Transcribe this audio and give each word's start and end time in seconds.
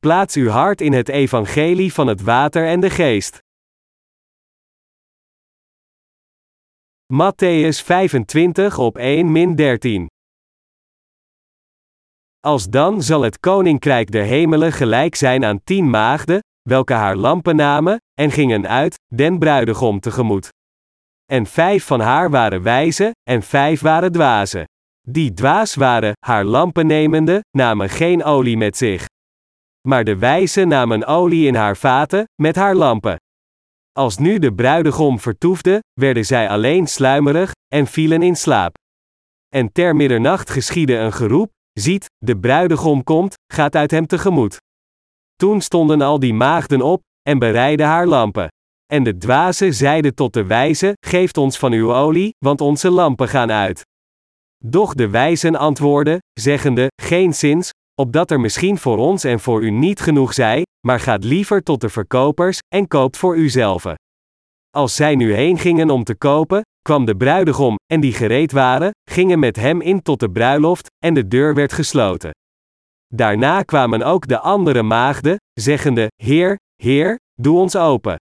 plaats 0.00 0.36
uw 0.36 0.48
hart 0.48 0.80
in 0.80 0.92
het 0.92 1.08
evangelie 1.08 1.92
van 1.92 2.06
het 2.06 2.22
water 2.22 2.66
en 2.66 2.80
de 2.80 2.90
geest. 2.90 3.38
Matthäus 7.12 7.84
25 7.84 8.78
op 8.78 8.98
1 8.98 9.56
13 9.56 10.06
Als 12.40 12.68
dan 12.68 13.02
zal 13.02 13.22
het 13.22 13.40
koninkrijk 13.40 14.10
der 14.10 14.24
hemelen 14.24 14.72
gelijk 14.72 15.14
zijn 15.14 15.44
aan 15.44 15.64
tien 15.64 15.90
maagden, 15.90 16.38
welke 16.68 16.92
haar 16.92 17.16
lampen 17.16 17.56
namen, 17.56 17.98
en 18.14 18.30
gingen 18.30 18.68
uit, 18.68 18.98
den 19.14 19.38
bruidegom 19.38 20.00
tegemoet. 20.00 20.48
En 21.24 21.46
vijf 21.46 21.84
van 21.84 22.00
haar 22.00 22.30
waren 22.30 22.62
wijze, 22.62 23.10
en 23.22 23.42
vijf 23.42 23.80
waren 23.80 24.12
dwazen. 24.12 24.64
Die 25.08 25.32
dwaas 25.32 25.74
waren, 25.74 26.12
haar 26.26 26.44
lampen 26.44 26.86
nemende, 26.86 27.40
namen 27.50 27.88
geen 27.88 28.24
olie 28.24 28.56
met 28.56 28.76
zich. 28.76 29.06
Maar 29.88 30.04
de 30.04 30.16
wijze 30.16 30.64
namen 30.64 31.06
olie 31.06 31.46
in 31.46 31.54
haar 31.54 31.76
vaten, 31.76 32.24
met 32.42 32.56
haar 32.56 32.74
lampen. 32.74 33.16
Als 33.92 34.18
nu 34.18 34.38
de 34.38 34.54
bruidegom 34.54 35.18
vertoefde, 35.18 35.82
werden 36.00 36.24
zij 36.24 36.48
alleen 36.48 36.86
sluimerig, 36.86 37.52
en 37.68 37.86
vielen 37.86 38.22
in 38.22 38.36
slaap. 38.36 38.76
En 39.48 39.72
ter 39.72 39.96
middernacht 39.96 40.50
geschiedde 40.50 40.96
een 40.96 41.12
geroep, 41.12 41.50
ziet, 41.72 42.06
de 42.18 42.38
bruidegom 42.38 43.04
komt, 43.04 43.34
gaat 43.52 43.74
uit 43.74 43.90
hem 43.90 44.06
tegemoet. 44.06 44.56
Toen 45.36 45.60
stonden 45.60 46.00
al 46.00 46.18
die 46.18 46.34
maagden 46.34 46.82
op, 46.82 47.02
en 47.22 47.38
bereidden 47.38 47.86
haar 47.86 48.06
lampen. 48.06 48.48
En 48.92 49.02
de 49.02 49.16
dwaze 49.16 49.72
zeiden 49.72 50.14
tot 50.14 50.32
de 50.32 50.44
wijze, 50.44 50.92
geeft 51.06 51.36
ons 51.36 51.58
van 51.58 51.72
uw 51.72 51.94
olie, 51.94 52.34
want 52.38 52.60
onze 52.60 52.90
lampen 52.90 53.28
gaan 53.28 53.50
uit. 53.50 53.82
Doch 54.64 54.94
de 54.94 55.08
wijzen 55.08 55.56
antwoordden, 55.56 56.18
zeggende, 56.40 56.86
geen 57.02 57.34
zins, 57.34 57.70
opdat 58.00 58.30
er 58.30 58.40
misschien 58.40 58.78
voor 58.78 58.98
ons 58.98 59.24
en 59.24 59.40
voor 59.40 59.62
u 59.62 59.70
niet 59.70 60.00
genoeg 60.00 60.34
zij, 60.34 60.62
maar 60.86 61.00
gaat 61.00 61.24
liever 61.24 61.62
tot 61.62 61.80
de 61.80 61.88
verkopers, 61.88 62.58
en 62.74 62.88
koopt 62.88 63.16
voor 63.16 63.36
uzelf. 63.36 63.84
Als 64.70 64.94
zij 64.94 65.14
nu 65.14 65.34
heen 65.34 65.58
gingen 65.58 65.90
om 65.90 66.04
te 66.04 66.14
kopen, 66.14 66.62
kwam 66.82 67.04
de 67.04 67.16
bruidegom, 67.16 67.76
en 67.92 68.00
die 68.00 68.12
gereed 68.12 68.52
waren, 68.52 68.90
gingen 69.10 69.38
met 69.38 69.56
hem 69.56 69.80
in 69.80 70.02
tot 70.02 70.20
de 70.20 70.30
bruiloft, 70.30 70.86
en 71.04 71.14
de 71.14 71.28
deur 71.28 71.54
werd 71.54 71.72
gesloten. 71.72 72.30
Daarna 73.14 73.62
kwamen 73.62 74.02
ook 74.02 74.26
de 74.26 74.38
andere 74.38 74.82
maagden, 74.82 75.36
zeggende, 75.60 76.06
Heer, 76.22 76.56
Heer, 76.82 77.16
doe 77.40 77.58
ons 77.58 77.76
open. 77.76 78.16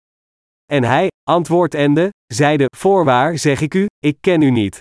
En 0.73 0.85
hij, 0.85 1.09
antwoordende, 1.23 2.09
zeide, 2.27 2.67
Voorwaar 2.77 3.39
zeg 3.39 3.61
ik 3.61 3.75
u, 3.75 3.87
ik 3.99 4.17
ken 4.21 4.43
u 4.43 4.51
niet. 4.51 4.79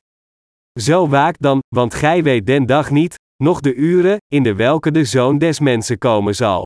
Zo 0.80 1.08
waak 1.08 1.36
dan, 1.40 1.60
want 1.76 1.94
gij 1.94 2.24
weet 2.24 2.46
den 2.46 2.66
dag 2.66 2.92
niet, 2.92 3.16
nog 3.44 3.60
de 3.60 3.74
uren, 3.74 4.18
in 4.28 4.44
de 4.44 4.56
welke 4.56 4.92
de 4.92 5.04
Zoon 5.04 5.38
des 5.38 5.60
Mensen 5.60 5.98
komen 5.98 6.36
zal. 6.36 6.66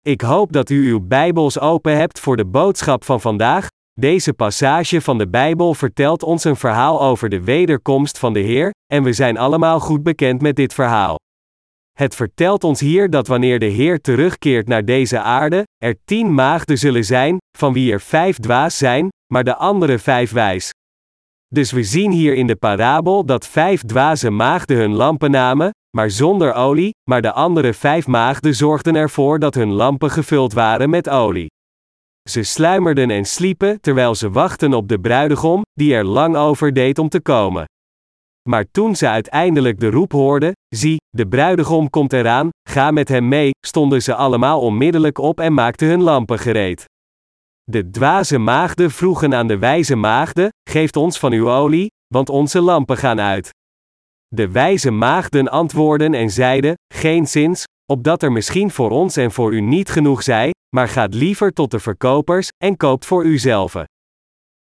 Ik 0.00 0.20
hoop 0.20 0.52
dat 0.52 0.70
u 0.70 0.88
uw 0.88 1.06
Bijbels 1.06 1.58
open 1.58 1.96
hebt 1.96 2.20
voor 2.20 2.36
de 2.36 2.44
boodschap 2.44 3.04
van 3.04 3.20
vandaag. 3.20 3.66
Deze 4.00 4.32
passage 4.32 5.00
van 5.00 5.18
de 5.18 5.28
Bijbel 5.28 5.74
vertelt 5.74 6.22
ons 6.22 6.44
een 6.44 6.56
verhaal 6.56 7.02
over 7.02 7.28
de 7.28 7.44
wederkomst 7.44 8.18
van 8.18 8.32
de 8.32 8.40
Heer, 8.40 8.70
en 8.92 9.02
we 9.02 9.12
zijn 9.12 9.36
allemaal 9.36 9.80
goed 9.80 10.02
bekend 10.02 10.40
met 10.40 10.56
dit 10.56 10.74
verhaal. 10.74 11.16
Het 11.92 12.14
vertelt 12.14 12.64
ons 12.64 12.80
hier 12.80 13.10
dat 13.10 13.26
wanneer 13.26 13.58
de 13.58 13.66
Heer 13.66 14.00
terugkeert 14.00 14.68
naar 14.68 14.84
deze 14.84 15.20
aarde, 15.20 15.62
er 15.76 15.96
tien 16.04 16.34
maagden 16.34 16.78
zullen 16.78 17.04
zijn, 17.04 17.36
van 17.58 17.72
wie 17.72 17.92
er 17.92 18.00
vijf 18.00 18.38
dwaas 18.38 18.78
zijn, 18.78 19.08
maar 19.32 19.44
de 19.44 19.56
andere 19.56 19.98
vijf 19.98 20.32
wijs. 20.32 20.70
Dus 21.54 21.72
we 21.72 21.82
zien 21.82 22.10
hier 22.10 22.34
in 22.34 22.46
de 22.46 22.56
parabel 22.56 23.24
dat 23.24 23.46
vijf 23.46 23.82
dwaze 23.82 24.30
maagden 24.30 24.76
hun 24.76 24.94
lampen 24.94 25.30
namen, 25.30 25.70
maar 25.96 26.10
zonder 26.10 26.54
olie, 26.54 26.94
maar 27.10 27.22
de 27.22 27.32
andere 27.32 27.74
vijf 27.74 28.06
maagden 28.06 28.54
zorgden 28.54 28.94
ervoor 28.94 29.38
dat 29.38 29.54
hun 29.54 29.72
lampen 29.72 30.10
gevuld 30.10 30.52
waren 30.52 30.90
met 30.90 31.08
olie. 31.08 31.50
Ze 32.30 32.42
sluimerden 32.42 33.10
en 33.10 33.24
sliepen 33.24 33.80
terwijl 33.80 34.14
ze 34.14 34.30
wachten 34.30 34.72
op 34.74 34.88
de 34.88 34.98
bruidegom, 34.98 35.62
die 35.72 35.94
er 35.94 36.04
lang 36.04 36.36
over 36.36 36.72
deed 36.72 36.98
om 36.98 37.08
te 37.08 37.20
komen. 37.20 37.64
Maar 38.48 38.64
toen 38.70 38.96
ze 38.96 39.08
uiteindelijk 39.08 39.80
de 39.80 39.90
roep 39.90 40.12
hoorden, 40.12 40.52
zie, 40.68 40.96
de 41.08 41.26
bruidegom 41.26 41.90
komt 41.90 42.12
eraan, 42.12 42.48
ga 42.68 42.90
met 42.90 43.08
hem 43.08 43.28
mee, 43.28 43.50
stonden 43.66 44.02
ze 44.02 44.14
allemaal 44.14 44.60
onmiddellijk 44.60 45.18
op 45.18 45.40
en 45.40 45.54
maakten 45.54 45.88
hun 45.88 46.02
lampen 46.02 46.38
gereed. 46.38 46.84
De 47.70 47.90
dwaze 47.90 48.38
maagden 48.38 48.90
vroegen 48.90 49.34
aan 49.34 49.46
de 49.46 49.58
wijze 49.58 49.96
maagden: 49.96 50.48
Geeft 50.70 50.96
ons 50.96 51.18
van 51.18 51.32
uw 51.32 51.50
olie, 51.50 51.90
want 52.14 52.28
onze 52.28 52.60
lampen 52.60 52.96
gaan 52.96 53.20
uit. 53.20 53.50
De 54.26 54.50
wijze 54.50 54.90
maagden 54.90 55.48
antwoordden 55.48 56.14
en 56.14 56.30
zeiden: 56.30 56.74
Geen 56.94 57.26
zins, 57.26 57.64
opdat 57.92 58.22
er 58.22 58.32
misschien 58.32 58.70
voor 58.70 58.90
ons 58.90 59.16
en 59.16 59.32
voor 59.32 59.54
u 59.54 59.60
niet 59.60 59.90
genoeg 59.90 60.22
zij, 60.22 60.50
maar 60.76 60.88
gaat 60.88 61.14
liever 61.14 61.52
tot 61.52 61.70
de 61.70 61.78
verkopers 61.78 62.48
en 62.64 62.76
koopt 62.76 63.06
voor 63.06 63.24
uzelf. 63.24 63.76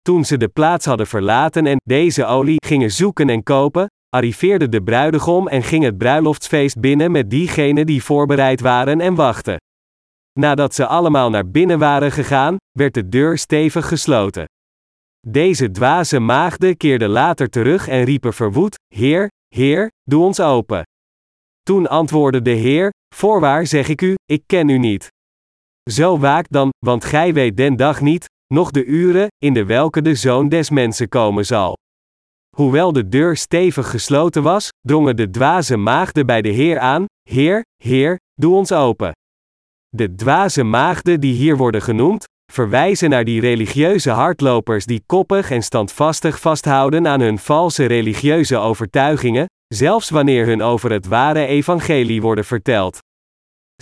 Toen 0.02 0.25
ze 0.25 0.38
de 0.38 0.47
plaats 0.47 0.86
hadden 0.86 1.08
verlaten 1.08 1.66
en 1.66 1.78
deze 1.84 2.25
olie 2.25 2.66
gingen 2.66 2.92
zoeken 2.92 3.30
en 3.30 3.44
kopen, 3.44 3.88
arriveerde 4.09 4.69
de 4.69 4.84
bruidegom 4.84 5.47
en 5.47 5.63
ging 5.63 5.84
het 5.84 5.97
bruiloftsfeest 5.97 6.80
binnen 6.80 7.12
met 7.12 7.30
diegenen 7.30 7.86
die 7.86 8.03
voorbereid 8.03 8.62
waren 8.62 9.02
en 9.02 9.16
wachten. 9.16 9.58
Nadat 10.40 10.76
ze 10.76 10.88
allemaal 10.88 11.30
naar 11.30 11.50
binnen 11.50 11.80
waren 11.80 12.12
gegaan, 12.12 12.56
werd 12.72 12.94
de 12.94 13.10
deur 13.10 13.38
stevig 13.38 13.88
gesloten. 13.88 14.46
Deze 15.28 15.72
dwaze 15.72 16.20
maagden 16.20 16.78
keerden 16.78 17.10
later 17.10 17.50
terug 17.50 17.88
en 17.88 18.04
riepen 18.04 18.34
verwoed: 18.34 18.76
Heer, 18.96 19.30
Heer, 19.48 19.92
doe 20.04 20.24
ons 20.24 20.40
open. 20.40 20.84
Toen 21.62 21.88
antwoordde 21.88 22.42
de 22.42 22.52
Heer: 22.52 22.90
Voorwaar 23.16 23.68
zeg 23.68 23.88
ik 23.88 24.02
u, 24.02 24.16
ik 24.26 24.44
ken 24.46 24.70
u 24.70 24.78
niet. 24.78 25.08
Zo 25.92 26.18
waak 26.18 26.46
dan, 26.50 26.70
want 26.86 27.06
gij 27.06 27.34
weet 27.34 27.58
den 27.58 27.76
dag 27.76 28.02
niet, 28.02 28.26
nog 28.54 28.72
de 28.72 28.86
uren, 28.86 29.28
in 29.38 29.54
de 29.54 29.66
welke 29.66 30.02
de 30.02 30.16
zoon 30.16 30.50
des 30.50 30.70
mensen 30.70 31.10
komen 31.10 31.46
zal. 31.46 31.78
Hoewel 32.56 32.94
de 32.94 33.08
deur 33.10 33.38
stevig 33.38 33.90
gesloten 33.90 34.44
was, 34.44 34.70
drongen 34.82 35.16
de 35.16 35.30
dwaze 35.30 35.78
maagden 35.78 36.26
bij 36.26 36.42
de 36.42 36.50
Heer 36.50 36.80
aan: 36.80 37.06
Heer, 37.30 37.62
Heer, 37.84 38.18
doe 38.34 38.56
ons 38.56 38.72
open. 38.72 39.12
De 39.96 40.16
dwaze 40.16 40.64
maagden 40.64 41.20
die 41.20 41.34
hier 41.34 41.58
worden 41.58 41.81
genoemd, 41.81 42.26
verwijzen 42.52 43.09
naar 43.09 43.24
die 43.24 43.42
religieuze 43.42 44.09
hardlopers 44.09 44.86
die 44.86 45.04
koppig 45.06 45.52
en 45.52 45.62
standvastig 45.62 46.40
vasthouden 46.40 47.08
aan 47.08 47.22
hun 47.22 47.40
valse 47.40 47.86
religieuze 47.86 48.58
overtuigingen, 48.58 49.46
zelfs 49.68 50.09
wanneer 50.09 50.46
hun 50.46 50.62
over 50.62 50.92
het 50.92 51.08
ware 51.08 51.46
evangelie 51.46 52.22
worden 52.22 52.46
verteld. 52.46 52.98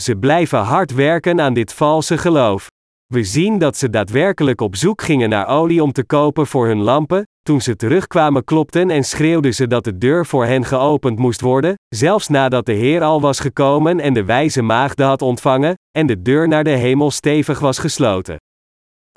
Ze 0.02 0.16
blijven 0.16 0.60
hard 0.60 0.94
werken 0.94 1.42
aan 1.42 1.54
dit 1.54 1.74
valse 1.74 2.18
geloof. 2.18 2.68
We 3.12 3.24
zien 3.24 3.58
dat 3.58 3.78
ze 3.78 3.90
daadwerkelijk 3.90 4.62
op 4.62 4.76
zoek 4.76 5.02
gingen 5.02 5.30
naar 5.30 5.48
olie 5.48 5.84
om 5.84 5.92
te 5.92 6.04
kopen 6.04 6.48
voor 6.48 6.68
hun 6.68 6.82
lampen, 6.82 7.28
toen 7.44 7.62
ze 7.62 7.76
terugkwamen 7.76 8.44
klopten 8.44 8.90
en 8.90 9.04
schreeuwden 9.04 9.54
ze 9.54 9.68
dat 9.68 9.84
de 9.84 9.98
deur 9.98 10.26
voor 10.26 10.46
hen 10.46 10.66
geopend 10.66 11.20
moest 11.20 11.42
worden, 11.42 11.76
zelfs 11.90 12.28
nadat 12.28 12.66
de 12.66 12.74
Heer 12.74 13.02
al 13.02 13.22
was 13.22 13.40
gekomen 13.40 14.00
en 14.00 14.14
de 14.14 14.26
wijze 14.26 14.62
maagde 14.62 15.04
had 15.04 15.22
ontvangen, 15.22 15.74
en 15.92 16.06
de 16.08 16.22
deur 16.22 16.48
naar 16.48 16.64
de 16.64 16.70
hemel 16.70 17.12
stevig 17.12 17.60
was 17.60 17.78
gesloten. 17.78 18.38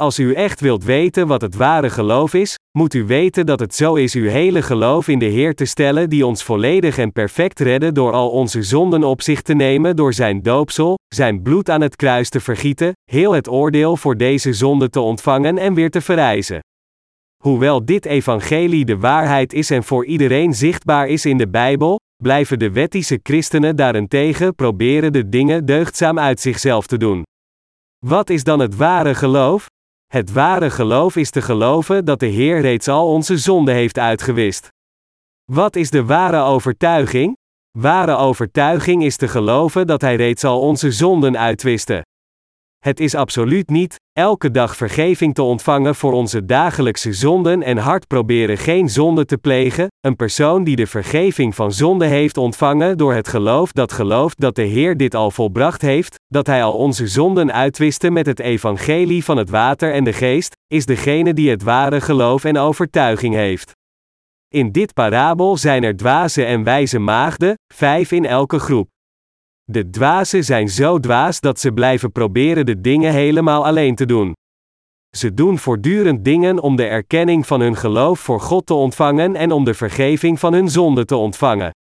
Als 0.03 0.19
u 0.19 0.33
echt 0.33 0.61
wilt 0.61 0.85
weten 0.85 1.27
wat 1.27 1.41
het 1.41 1.57
ware 1.57 1.91
geloof 1.91 2.35
is, 2.35 2.59
moet 2.79 2.95
u 2.95 3.05
weten 3.05 3.47
dat 3.47 3.61
het 3.61 3.75
zo 3.75 3.95
is 3.95 4.15
uw 4.15 4.29
hele 4.29 4.63
geloof 4.63 5.09
in 5.09 5.19
de 5.19 5.25
Heer 5.25 5.55
te 5.55 5.65
stellen 5.65 6.11
die 6.11 6.27
ons 6.27 6.43
volledig 6.43 6.99
en 6.99 7.13
perfect 7.13 7.61
redde 7.61 7.93
door 7.93 8.13
al 8.13 8.31
onze 8.31 8.63
zonden 8.63 9.05
op 9.05 9.23
zich 9.23 9.43
te 9.43 9.55
nemen 9.55 9.97
door 9.97 10.13
zijn 10.13 10.43
doopsel, 10.43 10.99
zijn 11.15 11.43
bloed 11.43 11.71
aan 11.71 11.81
het 11.81 11.97
kruis 11.97 12.29
te 12.29 12.41
vergieten, 12.41 12.93
heel 13.11 13.33
het 13.33 13.49
oordeel 13.49 13.97
voor 13.97 14.17
deze 14.17 14.53
zonde 14.53 14.91
te 14.91 15.01
ontvangen 15.01 15.59
en 15.59 15.75
weer 15.75 15.91
te 15.91 16.01
verrijzen. 16.01 16.61
Hoewel 17.43 17.85
dit 17.85 18.05
evangelie 18.05 18.85
de 18.85 18.99
waarheid 18.99 19.53
is 19.53 19.71
en 19.71 19.85
voor 19.85 20.07
iedereen 20.07 20.55
zichtbaar 20.55 21.09
is 21.09 21.25
in 21.25 21.39
de 21.39 21.49
Bijbel, 21.49 22.01
blijven 22.23 22.59
de 22.59 22.71
wettische 22.71 23.21
christenen 23.23 23.77
daarentegen 23.77 24.55
proberen 24.55 25.13
de 25.13 25.29
dingen 25.29 25.67
deugdzaam 25.67 26.19
uit 26.19 26.41
zichzelf 26.41 26.87
te 26.87 26.97
doen. 26.97 27.23
Wat 28.07 28.31
is 28.31 28.45
dan 28.45 28.59
het 28.59 28.77
ware 28.77 29.15
geloof? 29.15 29.73
Het 30.15 30.33
ware 30.33 30.71
geloof 30.71 31.17
is 31.17 31.31
te 31.31 31.43
geloven 31.43 32.05
dat 32.05 32.21
de 32.21 32.27
Heer 32.27 32.61
reeds 32.61 32.89
al 32.89 33.13
onze 33.13 33.39
zonden 33.39 33.75
heeft 33.75 33.99
uitgewist. 33.99 34.69
Wat 35.45 35.77
is 35.77 35.91
de 35.91 36.05
ware 36.05 36.43
overtuiging? 36.43 37.37
Ware 37.79 38.17
overtuiging 38.17 39.05
is 39.05 39.17
te 39.17 39.29
geloven 39.29 39.87
dat 39.87 40.01
Hij 40.01 40.17
reeds 40.17 40.45
al 40.45 40.61
onze 40.61 40.93
zonden 40.93 41.39
uitwiste. 41.39 42.03
Het 42.85 43.01
is 43.01 43.15
absoluut 43.15 43.69
niet, 43.69 44.01
elke 44.13 44.51
dag 44.51 44.77
vergeving 44.77 45.35
te 45.35 45.43
ontvangen 45.43 45.95
voor 45.95 46.13
onze 46.13 46.45
dagelijkse 46.45 47.13
zonden 47.13 47.63
en 47.63 47.77
hard 47.77 48.07
proberen 48.07 48.59
geen 48.59 48.89
zonde 48.89 49.25
te 49.25 49.39
plegen, 49.39 49.89
een 50.01 50.17
persoon 50.17 50.65
die 50.65 50.77
de 50.77 50.87
vergeving 50.87 51.55
van 51.55 51.73
zonde 51.73 52.07
heeft 52.07 52.37
ontvangen 52.37 52.99
door 52.99 53.15
het 53.15 53.29
geloof 53.29 53.73
dat 53.73 53.93
gelooft 53.93 54.41
dat 54.41 54.55
de 54.55 54.63
Heer 54.63 54.97
dit 54.97 55.15
al 55.15 55.31
volbracht 55.31 55.83
heeft, 55.83 56.15
dat 56.27 56.47
Hij 56.47 56.65
al 56.65 56.73
onze 56.73 57.07
zonden 57.07 57.53
uitwiste 57.53 58.11
met 58.11 58.27
het 58.27 58.41
evangelie 58.41 59.25
van 59.25 59.37
het 59.37 59.51
water 59.51 59.93
en 59.93 60.05
de 60.05 60.13
geest, 60.13 60.57
is 60.67 60.87
degene 60.87 61.35
die 61.35 61.51
het 61.51 61.63
ware 61.63 62.01
geloof 62.01 62.45
en 62.45 62.59
overtuiging 62.59 63.35
heeft. 63.35 63.73
In 64.49 64.73
dit 64.73 64.95
parabel 64.95 65.57
zijn 65.57 65.83
er 65.83 65.97
dwaze 65.97 66.45
en 66.45 66.65
wijze 66.65 66.99
maagden, 66.99 67.55
vijf 67.75 68.13
in 68.13 68.27
elke 68.27 68.59
groep. 68.59 68.93
De 69.65 69.91
dwazen 69.91 70.45
zijn 70.45 70.69
zo 70.69 70.99
dwaas 70.99 71.41
dat 71.41 71.61
ze 71.61 71.73
blijven 71.73 72.13
proberen 72.13 72.67
de 72.67 72.81
dingen 72.81 73.13
helemaal 73.13 73.67
alleen 73.67 73.95
te 73.95 74.07
doen. 74.07 74.33
Ze 75.17 75.35
doen 75.35 75.59
voortdurend 75.59 76.25
dingen 76.25 76.59
om 76.59 76.77
de 76.77 76.85
erkenning 76.85 77.47
van 77.47 77.61
hun 77.61 77.77
geloof 77.77 78.21
voor 78.21 78.41
God 78.41 78.67
te 78.67 78.75
ontvangen 78.75 79.37
en 79.37 79.53
om 79.53 79.65
de 79.65 79.75
vergeving 79.75 80.39
van 80.39 80.53
hun 80.53 80.69
zonde 80.69 81.05
te 81.05 81.17
ontvangen. 81.17 81.71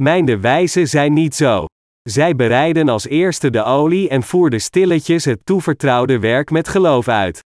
Mijn 0.00 0.24
de 0.24 0.38
wijzen 0.38 0.88
zijn 0.88 1.12
niet 1.12 1.34
zo. 1.34 1.64
Zij 2.02 2.36
bereiden 2.36 2.88
als 2.88 3.06
eerste 3.06 3.50
de 3.50 3.62
olie 3.62 4.08
en 4.08 4.22
voerden 4.22 4.60
stilletjes 4.60 5.24
het 5.24 5.46
toevertrouwde 5.46 6.18
werk 6.18 6.50
met 6.50 6.68
geloof 6.68 7.08
uit. 7.08 7.40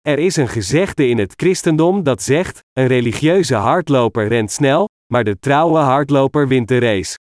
Er 0.00 0.18
is 0.18 0.36
een 0.36 0.48
gezegde 0.48 1.08
in 1.08 1.18
het 1.18 1.32
christendom 1.36 2.02
dat 2.02 2.22
zegt: 2.22 2.60
een 2.72 2.86
religieuze 2.86 3.54
hardloper 3.54 4.28
rent 4.28 4.52
snel, 4.52 4.88
maar 5.12 5.24
de 5.24 5.38
trouwe 5.38 5.78
hardloper 5.78 6.48
wint 6.48 6.68
de 6.68 6.78
race. 6.78 7.16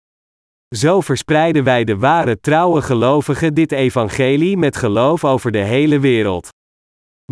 Zo 0.75 1.01
verspreiden 1.01 1.65
wij 1.65 1.85
de 1.85 1.97
ware 1.97 2.41
trouwe 2.41 2.83
gelovigen 2.83 3.55
dit 3.55 3.73
evangelie 3.73 4.57
met 4.57 4.77
geloof 4.77 5.25
over 5.25 5.51
de 5.51 5.59
hele 5.59 6.01
wereld. 6.01 6.49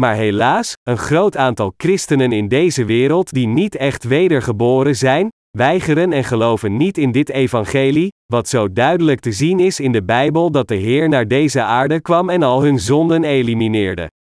Maar 0.01 0.15
helaas, 0.15 0.73
een 0.83 0.99
groot 0.99 1.37
aantal 1.37 1.75
christenen 1.77 2.33
in 2.33 2.49
deze 2.49 2.85
wereld 2.85 3.33
die 3.33 3.47
niet 3.47 3.77
echt 3.77 4.05
wedergeboren 4.05 4.97
zijn, 4.97 5.29
weigeren 5.51 6.13
en 6.13 6.25
geloven 6.25 6.77
niet 6.77 6.99
in 6.99 7.13
dit 7.13 7.29
evangelie, 7.31 8.09
wat 8.27 8.49
zo 8.49 8.73
duidelijk 8.73 9.21
te 9.21 9.33
zien 9.33 9.61
is 9.61 9.81
in 9.81 9.93
de 9.93 10.05
Bijbel 10.05 10.51
dat 10.51 10.69
de 10.69 10.75
Heer 10.75 11.09
naar 11.09 11.29
deze 11.29 11.63
aarde 11.63 12.01
kwam 12.01 12.31
en 12.31 12.43
al 12.43 12.63
hun 12.63 12.79
zonden 12.79 13.25
elimineerde. 13.25 14.11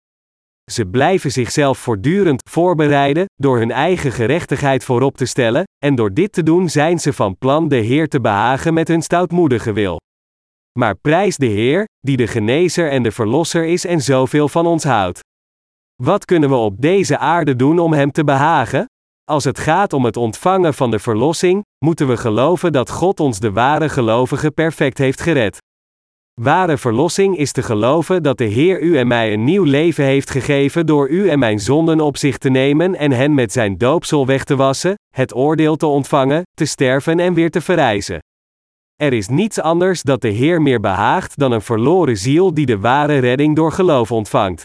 Ze 0.72 0.86
blijven 0.86 1.30
zichzelf 1.30 1.78
voortdurend 1.78 2.42
voorbereiden, 2.50 3.24
door 3.34 3.58
hun 3.58 3.70
eigen 3.70 4.12
gerechtigheid 4.12 4.84
voorop 4.84 5.16
te 5.16 5.26
stellen, 5.26 5.64
en 5.84 5.94
door 5.94 6.12
dit 6.12 6.32
te 6.32 6.42
doen 6.42 6.68
zijn 6.68 6.98
ze 6.98 7.12
van 7.12 7.38
plan 7.38 7.68
de 7.68 7.76
Heer 7.76 8.08
te 8.08 8.20
behagen 8.20 8.74
met 8.74 8.88
hun 8.88 9.02
stoutmoedige 9.02 9.72
wil. 9.72 10.00
Maar 10.78 10.94
prijs 10.94 11.36
de 11.36 11.46
Heer, 11.46 11.84
die 12.00 12.16
de 12.16 12.26
genezer 12.26 12.90
en 12.90 13.02
de 13.02 13.10
verlosser 13.10 13.64
is 13.64 13.86
en 13.86 14.00
zoveel 14.00 14.48
van 14.48 14.66
ons 14.66 14.84
houdt. 14.84 15.20
Wat 16.02 16.24
kunnen 16.24 16.48
we 16.48 16.54
op 16.54 16.80
deze 16.80 17.18
aarde 17.18 17.56
doen 17.56 17.78
om 17.78 17.92
Hem 17.92 18.10
te 18.10 18.24
behagen? 18.24 18.84
Als 19.24 19.44
het 19.44 19.58
gaat 19.58 19.92
om 19.92 20.04
het 20.04 20.16
ontvangen 20.16 20.74
van 20.74 20.90
de 20.90 20.98
verlossing, 20.98 21.62
moeten 21.84 22.08
we 22.08 22.16
geloven 22.16 22.72
dat 22.72 22.90
God 22.90 23.20
ons 23.20 23.38
de 23.38 23.52
ware 23.52 23.88
gelovige 23.88 24.50
perfect 24.50 24.98
heeft 24.98 25.20
gered. 25.20 25.58
Ware 26.42 26.78
verlossing 26.78 27.36
is 27.36 27.52
te 27.52 27.62
geloven 27.62 28.22
dat 28.22 28.38
de 28.38 28.44
Heer 28.44 28.80
u 28.80 28.98
en 28.98 29.06
mij 29.06 29.32
een 29.32 29.44
nieuw 29.44 29.64
leven 29.64 30.04
heeft 30.04 30.30
gegeven 30.30 30.86
door 30.86 31.08
u 31.08 31.28
en 31.28 31.38
mijn 31.38 31.58
zonden 31.58 32.00
op 32.00 32.16
zich 32.16 32.38
te 32.38 32.48
nemen 32.48 32.94
en 32.94 33.12
hen 33.12 33.34
met 33.34 33.52
zijn 33.52 33.78
doopsel 33.78 34.26
weg 34.26 34.44
te 34.44 34.56
wassen, 34.56 34.94
het 35.14 35.34
oordeel 35.34 35.76
te 35.76 35.86
ontvangen, 35.86 36.42
te 36.54 36.64
sterven 36.64 37.20
en 37.20 37.34
weer 37.34 37.50
te 37.50 37.60
verrijzen. 37.60 38.18
Er 38.96 39.12
is 39.12 39.28
niets 39.28 39.60
anders 39.60 40.02
dat 40.02 40.20
de 40.20 40.28
Heer 40.28 40.62
meer 40.62 40.80
behaagt 40.80 41.38
dan 41.38 41.52
een 41.52 41.62
verloren 41.62 42.16
ziel 42.16 42.54
die 42.54 42.66
de 42.66 42.78
ware 42.78 43.18
redding 43.18 43.56
door 43.56 43.72
geloof 43.72 44.12
ontvangt. 44.12 44.64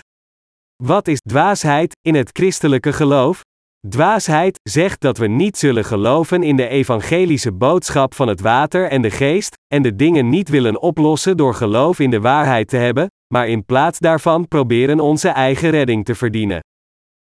Wat 0.83 1.07
is 1.07 1.19
dwaasheid 1.19 1.95
in 2.01 2.15
het 2.15 2.29
christelijke 2.33 2.93
geloof? 2.93 3.41
Dwaasheid 3.89 4.59
zegt 4.63 5.01
dat 5.01 5.17
we 5.17 5.27
niet 5.27 5.57
zullen 5.57 5.85
geloven 5.85 6.43
in 6.43 6.55
de 6.55 6.67
evangelische 6.67 7.51
boodschap 7.51 8.13
van 8.13 8.27
het 8.27 8.41
water 8.41 8.89
en 8.89 9.01
de 9.01 9.11
geest, 9.11 9.55
en 9.67 9.81
de 9.81 9.95
dingen 9.95 10.29
niet 10.29 10.49
willen 10.49 10.81
oplossen 10.81 11.37
door 11.37 11.53
geloof 11.53 11.99
in 11.99 12.09
de 12.09 12.21
waarheid 12.21 12.67
te 12.67 12.77
hebben, 12.77 13.07
maar 13.33 13.47
in 13.47 13.65
plaats 13.65 13.99
daarvan 13.99 14.47
proberen 14.47 14.99
onze 14.99 15.29
eigen 15.29 15.69
redding 15.69 16.05
te 16.05 16.15
verdienen. 16.15 16.59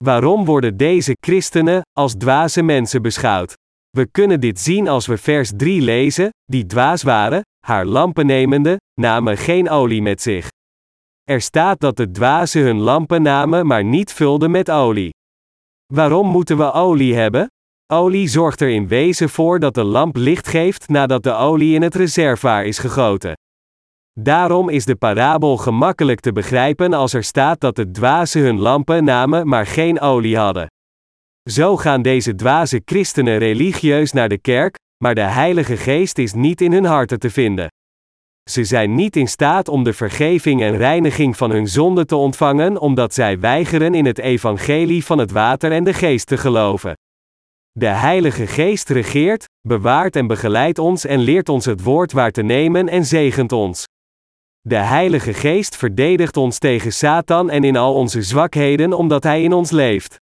Waarom 0.04 0.44
worden 0.44 0.76
deze 0.76 1.16
christenen 1.20 1.82
als 1.92 2.14
dwaze 2.14 2.62
mensen 2.62 3.02
beschouwd? 3.02 3.54
We 3.90 4.06
kunnen 4.10 4.40
dit 4.40 4.60
zien 4.60 4.88
als 4.88 5.06
we 5.06 5.16
vers 5.16 5.50
3 5.56 5.82
lezen: 5.82 6.28
die 6.44 6.66
dwaas 6.66 7.02
waren, 7.02 7.42
haar 7.66 7.84
lampen 7.84 8.26
nemende, 8.26 8.76
namen 9.00 9.36
geen 9.36 9.70
olie 9.70 10.02
met 10.02 10.22
zich. 10.22 10.48
Er 11.24 11.40
staat 11.40 11.80
dat 11.80 11.96
de 11.96 12.10
dwazen 12.10 12.62
hun 12.62 12.78
lampen 12.78 13.22
namen, 13.22 13.66
maar 13.66 13.84
niet 13.84 14.12
vulden 14.12 14.50
met 14.50 14.70
olie. 14.70 15.16
Waarom 15.94 16.26
moeten 16.26 16.56
we 16.56 16.72
olie 16.72 17.14
hebben? 17.14 17.50
Olie 17.92 18.28
zorgt 18.28 18.60
er 18.60 18.68
in 18.68 18.88
wezen 18.88 19.28
voor 19.28 19.58
dat 19.58 19.74
de 19.74 19.84
lamp 19.84 20.16
licht 20.16 20.48
geeft 20.48 20.88
nadat 20.88 21.22
de 21.22 21.32
olie 21.32 21.74
in 21.74 21.82
het 21.82 21.94
reservoir 21.94 22.64
is 22.64 22.78
gegoten. 22.78 23.32
Daarom 24.20 24.68
is 24.68 24.84
de 24.84 24.96
parabel 24.96 25.56
gemakkelijk 25.56 26.20
te 26.20 26.32
begrijpen 26.32 26.92
als 26.92 27.12
er 27.12 27.24
staat 27.24 27.60
dat 27.60 27.76
de 27.76 27.90
dwazen 27.90 28.42
hun 28.42 28.58
lampen 28.58 29.04
namen 29.04 29.48
maar 29.48 29.66
geen 29.66 30.00
olie 30.00 30.36
hadden. 30.36 30.66
Zo 31.50 31.76
gaan 31.76 32.02
deze 32.02 32.34
dwaze 32.34 32.82
christenen 32.84 33.38
religieus 33.38 34.12
naar 34.12 34.28
de 34.28 34.38
kerk, 34.38 34.76
maar 35.04 35.14
de 35.14 35.20
Heilige 35.20 35.76
Geest 35.76 36.18
is 36.18 36.32
niet 36.32 36.60
in 36.60 36.72
hun 36.72 36.84
harten 36.84 37.18
te 37.18 37.30
vinden. 37.30 37.68
Ze 38.48 38.64
zijn 38.64 38.94
niet 38.94 39.16
in 39.16 39.28
staat 39.28 39.68
om 39.68 39.84
de 39.84 39.92
vergeving 39.92 40.62
en 40.62 40.76
reiniging 40.76 41.36
van 41.36 41.50
hun 41.50 41.66
zonde 41.66 42.04
te 42.04 42.16
ontvangen 42.16 42.80
omdat 42.80 43.14
zij 43.14 43.40
weigeren 43.40 43.94
in 43.94 44.06
het 44.06 44.18
evangelie 44.18 45.04
van 45.04 45.18
het 45.18 45.30
water 45.30 45.72
en 45.72 45.84
de 45.84 45.94
geest 45.94 46.26
te 46.26 46.36
geloven. 46.36 46.96
De 47.72 47.86
Heilige 47.86 48.46
Geest 48.46 48.88
regeert, 48.88 49.44
bewaart 49.68 50.16
en 50.16 50.26
begeleidt 50.26 50.78
ons 50.78 51.04
en 51.04 51.18
leert 51.18 51.48
ons 51.48 51.64
het 51.64 51.82
woord 51.82 52.12
waar 52.12 52.30
te 52.30 52.42
nemen 52.42 52.88
en 52.88 53.04
zegent 53.04 53.52
ons. 53.52 53.84
De 54.60 54.76
Heilige 54.76 55.34
Geest 55.34 55.76
verdedigt 55.76 56.36
ons 56.36 56.58
tegen 56.58 56.92
Satan 56.92 57.50
en 57.50 57.64
in 57.64 57.76
al 57.76 57.94
onze 57.94 58.22
zwakheden 58.22 58.92
omdat 58.92 59.22
Hij 59.22 59.42
in 59.42 59.52
ons 59.52 59.70
leeft. 59.70 60.16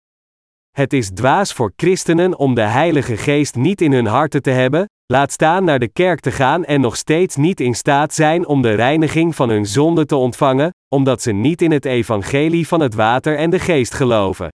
Het 0.70 0.92
is 0.92 1.10
dwaas 1.10 1.52
voor 1.52 1.72
christenen 1.76 2.38
om 2.38 2.54
de 2.54 2.60
Heilige 2.60 3.16
Geest 3.16 3.54
niet 3.54 3.80
in 3.80 3.92
hun 3.92 4.06
harten 4.06 4.42
te 4.42 4.50
hebben, 4.50 4.88
laat 5.06 5.32
staan 5.32 5.64
naar 5.64 5.78
de 5.78 5.88
kerk 5.88 6.20
te 6.20 6.30
gaan 6.30 6.64
en 6.64 6.80
nog 6.80 6.96
steeds 6.96 7.36
niet 7.36 7.60
in 7.60 7.74
staat 7.74 8.14
zijn 8.14 8.46
om 8.46 8.62
de 8.62 8.74
reiniging 8.74 9.34
van 9.34 9.48
hun 9.48 9.66
zonde 9.66 10.06
te 10.06 10.16
ontvangen, 10.16 10.70
omdat 10.88 11.22
ze 11.22 11.32
niet 11.32 11.62
in 11.62 11.70
het 11.70 11.84
evangelie 11.84 12.68
van 12.68 12.80
het 12.80 12.94
water 12.94 13.36
en 13.36 13.50
de 13.50 13.58
geest 13.58 13.94
geloven. 13.94 14.48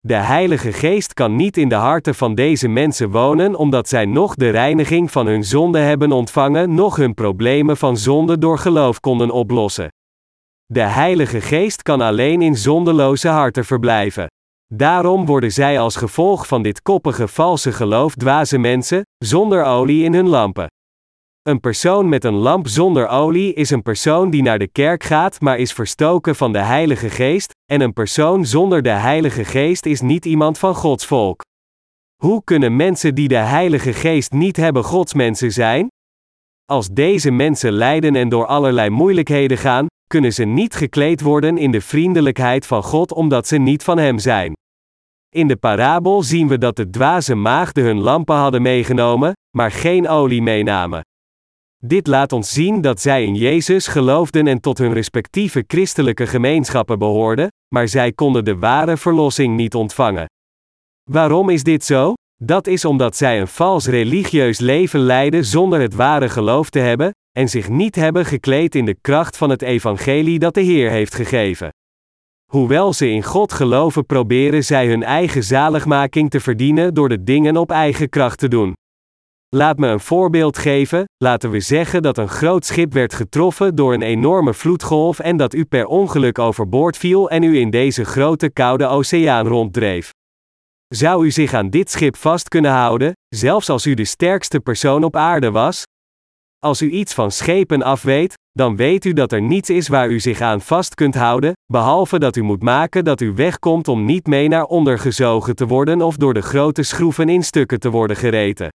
De 0.00 0.14
Heilige 0.14 0.72
Geest 0.72 1.14
kan 1.14 1.36
niet 1.36 1.56
in 1.56 1.68
de 1.68 1.74
harten 1.74 2.14
van 2.14 2.34
deze 2.34 2.68
mensen 2.68 3.10
wonen 3.10 3.54
omdat 3.54 3.88
zij 3.88 4.04
nog 4.04 4.34
de 4.34 4.50
reiniging 4.50 5.10
van 5.10 5.26
hun 5.26 5.44
zonde 5.44 5.78
hebben 5.78 6.12
ontvangen, 6.12 6.74
nog 6.74 6.96
hun 6.96 7.14
problemen 7.14 7.76
van 7.76 7.96
zonde 7.96 8.38
door 8.38 8.58
geloof 8.58 9.00
konden 9.00 9.30
oplossen. 9.30 9.88
De 10.66 10.80
Heilige 10.80 11.40
Geest 11.40 11.82
kan 11.82 12.00
alleen 12.00 12.42
in 12.42 12.56
zondeloze 12.56 13.28
harten 13.28 13.64
verblijven. 13.64 14.26
Daarom 14.74 15.26
worden 15.26 15.52
zij 15.52 15.80
als 15.80 15.96
gevolg 15.96 16.46
van 16.46 16.62
dit 16.62 16.82
koppige 16.82 17.28
valse 17.28 17.72
geloof 17.72 18.14
dwaze 18.14 18.58
mensen, 18.58 19.02
zonder 19.24 19.64
olie 19.64 20.04
in 20.04 20.14
hun 20.14 20.28
lampen. 20.28 20.66
Een 21.42 21.60
persoon 21.60 22.08
met 22.08 22.24
een 22.24 22.34
lamp 22.34 22.68
zonder 22.68 23.08
olie 23.08 23.54
is 23.54 23.70
een 23.70 23.82
persoon 23.82 24.30
die 24.30 24.42
naar 24.42 24.58
de 24.58 24.68
kerk 24.68 25.04
gaat, 25.04 25.40
maar 25.40 25.58
is 25.58 25.72
verstoken 25.72 26.36
van 26.36 26.52
de 26.52 26.58
Heilige 26.58 27.10
Geest, 27.10 27.50
en 27.72 27.80
een 27.80 27.92
persoon 27.92 28.44
zonder 28.44 28.82
de 28.82 28.90
Heilige 28.90 29.44
Geest 29.44 29.86
is 29.86 30.00
niet 30.00 30.24
iemand 30.24 30.58
van 30.58 30.74
Gods 30.74 31.06
volk. 31.06 31.40
Hoe 32.22 32.44
kunnen 32.44 32.76
mensen 32.76 33.14
die 33.14 33.28
de 33.28 33.34
Heilige 33.34 33.92
Geest 33.92 34.32
niet 34.32 34.56
hebben 34.56 34.84
Gods 34.84 35.14
mensen 35.14 35.52
zijn? 35.52 35.88
Als 36.64 36.88
deze 36.88 37.30
mensen 37.30 37.72
lijden 37.72 38.16
en 38.16 38.28
door 38.28 38.46
allerlei 38.46 38.90
moeilijkheden 38.90 39.58
gaan, 39.58 39.86
kunnen 40.06 40.32
ze 40.32 40.44
niet 40.44 40.74
gekleed 40.74 41.20
worden 41.20 41.58
in 41.58 41.70
de 41.70 41.80
vriendelijkheid 41.80 42.66
van 42.66 42.82
God 42.82 43.12
omdat 43.12 43.46
ze 43.46 43.56
niet 43.56 43.84
van 43.84 43.98
Hem 43.98 44.18
zijn. 44.18 44.52
In 45.34 45.48
de 45.48 45.56
parabel 45.56 46.22
zien 46.22 46.48
we 46.48 46.58
dat 46.58 46.76
de 46.76 46.90
dwaze 46.90 47.34
maagden 47.34 47.84
hun 47.84 48.00
lampen 48.00 48.36
hadden 48.36 48.62
meegenomen, 48.62 49.32
maar 49.56 49.70
geen 49.70 50.08
olie 50.08 50.42
meenamen. 50.42 51.00
Dit 51.82 52.06
laat 52.06 52.32
ons 52.32 52.52
zien 52.52 52.80
dat 52.80 53.00
zij 53.00 53.24
in 53.24 53.34
Jezus 53.34 53.86
geloofden 53.86 54.46
en 54.46 54.60
tot 54.60 54.78
hun 54.78 54.92
respectieve 54.92 55.64
christelijke 55.66 56.26
gemeenschappen 56.26 56.98
behoorden, 56.98 57.48
maar 57.74 57.88
zij 57.88 58.12
konden 58.12 58.44
de 58.44 58.58
ware 58.58 58.96
verlossing 58.96 59.56
niet 59.56 59.74
ontvangen. 59.74 60.26
Waarom 61.10 61.48
is 61.48 61.62
dit 61.62 61.84
zo? 61.84 62.14
Dat 62.42 62.66
is 62.66 62.84
omdat 62.84 63.16
zij 63.16 63.40
een 63.40 63.48
vals 63.48 63.86
religieus 63.86 64.58
leven 64.58 65.00
leiden 65.00 65.44
zonder 65.44 65.80
het 65.80 65.94
ware 65.94 66.28
geloof 66.28 66.70
te 66.70 66.78
hebben, 66.78 67.10
en 67.36 67.48
zich 67.48 67.68
niet 67.68 67.94
hebben 67.94 68.26
gekleed 68.26 68.74
in 68.74 68.84
de 68.84 68.96
kracht 69.00 69.36
van 69.36 69.50
het 69.50 69.62
evangelie 69.62 70.38
dat 70.38 70.54
de 70.54 70.60
Heer 70.60 70.90
heeft 70.90 71.14
gegeven. 71.14 71.68
Hoewel 72.52 72.92
ze 72.92 73.10
in 73.10 73.22
God 73.22 73.52
geloven, 73.52 74.06
proberen 74.06 74.64
zij 74.64 74.86
hun 74.86 75.02
eigen 75.02 75.42
zaligmaking 75.42 76.30
te 76.30 76.40
verdienen 76.40 76.94
door 76.94 77.08
de 77.08 77.22
dingen 77.22 77.56
op 77.56 77.70
eigen 77.70 78.08
kracht 78.08 78.38
te 78.38 78.48
doen. 78.48 78.72
Laat 79.48 79.78
me 79.78 79.88
een 79.88 80.00
voorbeeld 80.00 80.58
geven: 80.58 81.04
laten 81.16 81.50
we 81.50 81.60
zeggen 81.60 82.02
dat 82.02 82.18
een 82.18 82.28
groot 82.28 82.64
schip 82.64 82.92
werd 82.92 83.14
getroffen 83.14 83.74
door 83.74 83.94
een 83.94 84.02
enorme 84.02 84.54
vloedgolf 84.54 85.18
en 85.18 85.36
dat 85.36 85.54
u 85.54 85.64
per 85.64 85.86
ongeluk 85.86 86.38
overboord 86.38 86.96
viel 86.96 87.30
en 87.30 87.42
u 87.42 87.58
in 87.58 87.70
deze 87.70 88.04
grote 88.04 88.50
koude 88.50 88.86
oceaan 88.86 89.46
ronddreef. 89.46 90.10
Zou 90.94 91.24
u 91.24 91.30
zich 91.30 91.54
aan 91.54 91.70
dit 91.70 91.90
schip 91.90 92.16
vast 92.16 92.48
kunnen 92.48 92.70
houden, 92.70 93.12
zelfs 93.28 93.68
als 93.68 93.86
u 93.86 93.94
de 93.94 94.04
sterkste 94.04 94.60
persoon 94.60 95.04
op 95.04 95.16
aarde 95.16 95.50
was? 95.50 95.84
Als 96.66 96.82
u 96.82 96.90
iets 96.90 97.14
van 97.14 97.30
schepen 97.30 97.82
af 97.82 98.02
weet, 98.02 98.34
dan 98.52 98.76
weet 98.76 99.04
u 99.04 99.12
dat 99.12 99.32
er 99.32 99.42
niets 99.42 99.70
is 99.70 99.88
waar 99.88 100.10
u 100.10 100.20
zich 100.20 100.40
aan 100.40 100.60
vast 100.60 100.94
kunt 100.94 101.14
houden, 101.14 101.52
behalve 101.72 102.18
dat 102.18 102.36
u 102.36 102.42
moet 102.42 102.62
maken 102.62 103.04
dat 103.04 103.20
u 103.20 103.32
wegkomt 103.32 103.88
om 103.88 104.04
niet 104.04 104.26
mee 104.26 104.48
naar 104.48 104.64
onder 104.64 104.98
gezogen 104.98 105.56
te 105.56 105.66
worden 105.66 106.02
of 106.02 106.16
door 106.16 106.34
de 106.34 106.42
grote 106.42 106.82
schroeven 106.82 107.28
in 107.28 107.42
stukken 107.42 107.80
te 107.80 107.90
worden 107.90 108.16
gereten. 108.16 108.68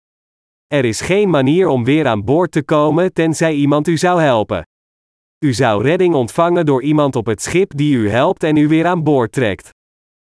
Er 0.66 0.84
is 0.84 1.00
geen 1.00 1.30
manier 1.30 1.68
om 1.68 1.84
weer 1.84 2.06
aan 2.06 2.24
boord 2.24 2.52
te 2.52 2.62
komen 2.62 3.12
tenzij 3.12 3.54
iemand 3.54 3.88
u 3.88 3.96
zou 3.96 4.20
helpen. 4.20 4.62
U 5.44 5.52
zou 5.52 5.82
redding 5.82 6.14
ontvangen 6.14 6.66
door 6.66 6.82
iemand 6.82 7.16
op 7.16 7.26
het 7.26 7.42
schip 7.42 7.76
die 7.76 7.96
u 7.96 8.10
helpt 8.10 8.42
en 8.42 8.56
u 8.56 8.68
weer 8.68 8.86
aan 8.86 9.02
boord 9.02 9.32
trekt. 9.32 9.70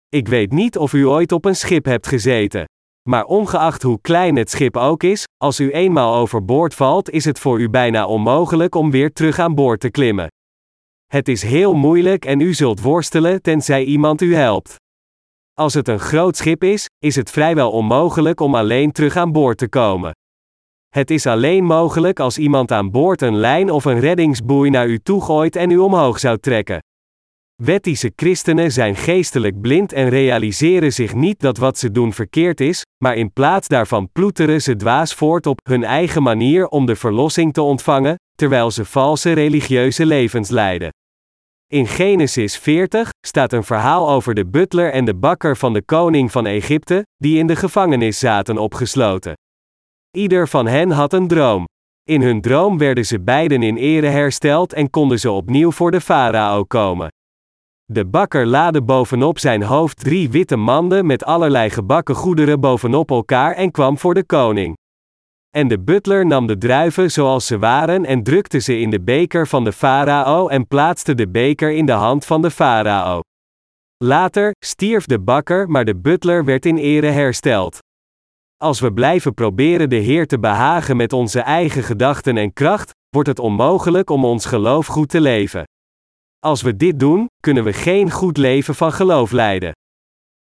Ik 0.09 0.28
weet 0.28 0.52
niet 0.52 0.78
of 0.78 0.92
u 0.92 1.07
ooit 1.07 1.33
op 1.33 1.45
een 1.45 1.57
schip 1.57 1.85
hebt 1.85 2.07
gezeten. 2.07 2.64
Maar 3.10 3.24
ongeacht 3.24 3.82
hoe 3.82 4.00
klein 4.00 4.36
het 4.36 4.50
schip 4.50 4.76
ook 4.76 5.02
is, 5.02 5.24
als 5.36 5.60
u 5.60 5.70
eenmaal 5.70 6.14
overboord 6.14 6.74
valt, 6.74 7.10
is 7.10 7.24
het 7.24 7.38
voor 7.38 7.60
u 7.60 7.68
bijna 7.68 8.06
onmogelijk 8.06 8.74
om 8.74 8.90
weer 8.90 9.12
terug 9.12 9.38
aan 9.38 9.54
boord 9.54 9.80
te 9.80 9.90
klimmen. 9.90 10.28
Het 11.06 11.28
is 11.28 11.42
heel 11.42 11.74
moeilijk 11.74 12.24
en 12.24 12.40
u 12.40 12.54
zult 12.54 12.80
worstelen 12.80 13.42
tenzij 13.42 13.84
iemand 13.84 14.20
u 14.20 14.34
helpt. 14.34 14.76
Als 15.54 15.74
het 15.74 15.88
een 15.88 15.98
groot 15.98 16.36
schip 16.36 16.64
is, 16.64 16.86
is 16.98 17.16
het 17.16 17.30
vrijwel 17.30 17.70
onmogelijk 17.70 18.40
om 18.40 18.54
alleen 18.54 18.92
terug 18.92 19.16
aan 19.16 19.32
boord 19.32 19.58
te 19.58 19.68
komen. 19.68 20.12
Het 20.88 21.10
is 21.10 21.26
alleen 21.26 21.64
mogelijk 21.64 22.20
als 22.20 22.38
iemand 22.38 22.72
aan 22.72 22.90
boord 22.90 23.22
een 23.22 23.36
lijn 23.36 23.70
of 23.70 23.84
een 23.84 24.00
reddingsboei 24.00 24.70
naar 24.70 24.88
u 24.88 24.98
toe 24.98 25.22
gooit 25.22 25.56
en 25.56 25.70
u 25.70 25.78
omhoog 25.78 26.18
zou 26.18 26.38
trekken. 26.38 26.80
Wettische 27.62 28.12
christenen 28.16 28.72
zijn 28.72 28.96
geestelijk 28.96 29.60
blind 29.60 29.92
en 29.92 30.08
realiseren 30.08 30.92
zich 30.92 31.14
niet 31.14 31.40
dat 31.40 31.56
wat 31.56 31.78
ze 31.78 31.90
doen 31.90 32.12
verkeerd 32.12 32.60
is, 32.60 32.84
maar 33.04 33.16
in 33.16 33.32
plaats 33.32 33.68
daarvan 33.68 34.08
ploeteren 34.12 34.62
ze 34.62 34.76
dwaas 34.76 35.14
voort 35.14 35.46
op 35.46 35.60
hun 35.62 35.84
eigen 35.84 36.22
manier 36.22 36.68
om 36.68 36.86
de 36.86 36.96
verlossing 36.96 37.52
te 37.52 37.62
ontvangen, 37.62 38.14
terwijl 38.34 38.70
ze 38.70 38.84
valse 38.84 39.32
religieuze 39.32 40.06
levens 40.06 40.48
leiden. 40.48 40.88
In 41.66 41.86
Genesis 41.86 42.58
40 42.58 43.08
staat 43.26 43.52
een 43.52 43.64
verhaal 43.64 44.10
over 44.10 44.34
de 44.34 44.46
butler 44.46 44.92
en 44.92 45.04
de 45.04 45.14
bakker 45.14 45.56
van 45.56 45.72
de 45.72 45.82
koning 45.82 46.32
van 46.32 46.46
Egypte, 46.46 47.06
die 47.16 47.38
in 47.38 47.46
de 47.46 47.56
gevangenis 47.56 48.18
zaten 48.18 48.58
opgesloten. 48.58 49.32
Ieder 50.16 50.48
van 50.48 50.66
hen 50.66 50.90
had 50.90 51.12
een 51.12 51.28
droom. 51.28 51.64
In 52.08 52.22
hun 52.22 52.40
droom 52.40 52.78
werden 52.78 53.06
ze 53.06 53.20
beiden 53.20 53.62
in 53.62 53.76
ere 53.76 54.06
hersteld 54.06 54.72
en 54.72 54.90
konden 54.90 55.18
ze 55.18 55.30
opnieuw 55.30 55.70
voor 55.70 55.90
de 55.90 56.00
farao 56.00 56.64
komen. 56.64 57.08
De 57.92 58.06
bakker 58.06 58.47
laadde 58.47 58.82
bovenop 58.82 59.38
zijn 59.38 59.62
hoofd 59.62 59.99
drie 59.99 60.30
witte 60.30 60.56
manden 60.56 61.06
met 61.06 61.25
allerlei 61.25 61.70
gebakken 61.70 62.14
goederen 62.14 62.61
bovenop 62.61 63.11
elkaar 63.11 63.54
en 63.54 63.70
kwam 63.70 63.99
voor 63.99 64.14
de 64.14 64.25
koning. 64.25 64.76
En 65.56 65.68
de 65.68 65.80
butler 65.80 66.26
nam 66.26 66.47
de 66.47 66.59
druiven 66.59 67.11
zoals 67.11 67.47
ze 67.47 67.59
waren 67.59 68.04
en 68.04 68.23
drukte 68.23 68.59
ze 68.59 68.78
in 68.78 68.90
de 68.90 69.00
beker 69.00 69.47
van 69.47 69.64
de 69.64 69.73
farao 69.73 70.49
en 70.49 70.66
plaatste 70.66 71.14
de 71.14 71.28
beker 71.28 71.73
in 71.73 71.87
de 71.87 71.92
hand 71.92 72.25
van 72.25 72.42
de 72.42 72.50
farao. 72.50 73.20
Later 74.04 74.50
stierf 74.64 75.06
de 75.06 75.20
bakker, 75.20 75.70
maar 75.70 75.85
de 75.85 75.97
butler 75.97 76.44
werd 76.44 76.66
in 76.66 76.76
ere 76.76 77.06
hersteld. 77.06 77.78
Als 78.56 78.80
we 78.80 78.92
blijven 78.92 79.35
proberen 79.35 79.88
de 79.88 79.97
Heer 79.97 80.26
te 80.26 80.38
behagen 80.38 80.97
met 80.97 81.12
onze 81.12 81.40
eigen 81.40 81.82
gedachten 81.82 82.37
en 82.37 82.52
kracht, 82.52 82.90
wordt 83.09 83.28
het 83.28 83.38
onmogelijk 83.38 84.11
om 84.11 84.25
ons 84.25 84.44
geloof 84.44 84.87
goed 84.87 85.09
te 85.09 85.20
leven. 85.20 85.64
Als 86.47 86.62
we 86.62 86.76
dit 86.76 87.00
doen, 87.00 87.26
kunnen 87.40 87.64
we 87.64 87.73
geen 87.73 88.11
goed 88.11 88.37
leven 88.37 88.75
van 88.75 88.92
geloof 88.92 89.30
leiden. 89.30 89.73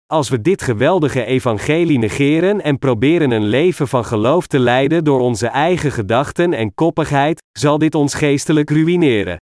Als 0.06 0.30
we 0.30 0.42
dit 0.42 0.62
geweldige 0.62 1.26
evangelie 1.26 1.98
negeren 1.98 2.62
en 2.62 2.78
proberen 2.78 3.32
een 3.32 3.46
leven 3.46 3.88
van 3.88 4.06
geloof 4.06 4.48
te 4.48 4.60
leiden 4.60 5.04
door 5.04 5.20
onze 5.20 5.48
eigen 5.48 5.92
gedachten 5.92 6.54
en 6.54 6.74
koppigheid, 6.74 7.42
zal 7.58 7.78
dit 7.78 7.96
ons 7.96 8.14
geestelijk 8.14 8.70
ruïneren. 8.70 9.38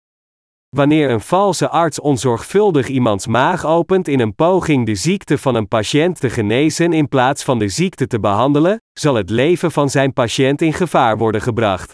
Wanneer 0.76 1.10
een 1.10 1.20
valse 1.20 1.68
arts 1.68 2.00
onzorgvuldig 2.00 2.88
iemands 2.88 3.26
maag 3.26 3.66
opent 3.66 4.08
in 4.08 4.20
een 4.20 4.34
poging 4.34 4.86
de 4.86 4.94
ziekte 4.94 5.38
van 5.38 5.54
een 5.54 5.68
patiënt 5.68 6.20
te 6.20 6.30
genezen 6.30 6.92
in 6.92 7.08
plaats 7.08 7.44
van 7.44 7.58
de 7.58 7.68
ziekte 7.68 8.06
te 8.06 8.20
behandelen, 8.20 8.80
zal 8.92 9.14
het 9.14 9.30
leven 9.30 9.72
van 9.72 9.90
zijn 9.90 10.12
patiënt 10.12 10.62
in 10.62 10.72
gevaar 10.72 11.18
worden 11.18 11.40
gebracht. 11.40 11.92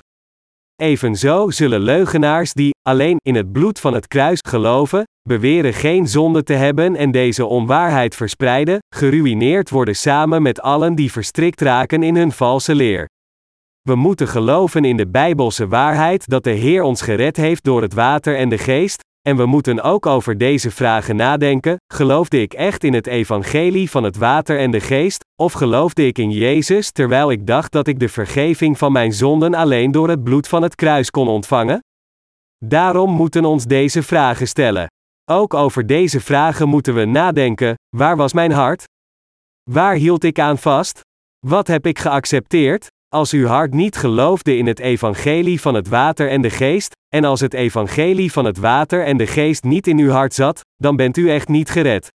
Evenzo 0.82 1.50
zullen 1.50 1.80
leugenaars 1.80 2.52
die 2.52 2.70
alleen 2.88 3.16
in 3.24 3.34
het 3.34 3.52
bloed 3.52 3.80
van 3.80 3.94
het 3.94 4.08
kruis 4.08 4.38
geloven, 4.48 5.04
beweren 5.28 5.72
geen 5.72 6.08
zonde 6.08 6.42
te 6.42 6.52
hebben 6.52 6.96
en 6.96 7.10
deze 7.10 7.46
onwaarheid 7.46 8.14
verspreiden, 8.14 8.78
geruïneerd 8.94 9.70
worden 9.70 9.96
samen 9.96 10.42
met 10.42 10.60
allen 10.60 10.94
die 10.94 11.12
verstrikt 11.12 11.60
raken 11.60 12.02
in 12.02 12.16
hun 12.16 12.32
valse 12.32 12.74
leer. 12.74 13.08
We 13.82 13.94
moeten 13.94 14.28
geloven 14.28 14.84
in 14.84 14.96
de 14.96 15.08
Bijbelse 15.08 15.68
waarheid 15.68 16.28
dat 16.28 16.44
de 16.44 16.50
Heer 16.50 16.82
ons 16.82 17.02
gered 17.02 17.36
heeft 17.36 17.64
door 17.64 17.82
het 17.82 17.94
water 17.94 18.36
en 18.36 18.48
de 18.48 18.58
geest, 18.58 19.02
en 19.22 19.36
we 19.36 19.46
moeten 19.46 19.82
ook 19.82 20.06
over 20.06 20.38
deze 20.38 20.70
vragen 20.70 21.16
nadenken: 21.16 21.76
geloofde 21.92 22.40
ik 22.40 22.52
echt 22.52 22.84
in 22.84 22.94
het 22.94 23.06
evangelie 23.06 23.90
van 23.90 24.02
het 24.02 24.16
water 24.16 24.58
en 24.58 24.70
de 24.70 24.80
geest, 24.80 25.24
of 25.36 25.52
geloofde 25.52 26.06
ik 26.06 26.18
in 26.18 26.30
Jezus 26.30 26.90
terwijl 26.90 27.30
ik 27.30 27.46
dacht 27.46 27.72
dat 27.72 27.86
ik 27.86 27.98
de 27.98 28.08
vergeving 28.08 28.78
van 28.78 28.92
mijn 28.92 29.12
zonden 29.12 29.54
alleen 29.54 29.90
door 29.90 30.08
het 30.08 30.24
bloed 30.24 30.48
van 30.48 30.62
het 30.62 30.74
kruis 30.74 31.10
kon 31.10 31.28
ontvangen? 31.28 31.80
Daarom 32.64 33.10
moeten 33.10 33.44
ons 33.44 33.64
deze 33.64 34.02
vragen 34.02 34.48
stellen. 34.48 34.86
Ook 35.30 35.54
over 35.54 35.86
deze 35.86 36.20
vragen 36.20 36.68
moeten 36.68 36.94
we 36.94 37.04
nadenken: 37.04 37.74
waar 37.96 38.16
was 38.16 38.32
mijn 38.32 38.52
hart? 38.52 38.84
Waar 39.70 39.94
hield 39.94 40.24
ik 40.24 40.38
aan 40.38 40.58
vast? 40.58 41.00
Wat 41.46 41.66
heb 41.66 41.86
ik 41.86 41.98
geaccepteerd? 41.98 42.86
Als 43.14 43.32
uw 43.32 43.46
hart 43.46 43.74
niet 43.74 43.96
geloofde 43.96 44.56
in 44.56 44.66
het 44.66 44.78
evangelie 44.78 45.60
van 45.60 45.74
het 45.74 45.88
water 45.88 46.28
en 46.28 46.42
de 46.42 46.50
geest, 46.50 46.92
en 47.08 47.24
als 47.24 47.40
het 47.40 47.54
evangelie 47.54 48.32
van 48.32 48.44
het 48.44 48.58
water 48.58 49.04
en 49.04 49.16
de 49.16 49.26
geest 49.26 49.64
niet 49.64 49.86
in 49.86 49.98
uw 49.98 50.10
hart 50.10 50.34
zat, 50.34 50.60
dan 50.76 50.96
bent 50.96 51.16
u 51.16 51.30
echt 51.30 51.48
niet 51.48 51.70
gered. 51.70 52.12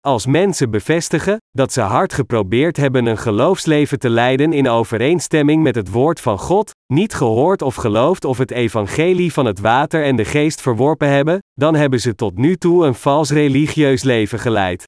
Als 0.00 0.26
mensen 0.26 0.70
bevestigen 0.70 1.36
dat 1.50 1.72
ze 1.72 1.80
hard 1.80 2.12
geprobeerd 2.12 2.76
hebben 2.76 3.06
een 3.06 3.18
geloofsleven 3.18 3.98
te 3.98 4.10
leiden 4.10 4.52
in 4.52 4.68
overeenstemming 4.68 5.62
met 5.62 5.74
het 5.74 5.90
woord 5.90 6.20
van 6.20 6.38
God, 6.38 6.70
niet 6.92 7.14
gehoord 7.14 7.62
of 7.62 7.74
geloofd 7.74 8.24
of 8.24 8.38
het 8.38 8.50
evangelie 8.50 9.32
van 9.32 9.46
het 9.46 9.60
water 9.60 10.04
en 10.04 10.16
de 10.16 10.24
geest 10.24 10.60
verworpen 10.60 11.08
hebben, 11.08 11.38
dan 11.54 11.74
hebben 11.74 12.00
ze 12.00 12.14
tot 12.14 12.36
nu 12.36 12.56
toe 12.56 12.86
een 12.86 12.94
vals 12.94 13.30
religieus 13.30 14.02
leven 14.02 14.38
geleid. 14.38 14.84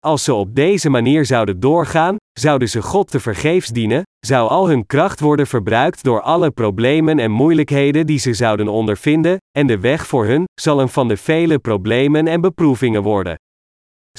Als 0.00 0.24
ze 0.24 0.34
op 0.34 0.54
deze 0.54 0.90
manier 0.90 1.24
zouden 1.26 1.60
doorgaan, 1.60 2.16
zouden 2.38 2.68
ze 2.68 2.82
God 2.82 3.10
te 3.10 3.20
vergeefs 3.20 3.68
dienen, 3.68 4.02
zou 4.26 4.48
al 4.48 4.68
hun 4.68 4.86
kracht 4.86 5.20
worden 5.20 5.46
verbruikt 5.46 6.04
door 6.04 6.20
alle 6.20 6.50
problemen 6.50 7.18
en 7.18 7.30
moeilijkheden 7.30 8.06
die 8.06 8.18
ze 8.18 8.34
zouden 8.34 8.68
ondervinden, 8.68 9.36
en 9.58 9.66
de 9.66 9.78
weg 9.78 10.06
voor 10.06 10.26
hun 10.26 10.44
zal 10.60 10.80
een 10.80 10.88
van 10.88 11.08
de 11.08 11.16
vele 11.16 11.58
problemen 11.58 12.26
en 12.26 12.40
beproevingen 12.40 13.02
worden. 13.02 13.36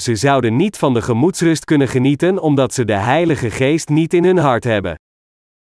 Ze 0.00 0.16
zouden 0.16 0.56
niet 0.56 0.76
van 0.76 0.94
de 0.94 1.02
gemoedsrust 1.02 1.64
kunnen 1.64 1.88
genieten 1.88 2.42
omdat 2.42 2.74
ze 2.74 2.84
de 2.84 2.96
Heilige 2.96 3.50
Geest 3.50 3.88
niet 3.88 4.14
in 4.14 4.24
hun 4.24 4.38
hart 4.38 4.64
hebben. 4.64 4.94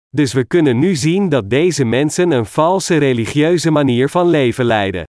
Dus 0.10 0.34
we 0.34 0.46
kunnen 0.46 0.80
nu 0.80 0.96
zien 0.96 1.30
dat 1.30 1.50
deze 1.50 1.86
mensen 1.86 2.32
een 2.32 2.46
valse 2.46 2.98
religieuze 2.98 3.72
manier 3.72 4.10
van 4.10 4.28
leven 4.28 4.66
leiden. 4.66 5.04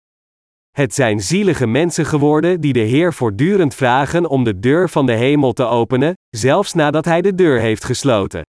Het 0.77 0.93
zijn 0.93 1.22
zielige 1.22 1.67
mensen 1.67 2.05
geworden 2.05 2.62
die 2.62 2.74
de 2.74 2.79
Heer 2.79 3.13
voortdurend 3.13 3.75
vragen 3.75 4.29
om 4.29 4.43
de 4.43 4.60
deur 4.60 4.89
van 4.89 5.05
de 5.05 5.12
hemel 5.12 5.53
te 5.53 5.65
openen, 5.65 6.13
zelfs 6.29 6.74
nadat 6.74 7.05
Hij 7.05 7.22
de 7.22 7.36
deur 7.36 7.60
heeft 7.60 7.84
gesloten. 7.84 8.41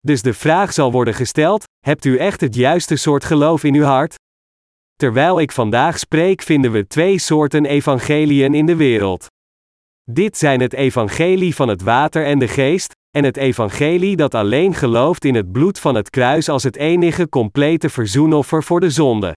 Dus 0.00 0.22
de 0.22 0.34
vraag 0.34 0.72
zal 0.72 0.92
worden 0.92 1.14
gesteld: 1.14 1.64
hebt 1.86 2.04
u 2.04 2.16
echt 2.16 2.40
het 2.40 2.54
juiste 2.54 2.96
soort 2.96 3.24
geloof 3.24 3.64
in 3.64 3.74
uw 3.74 3.82
hart? 3.82 4.14
Terwijl 4.94 5.40
ik 5.40 5.52
vandaag 5.52 5.98
spreek, 5.98 6.42
vinden 6.42 6.72
we 6.72 6.86
twee 6.86 7.18
soorten 7.18 7.64
evangeliën 7.64 8.54
in 8.54 8.66
de 8.66 8.76
wereld. 8.76 9.26
Dit 10.10 10.36
zijn 10.36 10.60
het 10.60 10.72
evangelie 10.72 11.54
van 11.54 11.68
het 11.68 11.82
water 11.82 12.24
en 12.24 12.38
de 12.38 12.48
geest, 12.48 12.92
en 13.16 13.24
het 13.24 13.36
evangelie 13.36 14.16
dat 14.16 14.34
alleen 14.34 14.74
gelooft 14.74 15.24
in 15.24 15.34
het 15.34 15.52
bloed 15.52 15.78
van 15.78 15.94
het 15.94 16.10
kruis 16.10 16.48
als 16.48 16.62
het 16.62 16.76
enige 16.76 17.28
complete 17.28 17.88
verzoenoffer 17.88 18.62
voor 18.62 18.80
de 18.80 18.90
zonde. 18.90 19.34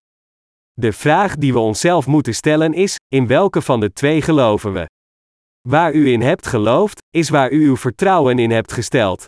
De 0.80 0.94
vraag 0.94 1.36
die 1.36 1.54
we 1.54 1.60
onszelf 1.60 2.08
moeten 2.08 2.36
stellen 2.36 2.74
is: 2.74 2.96
in 3.08 3.28
welke 3.28 3.62
van 3.62 3.80
de 3.80 3.94
twee 3.94 4.22
geloven 4.22 4.74
we? 4.74 4.86
Waar 5.68 5.94
u 5.94 6.12
in 6.12 6.22
hebt 6.22 6.48
geloofd, 6.48 7.02
is 7.10 7.30
waar 7.30 7.52
u 7.52 7.68
uw 7.68 7.78
vertrouwen 7.78 8.40
in 8.40 8.52
hebt 8.52 8.72
gesteld. 8.72 9.26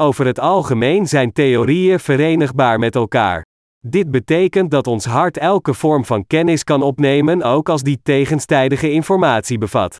Over 0.00 0.26
het 0.26 0.38
algemeen 0.38 1.06
zijn 1.06 1.32
theorieën 1.32 2.00
verenigbaar 2.00 2.78
met 2.78 2.94
elkaar. 2.94 3.42
Dit 3.86 4.10
betekent 4.10 4.70
dat 4.70 4.86
ons 4.86 5.04
hart 5.04 5.36
elke 5.36 5.74
vorm 5.74 6.04
van 6.04 6.26
kennis 6.26 6.64
kan 6.64 6.82
opnemen, 6.82 7.42
ook 7.42 7.68
als 7.68 7.82
die 7.82 8.00
tegenstrijdige 8.02 8.90
informatie 8.90 9.58
bevat. 9.58 9.96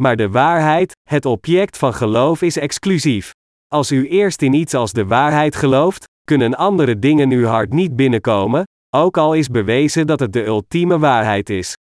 Maar 0.00 0.16
de 0.16 0.30
waarheid, 0.30 0.92
het 1.08 1.26
object 1.26 1.78
van 1.78 1.94
geloof, 1.94 2.42
is 2.42 2.56
exclusief. 2.56 3.30
Als 3.68 3.90
u 3.90 4.08
eerst 4.08 4.42
in 4.42 4.52
iets 4.52 4.74
als 4.74 4.92
de 4.92 5.06
waarheid 5.06 5.56
gelooft, 5.56 6.04
kunnen 6.24 6.54
andere 6.54 6.98
dingen 6.98 7.30
uw 7.30 7.46
hart 7.46 7.72
niet 7.72 7.96
binnenkomen, 7.96 8.64
ook 8.96 9.16
al 9.16 9.34
is 9.34 9.48
bewezen 9.48 10.06
dat 10.06 10.20
het 10.20 10.32
de 10.32 10.44
ultieme 10.44 10.98
waarheid 10.98 11.50
is. 11.50 11.76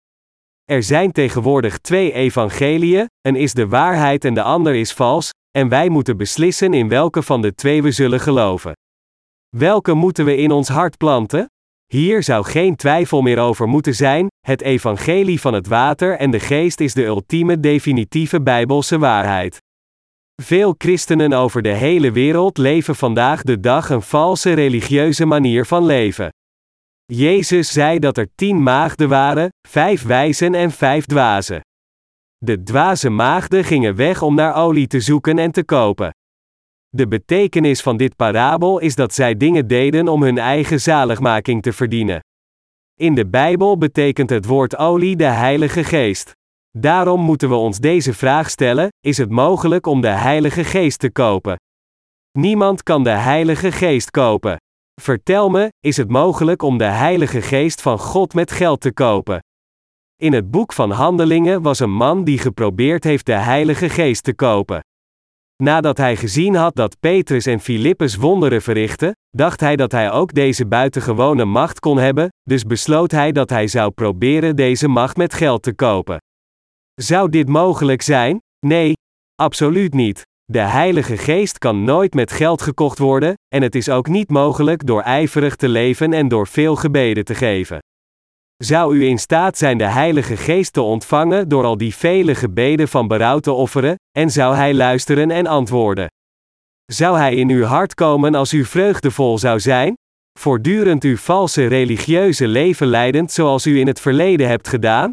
Er 0.66 0.84
zijn 0.84 1.12
tegenwoordig 1.12 1.78
twee 1.78 2.14
evangeliën, 2.14 3.10
een 3.22 3.36
is 3.36 3.54
de 3.54 3.68
waarheid 3.68 4.26
en 4.26 4.34
de 4.34 4.42
ander 4.42 4.76
is 4.76 4.94
vals, 4.94 5.30
en 5.58 5.70
wij 5.70 5.90
moeten 5.90 6.18
beslissen 6.18 6.74
in 6.74 6.88
welke 6.88 7.22
van 7.22 7.42
de 7.42 7.56
twee 7.56 7.82
we 7.82 7.92
zullen 7.92 8.20
geloven. 8.20 8.74
Welke 9.58 9.94
moeten 9.94 10.26
we 10.26 10.36
in 10.36 10.52
ons 10.52 10.68
hart 10.68 10.98
planten? 10.98 11.46
Hier 11.86 12.24
zou 12.24 12.46
geen 12.46 12.76
twijfel 12.76 13.22
meer 13.22 13.40
over 13.40 13.68
moeten 13.68 13.96
zijn: 13.96 14.28
het 14.46 14.62
evangelie 14.62 15.40
van 15.42 15.54
het 15.54 15.68
water 15.68 16.18
en 16.18 16.32
de 16.32 16.40
geest 16.40 16.80
is 16.80 16.94
de 16.94 17.06
ultieme 17.06 17.60
definitieve 17.60 18.42
bijbelse 18.42 18.98
waarheid. 18.98 19.58
Veel 20.42 20.76
christenen 20.78 21.34
over 21.34 21.62
de 21.62 21.74
hele 21.74 22.12
wereld 22.12 22.58
leven 22.58 22.96
vandaag 22.96 23.42
de 23.42 23.60
dag 23.60 23.90
een 23.90 24.02
valse 24.02 24.54
religieuze 24.54 25.26
manier 25.26 25.66
van 25.66 25.86
leven. 25.86 26.30
Jezus 27.14 27.72
zei 27.72 28.00
dat 28.00 28.18
er 28.18 28.28
tien 28.36 28.64
maagden 28.64 29.10
waren, 29.10 29.50
vijf 29.68 30.04
wijzen 30.04 30.54
en 30.54 30.72
vijf 30.72 31.06
dwazen. 31.06 31.62
De 32.38 32.64
dwaze 32.64 33.10
maagden 33.10 33.64
gingen 33.64 33.96
weg 33.96 34.22
om 34.22 34.36
naar 34.36 34.56
olie 34.56 34.88
te 34.88 35.00
zoeken 35.00 35.40
en 35.40 35.52
te 35.52 35.64
kopen. 35.64 36.12
De 36.90 37.08
betekenis 37.08 37.82
van 37.82 37.98
dit 37.98 38.16
parabel 38.16 38.80
is 38.80 38.96
dat 38.96 39.14
zij 39.14 39.38
dingen 39.38 39.68
deden 39.68 40.08
om 40.08 40.24
hun 40.24 40.38
eigen 40.38 40.82
zaligmaking 40.82 41.62
te 41.62 41.74
verdienen. 41.74 42.20
In 43.00 43.16
de 43.16 43.28
Bijbel 43.28 43.78
betekent 43.78 44.30
het 44.30 44.46
woord 44.46 44.78
olie 44.78 45.16
de 45.16 45.24
Heilige 45.24 45.84
Geest. 45.84 46.32
Daarom 46.78 47.22
moeten 47.22 47.50
we 47.50 47.56
ons 47.56 47.80
deze 47.80 48.14
vraag 48.14 48.50
stellen: 48.50 48.88
is 49.00 49.18
het 49.18 49.30
mogelijk 49.30 49.86
om 49.86 50.02
de 50.02 50.08
Heilige 50.08 50.64
Geest 50.64 51.00
te 51.00 51.12
kopen? 51.12 51.56
Niemand 52.32 52.84
kan 52.84 53.04
de 53.04 53.10
Heilige 53.10 53.72
Geest 53.72 54.12
kopen. 54.12 54.58
Vertel 55.02 55.50
me, 55.50 55.72
is 55.80 55.98
het 55.98 56.10
mogelijk 56.10 56.62
om 56.62 56.78
de 56.78 56.84
Heilige 56.84 57.42
Geest 57.42 57.82
van 57.82 58.00
God 58.00 58.34
met 58.34 58.52
geld 58.52 58.82
te 58.82 58.92
kopen? 58.92 59.40
In 60.16 60.34
het 60.34 60.52
boek 60.52 60.74
van 60.74 60.92
Handelingen 60.92 61.62
was 61.62 61.80
een 61.80 61.92
man 61.92 62.24
die 62.24 62.38
geprobeerd 62.38 63.04
heeft 63.04 63.26
de 63.26 63.34
Heilige 63.34 63.90
Geest 63.90 64.24
te 64.24 64.34
kopen. 64.34 64.80
Nadat 65.64 65.98
hij 65.98 66.16
gezien 66.16 66.56
had 66.56 66.76
dat 66.76 67.00
Petrus 67.00 67.46
en 67.46 67.60
Filippus 67.60 68.16
wonderen 68.16 68.62
verrichtten, 68.62 69.12
dacht 69.30 69.60
hij 69.60 69.76
dat 69.76 69.92
hij 69.92 70.12
ook 70.12 70.34
deze 70.34 70.66
buitengewone 70.66 71.46
macht 71.46 71.80
kon 71.80 71.98
hebben, 71.98 72.30
dus 72.44 72.64
besloot 72.64 73.12
hij 73.12 73.32
dat 73.32 73.50
hij 73.50 73.68
zou 73.68 73.92
proberen 73.92 74.56
deze 74.56 74.88
macht 74.88 75.18
met 75.18 75.34
geld 75.34 75.64
te 75.64 75.74
kopen. 75.74 76.18
Zou 76.94 77.30
dit 77.30 77.48
mogelijk 77.48 78.02
zijn? 78.02 78.42
Nee, 78.66 78.94
absoluut 79.36 79.94
niet. 79.94 80.22
De 80.52 80.60
Heilige 80.60 81.18
Geest 81.18 81.58
kan 81.58 81.84
nooit 81.84 82.14
met 82.14 82.32
geld 82.32 82.62
gekocht 82.62 83.00
worden, 83.00 83.34
en 83.48 83.62
het 83.62 83.76
is 83.76 83.90
ook 83.90 84.08
niet 84.08 84.30
mogelijk 84.30 84.86
door 84.86 85.02
ijverig 85.02 85.56
te 85.56 85.70
leven 85.70 86.14
en 86.14 86.28
door 86.28 86.48
veel 86.48 86.76
gebeden 86.76 87.26
te 87.26 87.36
geven. 87.36 87.80
Zou 88.58 88.96
u 88.96 89.06
in 89.06 89.18
staat 89.18 89.58
zijn 89.58 89.78
de 89.78 89.84
Heilige 89.84 90.38
Geest 90.38 90.74
te 90.74 90.82
ontvangen 90.82 91.50
door 91.50 91.64
al 91.64 91.78
die 91.78 91.96
vele 91.96 92.36
gebeden 92.36 92.88
van 92.88 93.08
berouw 93.08 93.40
te 93.40 93.52
offeren, 93.52 93.96
en 94.18 94.30
zou 94.30 94.56
Hij 94.56 94.74
luisteren 94.74 95.32
en 95.32 95.48
antwoorden? 95.48 96.08
Zou 96.86 97.18
Hij 97.18 97.36
in 97.36 97.50
uw 97.50 97.64
hart 97.64 97.94
komen 97.94 98.36
als 98.36 98.54
u 98.54 98.66
vreugdevol 98.66 99.38
zou 99.38 99.60
zijn? 99.60 99.94
Voortdurend 100.40 101.04
uw 101.04 101.18
valse 101.18 101.66
religieuze 101.66 102.48
leven 102.48 102.88
leidend 102.88 103.32
zoals 103.32 103.66
u 103.66 103.80
in 103.80 103.88
het 103.88 104.00
verleden 104.00 104.48
hebt 104.48 104.68
gedaan? 104.68 105.12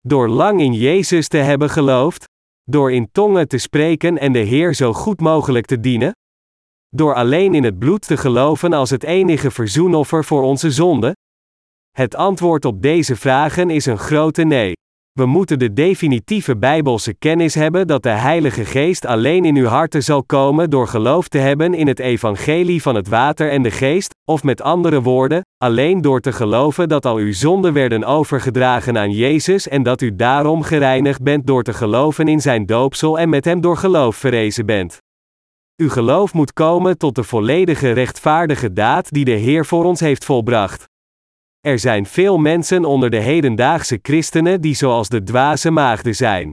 Door 0.00 0.28
lang 0.28 0.60
in 0.60 0.72
Jezus 0.72 1.28
te 1.28 1.36
hebben 1.36 1.70
geloofd? 1.70 2.24
Door 2.70 2.92
in 2.92 3.08
tongen 3.12 3.48
te 3.48 3.58
spreken 3.58 4.18
en 4.18 4.32
de 4.32 4.38
Heer 4.38 4.74
zo 4.74 4.92
goed 4.92 5.20
mogelijk 5.20 5.66
te 5.66 5.80
dienen? 5.80 6.12
Door 6.88 7.14
alleen 7.14 7.54
in 7.54 7.64
het 7.64 7.78
bloed 7.78 8.06
te 8.06 8.16
geloven 8.16 8.72
als 8.72 8.90
het 8.90 9.02
enige 9.02 9.50
verzoenoffer 9.50 10.24
voor 10.24 10.42
onze 10.42 10.70
zonde? 10.70 11.16
Het 11.90 12.14
antwoord 12.14 12.64
op 12.64 12.82
deze 12.82 13.16
vragen 13.16 13.70
is 13.70 13.86
een 13.86 13.98
grote 13.98 14.42
nee. 14.42 14.72
We 15.18 15.26
moeten 15.26 15.58
de 15.58 15.72
definitieve 15.72 16.56
Bijbelse 16.56 17.14
kennis 17.14 17.54
hebben 17.54 17.86
dat 17.86 18.02
de 18.02 18.08
Heilige 18.08 18.64
Geest 18.64 19.06
alleen 19.06 19.44
in 19.44 19.56
uw 19.56 19.66
harten 19.66 20.02
zal 20.02 20.24
komen 20.24 20.70
door 20.70 20.88
geloof 20.88 21.28
te 21.28 21.38
hebben 21.38 21.74
in 21.74 21.86
het 21.86 21.98
evangelie 21.98 22.82
van 22.82 22.94
het 22.94 23.08
water 23.08 23.50
en 23.50 23.62
de 23.62 23.70
geest, 23.70 24.14
of 24.24 24.42
met 24.42 24.62
andere 24.62 25.02
woorden, 25.02 25.42
alleen 25.56 26.00
door 26.00 26.20
te 26.20 26.32
geloven 26.32 26.88
dat 26.88 27.06
al 27.06 27.16
uw 27.16 27.32
zonden 27.32 27.72
werden 27.72 28.04
overgedragen 28.04 28.98
aan 28.98 29.10
Jezus 29.10 29.68
en 29.68 29.82
dat 29.82 30.00
u 30.00 30.16
daarom 30.16 30.62
gereinigd 30.62 31.22
bent 31.22 31.46
door 31.46 31.62
te 31.62 31.72
geloven 31.72 32.28
in 32.28 32.40
zijn 32.40 32.66
doopsel 32.66 33.18
en 33.18 33.28
met 33.28 33.44
hem 33.44 33.60
door 33.60 33.76
geloof 33.76 34.16
verrezen 34.16 34.66
bent. 34.66 34.98
Uw 35.76 35.88
geloof 35.88 36.34
moet 36.34 36.52
komen 36.52 36.98
tot 36.98 37.14
de 37.14 37.24
volledige 37.24 37.90
rechtvaardige 37.90 38.72
daad 38.72 39.10
die 39.10 39.24
de 39.24 39.30
Heer 39.30 39.66
voor 39.66 39.84
ons 39.84 40.00
heeft 40.00 40.24
volbracht. 40.24 40.86
Er 41.60 41.78
zijn 41.78 42.06
veel 42.06 42.38
mensen 42.38 42.84
onder 42.84 43.10
de 43.10 43.20
hedendaagse 43.20 43.98
christenen 44.02 44.60
die 44.60 44.74
zoals 44.74 45.08
de 45.08 45.22
dwaze 45.22 45.70
maagden 45.70 46.14
zijn. 46.14 46.50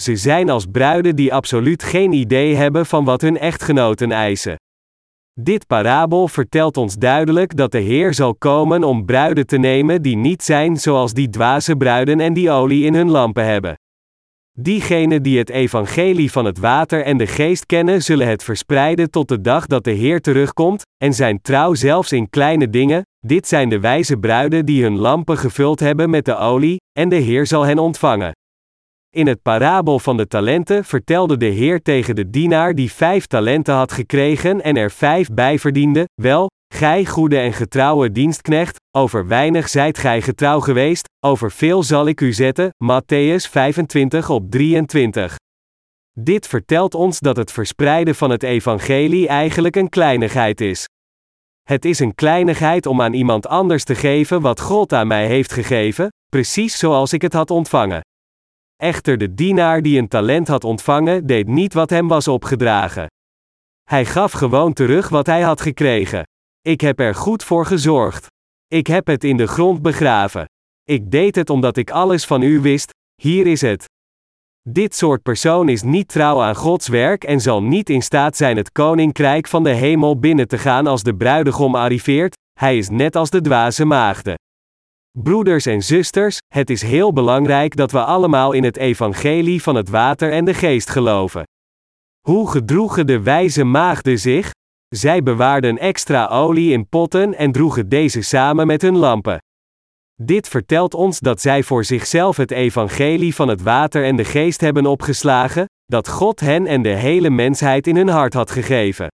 Ze 0.00 0.16
zijn 0.16 0.50
als 0.50 0.66
bruiden 0.66 1.16
die 1.16 1.34
absoluut 1.34 1.82
geen 1.82 2.12
idee 2.12 2.54
hebben 2.54 2.86
van 2.86 3.04
wat 3.04 3.20
hun 3.20 3.38
echtgenoten 3.38 4.12
eisen. 4.12 4.56
Dit 5.40 5.66
parabel 5.66 6.28
vertelt 6.28 6.76
ons 6.76 6.94
duidelijk 6.94 7.56
dat 7.56 7.72
de 7.72 7.78
Heer 7.78 8.14
zal 8.14 8.34
komen 8.34 8.84
om 8.84 9.04
bruiden 9.04 9.46
te 9.46 9.56
nemen 9.56 10.02
die 10.02 10.16
niet 10.16 10.42
zijn 10.42 10.76
zoals 10.76 11.12
die 11.12 11.28
dwaze 11.28 11.76
bruiden 11.76 12.20
en 12.20 12.32
die 12.32 12.50
olie 12.50 12.84
in 12.84 12.94
hun 12.94 13.10
lampen 13.10 13.44
hebben. 13.44 13.74
Diegenen 14.58 15.22
die 15.22 15.38
het 15.38 15.50
evangelie 15.50 16.32
van 16.32 16.44
het 16.44 16.58
water 16.58 17.02
en 17.02 17.16
de 17.16 17.26
geest 17.26 17.66
kennen, 17.66 18.02
zullen 18.02 18.28
het 18.28 18.42
verspreiden 18.42 19.10
tot 19.10 19.28
de 19.28 19.40
dag 19.40 19.66
dat 19.66 19.84
de 19.84 19.90
Heer 19.90 20.20
terugkomt, 20.20 20.82
en 21.04 21.14
zijn 21.14 21.40
trouw 21.42 21.74
zelfs 21.74 22.12
in 22.12 22.30
kleine 22.30 22.70
dingen. 22.70 23.02
Dit 23.26 23.48
zijn 23.48 23.68
de 23.68 23.80
wijze 23.80 24.16
bruiden 24.16 24.66
die 24.66 24.82
hun 24.82 24.98
lampen 24.98 25.38
gevuld 25.38 25.80
hebben 25.80 26.10
met 26.10 26.24
de 26.24 26.36
olie, 26.36 26.76
en 26.98 27.08
de 27.08 27.16
Heer 27.16 27.46
zal 27.46 27.62
hen 27.62 27.78
ontvangen. 27.78 28.32
In 29.14 29.26
het 29.26 29.42
parabel 29.42 29.98
van 29.98 30.16
de 30.16 30.26
talenten 30.26 30.84
vertelde 30.84 31.36
de 31.36 31.46
Heer 31.46 31.82
tegen 31.82 32.14
de 32.14 32.30
dienaar 32.30 32.74
die 32.74 32.92
vijf 32.92 33.26
talenten 33.26 33.74
had 33.74 33.92
gekregen 33.92 34.62
en 34.62 34.76
er 34.76 34.90
vijf 34.90 35.28
bij 35.28 35.58
verdiende: 35.58 36.04
Wel, 36.22 36.50
gij 36.74 37.04
goede 37.04 37.38
en 37.38 37.52
getrouwe 37.52 38.12
dienstknecht, 38.12 38.76
over 38.96 39.26
weinig 39.26 39.68
zijt 39.68 39.98
gij 39.98 40.22
getrouw 40.22 40.60
geweest, 40.60 41.08
over 41.24 41.50
veel 41.50 41.82
zal 41.82 42.06
ik 42.06 42.20
u 42.20 42.32
zetten. 42.32 42.70
Matthäus 42.84 43.50
25 43.50 44.30
op 44.30 44.50
23. 44.50 45.36
Dit 46.12 46.46
vertelt 46.46 46.94
ons 46.94 47.20
dat 47.20 47.36
het 47.36 47.52
verspreiden 47.52 48.14
van 48.14 48.30
het 48.30 48.42
evangelie 48.42 49.28
eigenlijk 49.28 49.76
een 49.76 49.88
kleinigheid 49.88 50.60
is. 50.60 50.86
Het 51.66 51.84
is 51.84 51.98
een 51.98 52.14
kleinigheid 52.14 52.86
om 52.86 53.00
aan 53.00 53.12
iemand 53.12 53.46
anders 53.46 53.84
te 53.84 53.94
geven 53.94 54.40
wat 54.40 54.60
God 54.60 54.92
aan 54.92 55.06
mij 55.06 55.26
heeft 55.26 55.52
gegeven, 55.52 56.08
precies 56.28 56.78
zoals 56.78 57.12
ik 57.12 57.22
het 57.22 57.32
had 57.32 57.50
ontvangen. 57.50 58.00
Echter 58.76 59.18
de 59.18 59.34
dienaar 59.34 59.82
die 59.82 59.98
een 59.98 60.08
talent 60.08 60.48
had 60.48 60.64
ontvangen, 60.64 61.26
deed 61.26 61.46
niet 61.46 61.74
wat 61.74 61.90
hem 61.90 62.08
was 62.08 62.28
opgedragen. 62.28 63.06
Hij 63.82 64.04
gaf 64.04 64.32
gewoon 64.32 64.72
terug 64.72 65.08
wat 65.08 65.26
hij 65.26 65.42
had 65.42 65.60
gekregen. 65.60 66.22
Ik 66.60 66.80
heb 66.80 67.00
er 67.00 67.14
goed 67.14 67.44
voor 67.44 67.66
gezorgd. 67.66 68.26
Ik 68.66 68.86
heb 68.86 69.06
het 69.06 69.24
in 69.24 69.36
de 69.36 69.46
grond 69.46 69.82
begraven. 69.82 70.44
Ik 70.82 71.10
deed 71.10 71.34
het 71.34 71.50
omdat 71.50 71.76
ik 71.76 71.90
alles 71.90 72.24
van 72.24 72.42
u 72.42 72.60
wist, 72.60 72.90
hier 73.22 73.46
is 73.46 73.60
het. 73.60 73.84
Dit 74.68 74.94
soort 74.94 75.22
persoon 75.22 75.68
is 75.68 75.82
niet 75.82 76.08
trouw 76.08 76.42
aan 76.42 76.54
Gods 76.54 76.88
werk 76.88 77.24
en 77.24 77.40
zal 77.40 77.62
niet 77.62 77.90
in 77.90 78.02
staat 78.02 78.36
zijn 78.36 78.56
het 78.56 78.72
koninkrijk 78.72 79.46
van 79.46 79.62
de 79.62 79.70
hemel 79.70 80.18
binnen 80.18 80.48
te 80.48 80.58
gaan 80.58 80.86
als 80.86 81.02
de 81.02 81.16
bruidegom 81.16 81.74
arriveert, 81.74 82.36
hij 82.60 82.78
is 82.78 82.88
net 82.88 83.16
als 83.16 83.30
de 83.30 83.40
dwaze 83.40 83.84
maagden. 83.84 84.34
Broeders 85.18 85.66
en 85.66 85.82
zusters, 85.82 86.38
het 86.54 86.70
is 86.70 86.82
heel 86.82 87.12
belangrijk 87.12 87.76
dat 87.76 87.90
we 87.92 88.04
allemaal 88.04 88.52
in 88.52 88.64
het 88.64 88.76
evangelie 88.76 89.62
van 89.62 89.74
het 89.74 89.88
water 89.88 90.32
en 90.32 90.44
de 90.44 90.54
geest 90.54 90.90
geloven. 90.90 91.42
Hoe 92.28 92.50
gedroegen 92.50 93.06
de 93.06 93.22
wijze 93.22 93.64
maagden 93.64 94.18
zich? 94.18 94.50
Zij 94.88 95.22
bewaarden 95.22 95.78
extra 95.78 96.26
olie 96.26 96.72
in 96.72 96.88
potten 96.88 97.34
en 97.34 97.52
droegen 97.52 97.88
deze 97.88 98.22
samen 98.22 98.66
met 98.66 98.82
hun 98.82 98.96
lampen. 98.96 99.38
Dit 100.22 100.48
vertelt 100.48 100.94
ons 100.94 101.20
dat 101.20 101.40
zij 101.40 101.62
voor 101.62 101.84
zichzelf 101.84 102.36
het 102.36 102.50
evangelie 102.50 103.34
van 103.34 103.48
het 103.48 103.62
water 103.62 104.04
en 104.04 104.16
de 104.16 104.24
geest 104.24 104.60
hebben 104.60 104.86
opgeslagen, 104.86 105.64
dat 105.84 106.08
God 106.08 106.40
hen 106.40 106.66
en 106.66 106.82
de 106.82 106.88
hele 106.88 107.30
mensheid 107.30 107.86
in 107.86 107.96
hun 107.96 108.08
hart 108.08 108.34
had 108.34 108.50
gegeven. 108.50 109.08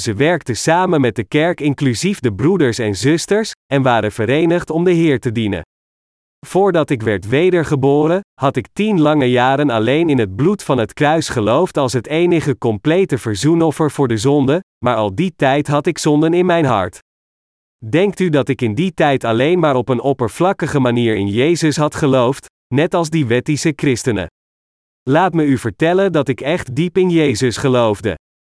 Ze 0.00 0.14
werkten 0.14 0.56
samen 0.56 1.00
met 1.00 1.16
de 1.16 1.24
kerk 1.24 1.60
inclusief 1.60 2.20
de 2.20 2.34
broeders 2.34 2.78
en 2.78 2.94
zusters, 2.94 3.52
en 3.72 3.82
waren 3.82 4.12
verenigd 4.12 4.70
om 4.70 4.84
de 4.84 4.90
Heer 4.90 5.20
te 5.20 5.32
dienen. 5.32 5.62
Voordat 6.46 6.90
ik 6.90 7.02
werd 7.02 7.28
wedergeboren, 7.28 8.20
had 8.40 8.56
ik 8.56 8.68
tien 8.72 9.00
lange 9.00 9.30
jaren 9.30 9.70
alleen 9.70 10.08
in 10.08 10.18
het 10.18 10.36
bloed 10.36 10.62
van 10.62 10.78
het 10.78 10.92
kruis 10.92 11.28
geloofd 11.28 11.76
als 11.76 11.92
het 11.92 12.06
enige 12.06 12.58
complete 12.58 13.18
verzoenoffer 13.18 13.90
voor 13.90 14.08
de 14.08 14.16
zonde, 14.16 14.60
maar 14.84 14.96
al 14.96 15.14
die 15.14 15.32
tijd 15.36 15.66
had 15.66 15.86
ik 15.86 15.98
zonden 15.98 16.34
in 16.34 16.46
mijn 16.46 16.64
hart. 16.64 16.98
Denkt 17.78 18.20
u 18.20 18.28
dat 18.28 18.48
ik 18.48 18.62
in 18.62 18.74
die 18.74 18.94
tijd 18.94 19.24
alleen 19.24 19.58
maar 19.58 19.76
op 19.76 19.88
een 19.88 20.00
oppervlakkige 20.00 20.80
manier 20.80 21.16
in 21.16 21.28
Jezus 21.28 21.76
had 21.76 21.94
geloofd, 21.94 22.46
net 22.74 22.94
als 22.94 23.10
die 23.10 23.26
wettische 23.26 23.72
christenen? 23.76 24.26
Laat 25.02 25.34
me 25.34 25.44
u 25.44 25.58
vertellen 25.58 26.12
dat 26.12 26.28
ik 26.28 26.40
echt 26.40 26.74
diep 26.74 26.98
in 26.98 27.10
Jezus 27.10 27.56
geloofde. 27.56 28.14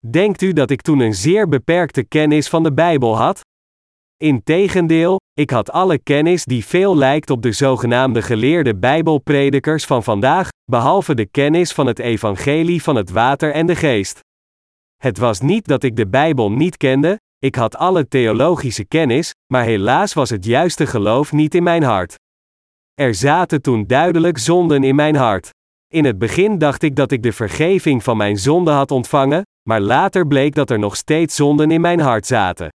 Denkt 0.09 0.41
u 0.41 0.53
dat 0.53 0.69
ik 0.69 0.81
toen 0.81 0.99
een 0.99 1.13
zeer 1.13 1.47
beperkte 1.47 2.03
kennis 2.03 2.49
van 2.49 2.63
de 2.63 2.73
Bijbel 2.73 3.17
had? 3.17 3.41
Integendeel, 4.17 5.19
ik 5.33 5.49
had 5.49 5.71
alle 5.71 5.99
kennis 5.99 6.43
die 6.43 6.65
veel 6.65 6.97
lijkt 6.97 7.29
op 7.29 7.41
de 7.41 7.51
zogenaamde 7.51 8.21
geleerde 8.21 8.75
Bijbelpredikers 8.75 9.85
van 9.85 10.03
vandaag, 10.03 10.49
behalve 10.71 11.15
de 11.15 11.25
kennis 11.25 11.73
van 11.73 11.87
het 11.87 11.99
evangelie 11.99 12.83
van 12.83 12.95
het 12.95 13.09
water 13.09 13.51
en 13.51 13.65
de 13.65 13.75
geest. 13.75 14.19
Het 14.97 15.17
was 15.17 15.39
niet 15.39 15.67
dat 15.67 15.83
ik 15.83 15.95
de 15.95 16.07
Bijbel 16.07 16.51
niet 16.51 16.77
kende, 16.77 17.19
ik 17.39 17.55
had 17.55 17.75
alle 17.75 18.07
theologische 18.07 18.85
kennis, 18.85 19.33
maar 19.53 19.63
helaas 19.63 20.13
was 20.13 20.29
het 20.29 20.45
juiste 20.45 20.87
geloof 20.87 21.31
niet 21.31 21.55
in 21.55 21.63
mijn 21.63 21.83
hart. 21.83 22.15
Er 22.93 23.15
zaten 23.15 23.61
toen 23.61 23.87
duidelijk 23.87 24.37
zonden 24.37 24.83
in 24.83 24.95
mijn 24.95 25.15
hart. 25.15 25.49
In 25.87 26.05
het 26.05 26.17
begin 26.17 26.57
dacht 26.57 26.81
ik 26.81 26.95
dat 26.95 27.11
ik 27.11 27.23
de 27.23 27.31
vergeving 27.31 28.03
van 28.03 28.17
mijn 28.17 28.37
zonde 28.37 28.71
had 28.71 28.91
ontvangen, 28.91 29.41
maar 29.69 29.81
later 29.81 30.27
bleek 30.27 30.55
dat 30.55 30.69
er 30.69 30.79
nog 30.79 30.95
steeds 30.95 31.35
zonden 31.35 31.71
in 31.71 31.81
mijn 31.81 31.99
hart 31.99 32.25
zaten. 32.25 32.69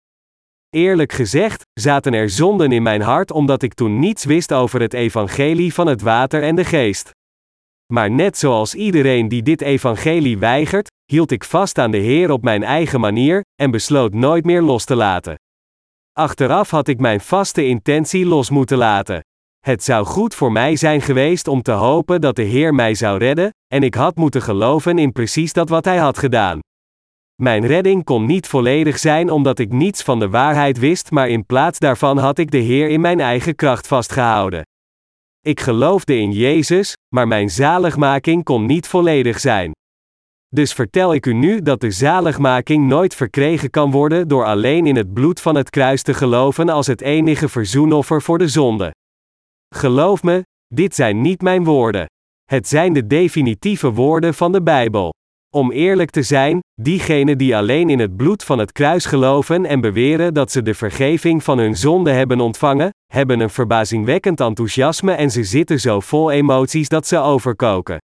Eerlijk 0.70 1.12
gezegd, 1.12 1.62
zaten 1.81 2.14
er 2.14 2.31
zonden 2.31 2.72
in 2.72 2.83
mijn 2.83 3.03
hart 3.03 3.31
omdat 3.31 3.62
ik 3.62 3.74
toen 3.74 3.98
niets 3.98 4.24
wist 4.24 4.53
over 4.53 4.81
het 4.81 4.94
evangelie 4.94 5.74
van 5.74 5.87
het 5.87 6.03
water 6.03 6.42
en 6.42 6.55
de 6.55 6.64
geest. 6.64 7.11
Maar 7.92 8.11
net 8.11 8.38
zoals 8.38 8.74
iedereen 8.74 9.29
die 9.29 9.42
dit 9.42 9.61
evangelie 9.61 10.38
weigert, 10.38 10.90
hield 11.04 11.30
ik 11.30 11.44
vast 11.44 11.78
aan 11.78 11.90
de 11.90 11.98
Heer 11.98 12.30
op 12.30 12.42
mijn 12.42 12.62
eigen 12.62 13.00
manier 13.00 13.42
en 13.54 13.70
besloot 13.70 14.14
nooit 14.14 14.44
meer 14.44 14.62
los 14.62 14.84
te 14.84 14.94
laten. 14.94 15.34
Achteraf 16.12 16.70
had 16.70 16.88
ik 16.88 17.00
mijn 17.00 17.20
vaste 17.20 17.66
intentie 17.66 18.26
los 18.26 18.50
moeten 18.50 18.78
laten. 18.78 19.20
Het 19.60 19.84
zou 19.84 20.06
goed 20.06 20.34
voor 20.34 20.52
mij 20.52 20.76
zijn 20.76 21.00
geweest 21.00 21.48
om 21.48 21.62
te 21.62 21.72
hopen 21.72 22.20
dat 22.20 22.36
de 22.36 22.42
Heer 22.42 22.74
mij 22.74 22.94
zou 22.94 23.18
redden, 23.18 23.50
en 23.66 23.82
ik 23.82 23.94
had 23.94 24.16
moeten 24.16 24.42
geloven 24.42 24.98
in 24.98 25.12
precies 25.12 25.52
dat 25.52 25.68
wat 25.68 25.84
Hij 25.84 25.98
had 25.98 26.18
gedaan. 26.18 26.58
Mijn 27.42 27.66
redding 27.66 28.04
kon 28.04 28.26
niet 28.26 28.46
volledig 28.46 28.98
zijn 28.98 29.30
omdat 29.30 29.58
ik 29.58 29.72
niets 29.72 30.02
van 30.02 30.18
de 30.18 30.28
waarheid 30.28 30.78
wist, 30.78 31.10
maar 31.10 31.28
in 31.28 31.46
plaats 31.46 31.78
daarvan 31.78 32.18
had 32.18 32.38
ik 32.38 32.50
de 32.50 32.58
Heer 32.58 32.88
in 32.88 33.00
mijn 33.00 33.20
eigen 33.20 33.54
kracht 33.54 33.86
vastgehouden. 33.86 34.62
Ik 35.40 35.60
geloofde 35.60 36.16
in 36.16 36.32
Jezus, 36.32 36.92
maar 37.14 37.28
mijn 37.28 37.50
zaligmaking 37.50 38.44
kon 38.44 38.66
niet 38.66 38.88
volledig 38.88 39.40
zijn. 39.40 39.72
Dus 40.54 40.72
vertel 40.72 41.14
ik 41.14 41.26
u 41.26 41.32
nu 41.32 41.62
dat 41.62 41.80
de 41.80 41.90
zaligmaking 41.90 42.86
nooit 42.86 43.14
verkregen 43.14 43.70
kan 43.70 43.90
worden 43.90 44.28
door 44.28 44.44
alleen 44.44 44.86
in 44.86 44.96
het 44.96 45.12
bloed 45.12 45.40
van 45.40 45.54
het 45.54 45.70
kruis 45.70 46.02
te 46.02 46.14
geloven 46.14 46.68
als 46.68 46.86
het 46.86 47.00
enige 47.00 47.48
verzoenoffer 47.48 48.22
voor 48.22 48.38
de 48.38 48.48
zonde. 48.48 48.90
Geloof 49.74 50.22
me, 50.22 50.42
dit 50.74 50.94
zijn 50.94 51.20
niet 51.20 51.42
mijn 51.42 51.64
woorden. 51.64 52.06
Het 52.44 52.68
zijn 52.68 52.92
de 52.92 53.06
definitieve 53.06 53.92
woorden 53.92 54.34
van 54.34 54.52
de 54.52 54.62
Bijbel. 54.62 55.12
Om 55.54 55.72
eerlijk 55.72 56.10
te 56.10 56.22
zijn, 56.22 56.60
diegenen 56.80 57.38
die 57.38 57.56
alleen 57.56 57.90
in 57.90 57.98
het 57.98 58.16
bloed 58.16 58.44
van 58.44 58.58
het 58.58 58.72
kruis 58.72 59.04
geloven 59.04 59.66
en 59.66 59.80
beweren 59.80 60.34
dat 60.34 60.50
ze 60.50 60.62
de 60.62 60.74
vergeving 60.74 61.42
van 61.42 61.58
hun 61.58 61.76
zonde 61.76 62.10
hebben 62.10 62.40
ontvangen, 62.40 62.90
hebben 63.12 63.40
een 63.40 63.50
verbazingwekkend 63.50 64.40
enthousiasme 64.40 65.12
en 65.12 65.30
ze 65.30 65.44
zitten 65.44 65.80
zo 65.80 66.00
vol 66.00 66.30
emoties 66.30 66.88
dat 66.88 67.06
ze 67.06 67.18
overkoken. 67.18 67.98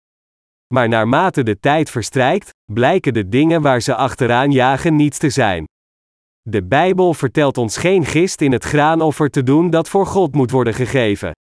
Maar 0.73 0.87
naarmate 0.87 1.43
de 1.43 1.59
tijd 1.59 1.89
verstrijkt, 1.89 2.49
blijken 2.71 3.13
de 3.13 3.29
dingen 3.29 3.61
waar 3.61 3.81
ze 3.81 3.95
achteraan 3.95 4.51
jagen 4.51 4.95
niets 4.95 5.17
te 5.17 5.29
zijn. 5.29 5.65
De 6.41 6.63
Bijbel 6.63 7.13
vertelt 7.13 7.57
ons 7.57 7.77
geen 7.77 8.05
gist 8.05 8.41
in 8.41 8.51
het 8.51 8.63
graanoffer 8.63 9.29
te 9.29 9.43
doen 9.43 9.69
dat 9.69 9.89
voor 9.89 10.05
God 10.05 10.35
moet 10.35 10.51
worden 10.51 10.73
gegeven. 10.73 11.31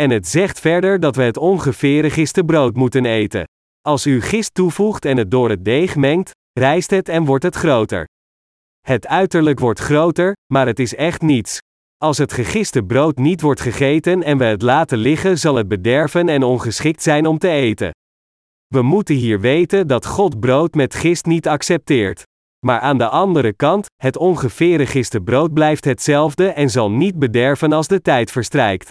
En 0.00 0.10
het 0.10 0.28
zegt 0.28 0.60
verder 0.60 1.00
dat 1.00 1.16
we 1.16 1.22
het 1.22 1.36
ongeveer 1.36 2.10
giste 2.10 2.44
brood 2.44 2.76
moeten 2.76 3.04
eten. 3.04 3.44
Als 3.80 4.06
u 4.06 4.20
gist 4.20 4.54
toevoegt 4.54 5.04
en 5.04 5.16
het 5.16 5.30
door 5.30 5.50
het 5.50 5.64
deeg 5.64 5.96
mengt, 5.96 6.30
rijst 6.52 6.90
het 6.90 7.08
en 7.08 7.24
wordt 7.24 7.44
het 7.44 7.54
groter. 7.54 8.06
Het 8.80 9.06
uiterlijk 9.06 9.58
wordt 9.58 9.80
groter, 9.80 10.32
maar 10.52 10.66
het 10.66 10.78
is 10.78 10.94
echt 10.94 11.22
niets. 11.22 11.58
Als 11.96 12.18
het 12.18 12.32
gegiste 12.32 12.82
brood 12.82 13.18
niet 13.18 13.40
wordt 13.40 13.60
gegeten 13.60 14.22
en 14.22 14.38
we 14.38 14.44
het 14.44 14.62
laten 14.62 14.98
liggen, 14.98 15.38
zal 15.38 15.54
het 15.54 15.68
bederven 15.68 16.28
en 16.28 16.42
ongeschikt 16.42 17.02
zijn 17.02 17.26
om 17.26 17.38
te 17.38 17.48
eten. 17.48 17.90
We 18.72 18.82
moeten 18.82 19.14
hier 19.14 19.40
weten 19.40 19.86
dat 19.86 20.06
God 20.06 20.40
brood 20.40 20.74
met 20.74 20.94
gist 20.94 21.26
niet 21.26 21.48
accepteert. 21.48 22.22
Maar 22.66 22.80
aan 22.80 22.98
de 22.98 23.08
andere 23.08 23.52
kant, 23.52 23.86
het 23.96 24.16
ongeveer 24.16 24.86
giste 24.86 25.20
brood 25.20 25.52
blijft 25.52 25.84
hetzelfde 25.84 26.46
en 26.46 26.70
zal 26.70 26.90
niet 26.90 27.18
bederven 27.18 27.72
als 27.72 27.88
de 27.88 28.00
tijd 28.00 28.30
verstrijkt. 28.30 28.90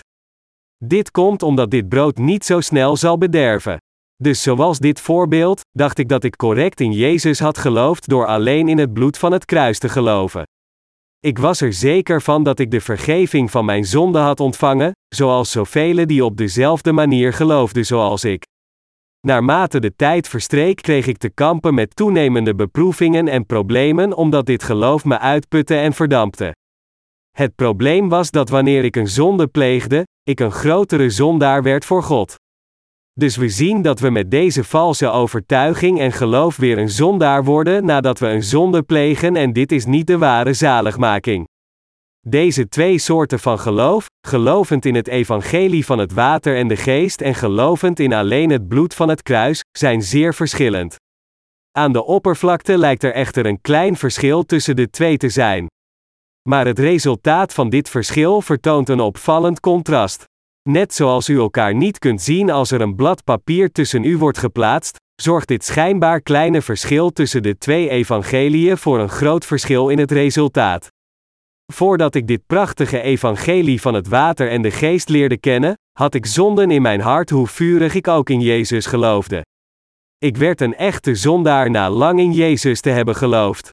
Dit 0.77 1.11
komt 1.11 1.43
omdat 1.43 1.71
dit 1.71 1.89
brood 1.89 2.17
niet 2.17 2.45
zo 2.45 2.59
snel 2.59 2.97
zal 2.97 3.17
bederven. 3.17 3.77
Dus 4.15 4.41
zoals 4.41 4.79
dit 4.79 4.99
voorbeeld, 4.99 5.61
dacht 5.71 5.97
ik 5.97 6.09
dat 6.09 6.23
ik 6.23 6.35
correct 6.35 6.79
in 6.79 6.91
Jezus 6.91 7.39
had 7.39 7.57
geloofd 7.57 8.09
door 8.09 8.25
alleen 8.25 8.67
in 8.67 8.77
het 8.77 8.93
bloed 8.93 9.17
van 9.17 9.31
het 9.31 9.45
kruis 9.45 9.79
te 9.79 9.89
geloven. 9.89 10.43
Ik 11.19 11.37
was 11.37 11.61
er 11.61 11.73
zeker 11.73 12.21
van 12.21 12.43
dat 12.43 12.59
ik 12.59 12.71
de 12.71 12.81
vergeving 12.81 13.51
van 13.51 13.65
mijn 13.65 13.85
zonde 13.85 14.19
had 14.19 14.39
ontvangen, 14.39 14.91
zoals 15.15 15.51
zoveel 15.51 16.07
die 16.07 16.25
op 16.25 16.37
dezelfde 16.37 16.91
manier 16.91 17.33
geloofden 17.33 17.85
zoals 17.85 18.23
ik. 18.23 18.49
Naarmate 19.27 19.79
de 19.79 19.95
tijd 19.95 20.27
verstreek 20.27 20.81
kreeg 20.81 21.07
ik 21.07 21.17
te 21.17 21.29
kampen 21.29 21.73
met 21.73 21.95
toenemende 21.95 22.55
beproevingen 22.55 23.27
en 23.27 23.45
problemen 23.45 24.13
omdat 24.15 24.45
dit 24.45 24.63
geloof 24.63 25.05
me 25.05 25.19
uitputte 25.19 25.75
en 25.75 25.93
verdampte. 25.93 26.55
Het 27.31 27.55
probleem 27.55 28.09
was 28.09 28.31
dat 28.31 28.49
wanneer 28.49 28.83
ik 28.83 28.95
een 28.95 29.07
zonde 29.07 29.47
pleegde, 29.47 30.07
ik 30.23 30.39
een 30.39 30.51
grotere 30.51 31.09
zondaar 31.09 31.63
werd 31.63 31.85
voor 31.85 32.03
God. 32.03 32.35
Dus 33.13 33.35
we 33.35 33.49
zien 33.49 33.81
dat 33.81 33.99
we 33.99 34.09
met 34.09 34.31
deze 34.31 34.63
valse 34.63 35.09
overtuiging 35.09 35.99
en 35.99 36.11
geloof 36.11 36.57
weer 36.57 36.77
een 36.77 36.89
zondaar 36.89 37.43
worden 37.43 37.85
nadat 37.85 38.19
we 38.19 38.27
een 38.27 38.43
zonde 38.43 38.83
plegen 38.83 39.35
en 39.35 39.53
dit 39.53 39.71
is 39.71 39.85
niet 39.85 40.07
de 40.07 40.17
ware 40.17 40.53
zaligmaking. 40.53 41.47
Deze 42.27 42.69
twee 42.69 42.97
soorten 42.97 43.39
van 43.39 43.59
geloof, 43.59 44.05
gelovend 44.31 44.85
in 44.85 44.95
het 44.95 45.07
evangelie 45.07 45.85
van 45.85 45.99
het 45.99 46.13
water 46.13 46.57
en 46.57 46.67
de 46.67 46.75
geest 46.75 47.21
en 47.21 47.35
gelovend 47.35 47.99
in 47.99 48.13
alleen 48.13 48.49
het 48.49 48.67
bloed 48.67 48.93
van 48.93 49.09
het 49.09 49.21
kruis, 49.21 49.61
zijn 49.77 50.01
zeer 50.01 50.33
verschillend. 50.33 50.95
Aan 51.71 51.91
de 51.91 52.03
oppervlakte 52.03 52.77
lijkt 52.77 53.03
er 53.03 53.13
echter 53.13 53.45
een 53.45 53.61
klein 53.61 53.95
verschil 53.95 54.43
tussen 54.43 54.75
de 54.75 54.89
twee 54.89 55.17
te 55.17 55.29
zijn. 55.29 55.67
Maar 56.49 56.65
het 56.65 56.79
resultaat 56.79 57.53
van 57.53 57.69
dit 57.69 57.89
verschil 57.89 58.41
vertoont 58.41 58.89
een 58.89 58.99
opvallend 58.99 59.59
contrast. 59.59 60.23
Net 60.69 60.93
zoals 60.93 61.29
u 61.29 61.37
elkaar 61.37 61.75
niet 61.75 61.99
kunt 61.99 62.21
zien 62.21 62.49
als 62.49 62.71
er 62.71 62.81
een 62.81 62.95
blad 62.95 63.23
papier 63.23 63.71
tussen 63.71 64.03
u 64.03 64.17
wordt 64.17 64.37
geplaatst, 64.37 64.95
zorgt 65.21 65.47
dit 65.47 65.65
schijnbaar 65.65 66.21
kleine 66.21 66.61
verschil 66.61 67.09
tussen 67.09 67.43
de 67.43 67.57
twee 67.57 67.89
evangeliën 67.89 68.77
voor 68.77 68.99
een 68.99 69.09
groot 69.09 69.45
verschil 69.45 69.89
in 69.89 69.99
het 69.99 70.11
resultaat. 70.11 70.89
Voordat 71.71 72.15
ik 72.15 72.27
dit 72.27 72.45
prachtige 72.45 73.01
evangelie 73.01 73.81
van 73.81 73.93
het 73.93 74.07
water 74.07 74.49
en 74.49 74.61
de 74.61 74.71
geest 74.71 75.09
leerde 75.09 75.37
kennen, 75.37 75.73
had 75.91 76.13
ik 76.13 76.25
zonden 76.25 76.71
in 76.71 76.81
mijn 76.81 77.01
hart 77.01 77.29
hoe 77.29 77.47
vurig 77.47 77.95
ik 77.95 78.07
ook 78.07 78.29
in 78.29 78.41
Jezus 78.41 78.85
geloofde. 78.85 79.45
Ik 80.17 80.37
werd 80.37 80.61
een 80.61 80.75
echte 80.75 81.15
zondaar 81.15 81.69
na 81.69 81.89
lang 81.89 82.19
in 82.19 82.31
Jezus 82.31 82.81
te 82.81 82.89
hebben 82.89 83.15
geloofd. 83.15 83.69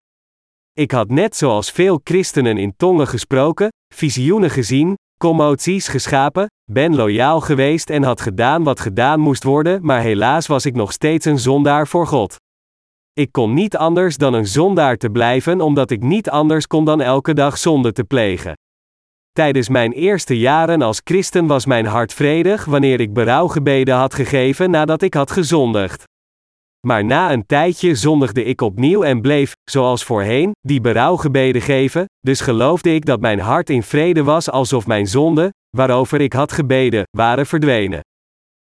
Ik 0.73 0.91
had 0.91 1.09
net 1.09 1.37
zoals 1.37 1.71
veel 1.71 2.01
christenen 2.05 2.59
in 2.59 2.75
tongen 2.77 3.07
gesproken, 3.07 3.69
visioenen 3.95 4.51
gezien, 4.51 4.95
commoties 5.21 5.89
geschapen, 5.89 6.47
ben 6.71 6.95
loyaal 6.95 7.41
geweest 7.41 7.91
en 7.91 8.03
had 8.03 8.21
gedaan 8.21 8.63
wat 8.63 8.81
gedaan 8.81 9.21
moest 9.21 9.43
worden, 9.43 9.85
maar 9.85 10.01
helaas 10.01 10.47
was 10.47 10.67
ik 10.67 10.75
nog 10.75 10.93
steeds 10.93 11.27
een 11.27 11.39
zondaar 11.39 11.87
voor 11.87 12.07
God. 12.07 12.37
Ik 13.19 13.33
kon 13.33 13.55
niet 13.55 13.77
anders 13.77 14.17
dan 14.17 14.35
een 14.35 14.47
zondaar 14.47 14.97
te 14.97 15.11
blijven 15.11 15.61
omdat 15.61 15.91
ik 15.91 16.03
niet 16.03 16.31
anders 16.31 16.67
kon 16.67 16.85
dan 16.85 17.01
elke 17.01 17.35
dag 17.35 17.59
zonde 17.59 17.93
te 17.93 18.05
plegen. 18.05 18.53
Tijdens 19.33 19.69
mijn 19.69 19.93
eerste 19.93 20.39
jaren 20.39 20.83
als 20.83 21.01
christen 21.05 21.47
was 21.47 21.67
mijn 21.67 21.87
hart 21.87 22.13
vredig 22.13 22.65
wanneer 22.65 23.01
ik 23.01 23.13
berouwgebeden 23.13 23.95
had 23.95 24.15
gegeven 24.15 24.71
nadat 24.71 25.03
ik 25.03 25.15
had 25.15 25.31
gezondigd. 25.31 26.05
Maar 26.87 27.05
na 27.05 27.33
een 27.33 27.47
tijdje 27.47 27.95
zondigde 27.95 28.45
ik 28.45 28.61
opnieuw 28.61 29.03
en 29.03 29.21
bleef, 29.21 29.53
zoals 29.71 30.05
voorheen, 30.05 30.51
die 30.61 30.81
berouwgebeden 30.81 31.63
geven, 31.63 32.05
dus 32.21 32.41
geloofde 32.41 32.95
ik 32.95 33.05
dat 33.05 33.21
mijn 33.21 33.41
hart 33.41 33.71
in 33.71 33.83
vrede 33.83 34.23
was 34.23 34.51
alsof 34.51 34.87
mijn 34.87 35.07
zonden, 35.07 35.51
waarover 35.77 36.21
ik 36.21 36.33
had 36.33 36.53
gebeden, 36.53 37.03
waren 37.17 37.47
verdwenen. 37.47 38.01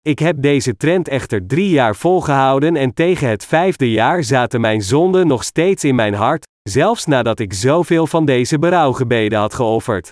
Ik 0.01 0.19
heb 0.19 0.41
deze 0.41 0.77
trend 0.77 1.07
echter 1.07 1.47
drie 1.47 1.69
jaar 1.69 1.95
volgehouden 1.95 2.75
en 2.75 2.93
tegen 2.93 3.29
het 3.29 3.45
vijfde 3.45 3.91
jaar 3.91 4.23
zaten 4.23 4.61
mijn 4.61 4.81
zonden 4.81 5.27
nog 5.27 5.43
steeds 5.43 5.83
in 5.83 5.95
mijn 5.95 6.13
hart, 6.13 6.47
zelfs 6.69 7.05
nadat 7.05 7.39
ik 7.39 7.53
zoveel 7.53 8.07
van 8.07 8.25
deze 8.25 8.59
berouwgebeden 8.59 9.39
had 9.39 9.53
geofferd. 9.53 10.09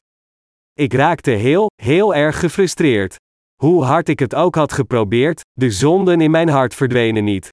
Ik 0.74 0.94
raakte 0.94 1.32
heel, 1.32 1.70
heel 1.82 2.16
erg 2.16 2.40
gefrustreerd. 2.40 3.16
Hoe 3.62 3.84
hard 3.84 4.10
ik 4.10 4.20
het 4.20 4.36
ook 4.36 4.56
had 4.56 4.74
geprobeerd, 4.74 5.42
de 5.52 5.72
zonden 5.72 6.22
in 6.22 6.32
mijn 6.32 6.50
hart 6.50 6.76
verdwenen 6.76 7.24
niet. 7.24 7.50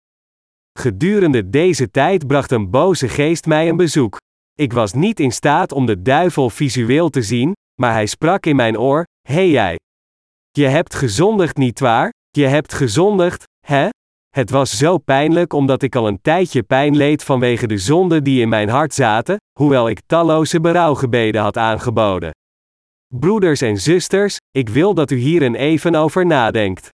Gedurende 0.78 1.50
deze 1.50 1.90
tijd 1.90 2.26
bracht 2.26 2.50
een 2.50 2.70
boze 2.70 3.08
geest 3.08 3.46
mij 3.46 3.68
een 3.68 3.76
bezoek. 3.76 4.16
Ik 4.54 4.72
was 4.72 4.92
niet 4.92 5.20
in 5.20 5.32
staat 5.32 5.72
om 5.72 5.86
de 5.86 6.02
duivel 6.02 6.50
visueel 6.50 7.10
te 7.10 7.22
zien, 7.22 7.52
maar 7.80 7.92
hij 7.92 8.06
sprak 8.06 8.46
in 8.46 8.56
mijn 8.56 8.78
oor: 8.78 9.04
hey 9.28 9.50
jij! 9.50 9.76
Je 10.50 10.66
hebt 10.66 10.94
gezondigd 10.94 11.56
niet 11.56 11.80
waar? 11.80 12.14
Je 12.36 12.46
hebt 12.46 12.72
gezondigd, 12.72 13.44
hè? 13.66 13.88
Het 14.28 14.50
was 14.50 14.78
zo 14.78 14.98
pijnlijk 14.98 15.52
omdat 15.52 15.82
ik 15.82 15.96
al 15.96 16.06
een 16.06 16.20
tijdje 16.20 16.62
pijn 16.62 16.96
leed 16.96 17.24
vanwege 17.24 17.66
de 17.66 17.78
zonden 17.78 18.24
die 18.24 18.40
in 18.40 18.48
mijn 18.48 18.68
hart 18.68 18.94
zaten, 18.94 19.36
hoewel 19.58 19.88
ik 19.88 20.00
talloze 20.06 20.60
berouwgebeden 20.60 21.40
had 21.40 21.56
aangeboden. 21.56 22.30
Broeders 23.14 23.60
en 23.60 23.76
zusters, 23.76 24.36
ik 24.50 24.68
wil 24.68 24.94
dat 24.94 25.10
u 25.10 25.16
hier 25.16 25.42
een 25.42 25.54
even 25.54 25.94
over 25.94 26.26
nadenkt. 26.26 26.88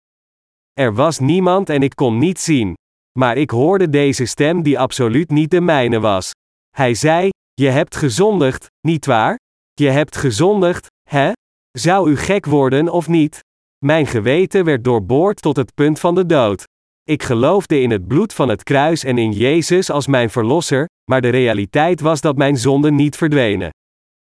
Er 0.73 0.95
was 0.95 1.19
niemand 1.19 1.69
en 1.69 1.83
ik 1.83 1.95
kon 1.95 2.19
niet 2.19 2.41
zien. 2.41 2.75
Maar 3.19 3.37
ik 3.37 3.51
hoorde 3.51 3.91
deze 3.91 4.25
stem 4.25 4.63
die 4.63 4.79
absoluut 4.79 5.31
niet 5.31 5.51
de 5.51 5.61
mijne 5.61 6.01
was. 6.01 6.31
Hij 6.77 6.95
zei: 6.95 7.29
Je 7.55 7.69
hebt 7.69 7.97
gezondigd, 7.97 8.67
niet 8.81 9.07
waar? 9.07 9.37
Je 9.73 9.89
hebt 9.89 10.17
gezondigd, 10.17 10.87
hè? 11.09 11.33
Zou 11.71 12.11
u 12.11 12.17
gek 12.17 12.47
worden 12.47 12.89
of 12.89 13.09
niet? 13.09 13.41
Mijn 13.85 14.07
geweten 14.07 14.65
werd 14.65 14.85
doorboord 14.85 15.43
tot 15.43 15.57
het 15.57 15.75
punt 15.75 16.01
van 16.01 16.15
de 16.15 16.27
dood. 16.27 16.65
Ik 17.05 17.23
geloofde 17.23 17.81
in 17.81 17.91
het 17.91 18.07
bloed 18.07 18.35
van 18.35 18.49
het 18.49 18.63
kruis 18.63 19.05
en 19.05 19.19
in 19.19 19.33
Jezus 19.33 19.91
als 19.91 20.07
mijn 20.07 20.31
verlosser, 20.31 20.89
maar 21.11 21.21
de 21.21 21.29
realiteit 21.29 22.01
was 22.01 22.21
dat 22.21 22.37
mijn 22.37 22.57
zonden 22.57 22.95
niet 22.95 23.17
verdwenen. 23.17 23.71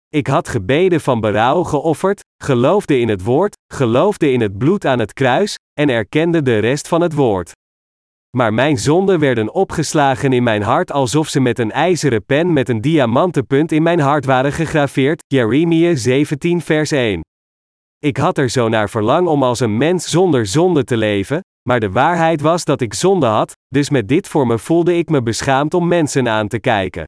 Ik 0.08 0.26
had 0.26 0.48
gebeden 0.48 1.00
van 1.00 1.20
berouw 1.20 1.62
geofferd, 1.62 2.20
geloofde 2.42 2.98
in 2.98 3.08
het 3.08 3.22
woord, 3.22 3.56
geloofde 3.72 4.32
in 4.32 4.40
het 4.40 4.58
bloed 4.58 4.86
aan 4.86 4.98
het 4.98 5.12
kruis, 5.12 5.56
en 5.80 5.88
erkende 5.88 6.42
de 6.42 6.58
rest 6.58 6.88
van 6.88 7.00
het 7.00 7.14
woord. 7.14 7.52
Maar 8.36 8.54
mijn 8.54 8.78
zonden 8.78 9.18
werden 9.18 9.54
opgeslagen 9.54 10.32
in 10.32 10.42
mijn 10.42 10.62
hart 10.62 10.92
alsof 10.92 11.28
ze 11.28 11.40
met 11.40 11.58
een 11.58 11.72
ijzeren 11.72 12.24
pen 12.24 12.52
met 12.52 12.68
een 12.68 12.80
diamantenpunt 12.80 13.72
in 13.72 13.82
mijn 13.82 14.00
hart 14.00 14.24
waren 14.24 14.52
gegraveerd. 14.52 15.22
Jeremia 15.26 15.94
17 15.96 16.60
vers 16.60 16.90
1. 16.90 17.20
Ik 18.04 18.16
had 18.16 18.38
er 18.38 18.48
zo 18.48 18.68
naar 18.68 18.90
verlang 18.90 19.28
om 19.28 19.42
als 19.42 19.60
een 19.60 19.76
mens 19.76 20.10
zonder 20.10 20.46
zonde 20.46 20.84
te 20.84 20.96
leven, 20.96 21.40
maar 21.68 21.80
de 21.80 21.90
waarheid 21.90 22.40
was 22.40 22.64
dat 22.64 22.80
ik 22.80 22.94
zonde 22.94 23.26
had, 23.26 23.52
dus 23.68 23.90
met 23.90 24.08
dit 24.08 24.28
voor 24.28 24.46
me 24.46 24.58
voelde 24.58 24.96
ik 24.96 25.08
me 25.08 25.22
beschaamd 25.22 25.74
om 25.74 25.88
mensen 25.88 26.28
aan 26.28 26.48
te 26.48 26.58
kijken. 26.58 27.04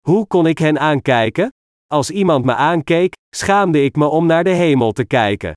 Hoe 0.00 0.26
kon 0.26 0.46
ik 0.46 0.58
hen 0.58 0.78
aankijken? 0.78 1.48
Als 1.86 2.10
iemand 2.10 2.44
me 2.44 2.54
aankeek, 2.54 3.14
schaamde 3.36 3.84
ik 3.84 3.96
me 3.96 4.06
om 4.06 4.26
naar 4.26 4.44
de 4.44 4.50
hemel 4.50 4.92
te 4.92 5.04
kijken. 5.04 5.52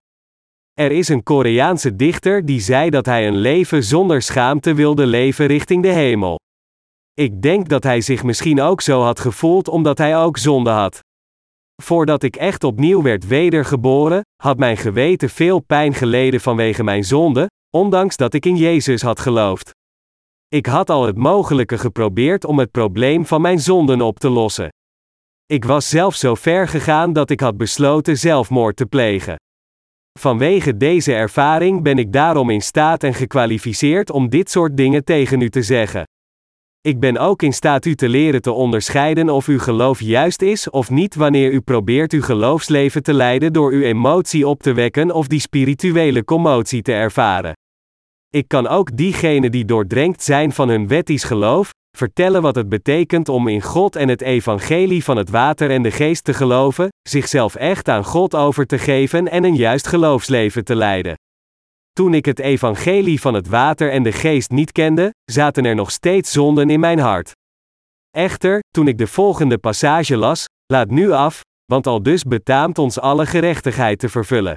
Er 0.74 0.92
is 0.92 1.08
een 1.08 1.24
Koreaanse 1.24 1.96
dichter 1.96 2.46
die 2.46 2.60
zei 2.60 2.90
dat 2.90 3.06
hij 3.06 3.28
een 3.28 3.38
leven 3.38 3.84
zonder 3.84 4.22
schaamte 4.22 4.74
wilde 4.74 5.06
leven 5.06 5.46
richting 5.46 5.84
de 5.84 5.92
hemel. 5.92 6.40
Ik 7.14 7.42
denk 7.42 7.70
dat 7.70 7.84
hij 7.84 8.02
zich 8.02 8.24
misschien 8.24 8.62
ook 8.62 8.82
zo 8.82 9.02
had 9.02 9.20
gevoeld 9.20 9.68
omdat 9.68 9.98
hij 9.98 10.18
ook 10.18 10.38
zonde 10.38 10.70
had. 10.70 11.00
Voordat 11.84 12.24
ik 12.24 12.36
echt 12.36 12.64
opnieuw 12.64 13.02
werd 13.02 13.28
wedergeboren, 13.28 14.22
had 14.44 14.58
mijn 14.58 14.78
geweten 14.78 15.30
veel 15.30 15.60
pijn 15.60 15.94
geleden 15.94 16.42
vanwege 16.42 16.84
mijn 16.84 17.04
zonde, 17.04 17.50
ondanks 17.70 18.18
dat 18.18 18.34
ik 18.34 18.46
in 18.46 18.56
Jezus 18.56 19.02
had 19.02 19.20
geloofd. 19.20 19.72
Ik 20.48 20.66
had 20.66 20.90
al 20.90 21.06
het 21.06 21.18
mogelijke 21.18 21.78
geprobeerd 21.78 22.46
om 22.46 22.60
het 22.60 22.72
probleem 22.72 23.26
van 23.26 23.42
mijn 23.42 23.60
zonden 23.60 24.02
op 24.02 24.20
te 24.20 24.30
lossen. 24.30 24.70
Ik 25.46 25.66
was 25.66 25.90
zelf 25.90 26.16
zo 26.16 26.36
ver 26.36 26.68
gegaan 26.68 27.14
dat 27.14 27.30
ik 27.30 27.40
had 27.40 27.58
besloten 27.58 28.18
zelfmoord 28.18 28.76
te 28.76 28.86
plegen. 28.86 29.36
Vanwege 30.20 30.78
deze 30.78 31.14
ervaring 31.14 31.84
ben 31.84 31.98
ik 31.98 32.14
daarom 32.14 32.50
in 32.50 32.62
staat 32.62 33.04
en 33.04 33.14
gekwalificeerd 33.14 34.10
om 34.10 34.30
dit 34.30 34.50
soort 34.50 34.78
dingen 34.78 35.04
tegen 35.04 35.42
u 35.42 35.50
te 35.50 35.62
zeggen. 35.62 36.04
Ik 36.88 37.00
ben 37.00 37.18
ook 37.18 37.42
in 37.42 37.54
staat 37.54 37.86
u 37.86 37.96
te 37.96 38.10
leren 38.10 38.42
te 38.42 38.52
onderscheiden 38.52 39.30
of 39.30 39.48
uw 39.48 39.60
geloof 39.60 40.02
juist 40.02 40.42
is 40.42 40.70
of 40.70 40.90
niet 40.90 41.16
wanneer 41.16 41.52
u 41.52 41.62
probeert 41.62 42.14
uw 42.14 42.22
geloofsleven 42.22 43.04
te 43.04 43.14
leiden 43.14 43.54
door 43.54 43.72
uw 43.72 43.82
emotie 43.82 44.48
op 44.48 44.62
te 44.62 44.74
wekken 44.74 45.12
of 45.12 45.28
die 45.28 45.40
spirituele 45.40 46.24
commotie 46.24 46.82
te 46.82 46.94
ervaren. 46.94 47.54
Ik 48.30 48.48
kan 48.48 48.68
ook 48.68 48.98
diegenen 48.98 49.52
die 49.52 49.66
doordrenkt 49.66 50.24
zijn 50.24 50.52
van 50.52 50.70
hun 50.70 50.88
wettisch 50.88 51.24
geloof, 51.24 51.70
vertellen 51.98 52.42
wat 52.42 52.56
het 52.56 52.70
betekent 52.70 53.30
om 53.30 53.48
in 53.48 53.62
God 53.62 53.96
en 53.96 54.08
het 54.08 54.22
evangelie 54.22 55.04
van 55.04 55.18
het 55.18 55.30
water 55.30 55.70
en 55.70 55.82
de 55.82 55.92
geest 55.92 56.24
te 56.24 56.34
geloven, 56.34 56.88
zichzelf 57.10 57.56
echt 57.56 57.90
aan 57.90 58.06
God 58.06 58.36
over 58.36 58.66
te 58.66 58.78
geven 58.78 59.32
en 59.32 59.44
een 59.44 59.56
juist 59.56 59.88
geloofsleven 59.88 60.64
te 60.64 60.76
leiden. 60.76 61.16
Toen 61.98 62.14
ik 62.14 62.26
het 62.26 62.40
evangelie 62.40 63.22
van 63.22 63.34
het 63.34 63.48
water 63.48 63.92
en 63.92 64.04
de 64.04 64.12
geest 64.12 64.50
niet 64.50 64.72
kende, 64.72 65.14
zaten 65.32 65.66
er 65.66 65.76
nog 65.76 65.92
steeds 65.92 66.32
zonden 66.32 66.70
in 66.70 66.80
mijn 66.80 67.00
hart. 67.00 67.32
Echter, 68.10 68.60
toen 68.70 68.88
ik 68.88 68.98
de 68.98 69.08
volgende 69.08 69.58
passage 69.58 70.18
las, 70.18 70.46
laat 70.66 70.90
nu 70.90 71.12
af, 71.12 71.42
want 71.66 71.88
al 71.88 72.04
dus 72.04 72.24
betaamt 72.24 72.78
ons 72.78 73.00
alle 73.00 73.26
gerechtigheid 73.26 74.00
te 74.00 74.10
vervullen. 74.10 74.54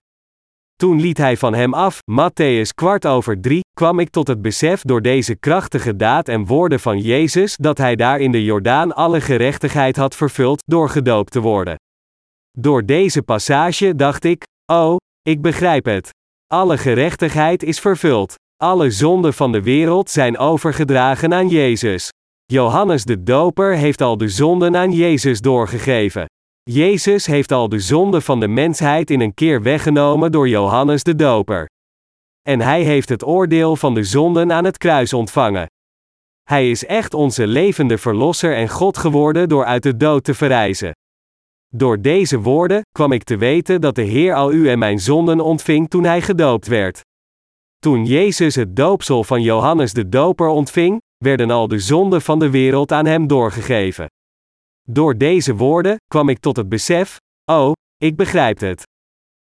Toen 0.76 1.00
liet 1.00 1.18
hij 1.18 1.36
van 1.36 1.54
hem 1.54 1.74
af, 1.74 1.98
Matthäus 2.10 2.74
kwart 2.74 3.06
over 3.06 3.40
drie, 3.40 3.60
kwam 3.76 3.98
ik 3.98 4.10
tot 4.10 4.28
het 4.28 4.42
besef 4.42 4.82
door 4.82 5.02
deze 5.02 5.34
krachtige 5.34 5.96
daad 5.96 6.28
en 6.28 6.46
woorden 6.46 6.80
van 6.80 6.98
Jezus 6.98 7.56
dat 7.56 7.78
hij 7.78 7.96
daar 7.96 8.20
in 8.20 8.32
de 8.32 8.44
Jordaan 8.44 8.94
alle 8.94 9.20
gerechtigheid 9.20 9.96
had 9.96 10.16
vervuld 10.16 10.62
door 10.66 10.88
gedoopt 10.88 11.32
te 11.32 11.40
worden. 11.40 11.74
Door 12.58 12.84
deze 12.84 13.22
passage 13.22 13.94
dacht 13.94 14.24
ik, 14.24 14.44
oh, 14.72 14.96
ik 15.22 15.42
begrijp 15.42 15.84
het. 15.84 16.18
Alle 16.52 16.78
gerechtigheid 16.78 17.62
is 17.62 17.78
vervuld. 17.80 18.34
Alle 18.56 18.90
zonden 18.90 19.34
van 19.34 19.52
de 19.52 19.62
wereld 19.62 20.10
zijn 20.10 20.38
overgedragen 20.38 21.34
aan 21.34 21.48
Jezus. 21.48 22.08
Johannes 22.46 23.04
de 23.04 23.22
Doper 23.22 23.76
heeft 23.76 24.00
al 24.00 24.16
de 24.16 24.28
zonden 24.28 24.76
aan 24.76 24.92
Jezus 24.92 25.40
doorgegeven. 25.40 26.26
Jezus 26.62 27.26
heeft 27.26 27.52
al 27.52 27.68
de 27.68 27.78
zonde 27.78 28.20
van 28.20 28.40
de 28.40 28.48
mensheid 28.48 29.10
in 29.10 29.20
een 29.20 29.34
keer 29.34 29.62
weggenomen 29.62 30.32
door 30.32 30.48
Johannes 30.48 31.02
de 31.02 31.14
Doper. 31.14 31.66
En 32.48 32.60
hij 32.60 32.82
heeft 32.82 33.08
het 33.08 33.24
oordeel 33.24 33.76
van 33.76 33.94
de 33.94 34.04
zonden 34.04 34.52
aan 34.52 34.64
het 34.64 34.78
kruis 34.78 35.12
ontvangen. 35.12 35.66
Hij 36.42 36.70
is 36.70 36.86
echt 36.86 37.14
onze 37.14 37.46
levende 37.46 37.98
verlosser 37.98 38.56
en 38.56 38.68
God 38.68 38.98
geworden 38.98 39.48
door 39.48 39.64
uit 39.64 39.82
de 39.82 39.96
dood 39.96 40.24
te 40.24 40.34
verrijzen. 40.34 40.92
Door 41.76 42.00
deze 42.00 42.40
woorden 42.40 42.82
kwam 42.92 43.12
ik 43.12 43.22
te 43.22 43.36
weten 43.36 43.80
dat 43.80 43.94
de 43.94 44.02
Heer 44.02 44.34
al 44.34 44.52
u 44.52 44.68
en 44.68 44.78
mijn 44.78 44.98
zonden 44.98 45.40
ontving 45.40 45.88
toen 45.88 46.04
hij 46.04 46.22
gedoopt 46.22 46.66
werd. 46.66 47.00
Toen 47.78 48.04
Jezus 48.04 48.54
het 48.54 48.76
doopsel 48.76 49.24
van 49.24 49.42
Johannes 49.42 49.92
de 49.92 50.08
Doper 50.08 50.48
ontving, 50.48 51.00
werden 51.16 51.50
al 51.50 51.68
de 51.68 51.78
zonden 51.78 52.22
van 52.22 52.38
de 52.38 52.50
wereld 52.50 52.92
aan 52.92 53.06
hem 53.06 53.26
doorgegeven. 53.26 54.06
Door 54.88 55.16
deze 55.16 55.54
woorden 55.54 55.96
kwam 56.06 56.28
ik 56.28 56.38
tot 56.38 56.56
het 56.56 56.68
besef: 56.68 57.16
oh, 57.44 57.72
ik 57.96 58.16
begrijp 58.16 58.58
het. 58.58 58.82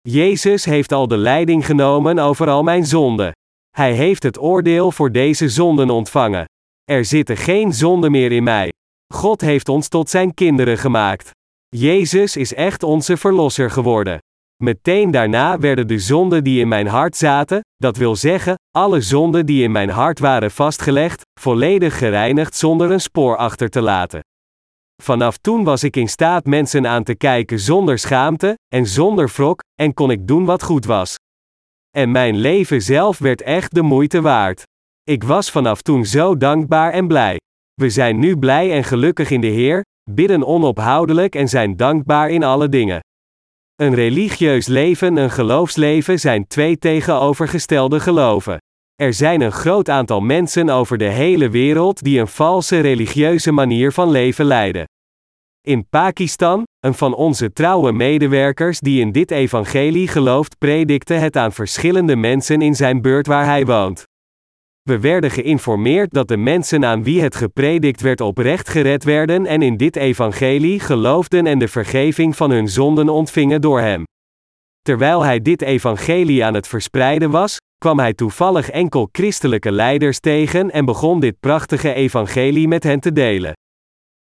Jezus 0.02 0.66
heeft 0.66 0.92
al 0.92 1.08
de 1.08 1.18
leiding 1.18 1.66
genomen 1.66 2.20
over 2.20 2.50
al 2.50 2.64
mijn 2.64 2.86
zonden. 2.86 3.32
Hij 3.70 3.94
heeft 3.94 4.24
het 4.24 4.40
oordeel 4.40 4.92
voor 4.92 5.12
deze 5.12 5.50
zonden 5.50 5.90
ontvangen. 5.90 6.46
Er 6.84 7.06
zitten 7.06 7.38
geen 7.38 7.74
zonden 7.74 8.12
meer 8.12 8.32
in 8.32 8.44
mij. 8.44 8.72
God 9.14 9.42
heeft 9.42 9.70
ons 9.70 9.88
tot 9.88 10.10
zijn 10.10 10.34
kinderen 10.34 10.78
gemaakt. 10.78 11.32
Jezus 11.76 12.36
is 12.36 12.54
echt 12.54 12.84
onze 12.84 13.18
verlosser 13.18 13.72
geworden. 13.72 14.18
Meteen 14.64 15.12
daarna 15.12 15.60
werden 15.60 15.88
de 15.88 16.00
zonden 16.00 16.44
die 16.44 16.60
in 16.60 16.68
mijn 16.68 16.88
hart 16.88 17.18
zaten, 17.18 17.62
dat 17.76 17.98
wil 17.98 18.16
zeggen, 18.16 18.56
alle 18.72 19.02
zonden 19.02 19.46
die 19.46 19.64
in 19.64 19.72
mijn 19.72 19.90
hart 19.90 20.20
waren 20.20 20.52
vastgelegd, 20.52 21.22
volledig 21.40 21.98
gereinigd 21.98 22.56
zonder 22.56 22.92
een 22.92 23.00
spoor 23.00 23.38
achter 23.38 23.70
te 23.70 23.82
laten. 23.82 24.20
Vanaf 25.04 25.38
toen 25.38 25.64
was 25.64 25.84
ik 25.84 25.96
in 25.96 26.10
staat 26.10 26.46
mensen 26.46 26.88
aan 26.88 27.04
te 27.04 27.16
kijken 27.16 27.60
zonder 27.60 28.00
schaamte 28.00 28.58
en 28.76 28.88
zonder 28.88 29.32
wrok, 29.36 29.64
en 29.82 29.94
kon 29.94 30.12
ik 30.12 30.28
doen 30.28 30.46
wat 30.46 30.64
goed 30.64 30.86
was. 30.86 31.16
En 31.90 32.12
mijn 32.12 32.36
leven 32.36 32.82
zelf 32.82 33.18
werd 33.18 33.42
echt 33.42 33.74
de 33.74 33.82
moeite 33.82 34.22
waard. 34.22 34.64
Ik 35.04 35.24
was 35.24 35.52
vanaf 35.52 35.82
toen 35.82 36.06
zo 36.06 36.38
dankbaar 36.38 36.92
en 36.92 37.08
blij. 37.08 37.38
We 37.74 37.90
zijn 37.90 38.20
nu 38.20 38.38
blij 38.38 38.72
en 38.72 38.84
gelukkig 38.84 39.30
in 39.30 39.42
de 39.42 39.48
Heer, 39.48 39.84
bidden 40.12 40.46
onophoudelijk 40.46 41.36
en 41.36 41.50
zijn 41.50 41.78
dankbaar 41.78 42.30
in 42.30 42.44
alle 42.44 42.70
dingen. 42.70 43.00
Een 43.76 43.96
religieus 43.96 44.68
leven 44.68 45.08
en 45.08 45.24
een 45.24 45.32
geloofsleven 45.32 46.20
zijn 46.20 46.48
twee 46.48 46.78
tegenovergestelde 46.78 48.00
geloven. 48.00 48.58
Er 48.96 49.14
zijn 49.14 49.42
een 49.42 49.52
groot 49.52 49.90
aantal 49.90 50.22
mensen 50.22 50.70
over 50.70 50.98
de 50.98 51.10
hele 51.10 51.50
wereld 51.50 52.04
die 52.04 52.20
een 52.20 52.28
valse 52.28 52.80
religieuze 52.80 53.52
manier 53.52 53.92
van 53.92 54.12
leven 54.12 54.46
leiden. 54.46 54.86
In 55.62 55.88
Pakistan, 55.90 56.64
een 56.80 56.94
van 56.94 57.16
onze 57.16 57.54
trouwe 57.54 57.92
medewerkers 57.92 58.80
die 58.80 59.00
in 59.02 59.12
dit 59.12 59.32
evangelie 59.32 60.08
gelooft, 60.08 60.58
predikte 60.58 61.14
het 61.14 61.38
aan 61.38 61.52
verschillende 61.52 62.16
mensen 62.16 62.62
in 62.62 62.76
zijn 62.76 63.02
beurt 63.02 63.28
waar 63.28 63.46
hij 63.46 63.66
woont. 63.66 64.04
We 64.84 65.00
werden 65.00 65.32
geïnformeerd 65.32 66.12
dat 66.12 66.28
de 66.28 66.38
mensen 66.38 66.86
aan 66.86 67.04
wie 67.04 67.22
het 67.22 67.36
gepredikt 67.36 68.02
werd 68.02 68.22
oprecht 68.22 68.70
gered 68.70 69.04
werden 69.04 69.46
en 69.46 69.62
in 69.62 69.78
dit 69.78 69.96
evangelie 69.96 70.80
geloofden 70.80 71.46
en 71.46 71.60
de 71.60 71.68
vergeving 71.68 72.36
van 72.36 72.52
hun 72.52 72.68
zonden 72.68 73.10
ontvingen 73.10 73.62
door 73.62 73.80
hem. 73.80 74.04
Terwijl 74.82 75.24
hij 75.24 75.42
dit 75.42 75.62
evangelie 75.62 76.46
aan 76.46 76.54
het 76.54 76.68
verspreiden 76.68 77.32
was, 77.32 77.58
kwam 77.78 78.00
hij 78.00 78.14
toevallig 78.14 78.70
enkel 78.70 79.10
christelijke 79.12 79.72
leiders 79.72 80.20
tegen 80.20 80.72
en 80.72 80.86
begon 80.86 81.20
dit 81.20 81.40
prachtige 81.40 81.94
evangelie 81.94 82.68
met 82.68 82.84
hen 82.84 83.00
te 83.00 83.12
delen. 83.12 83.54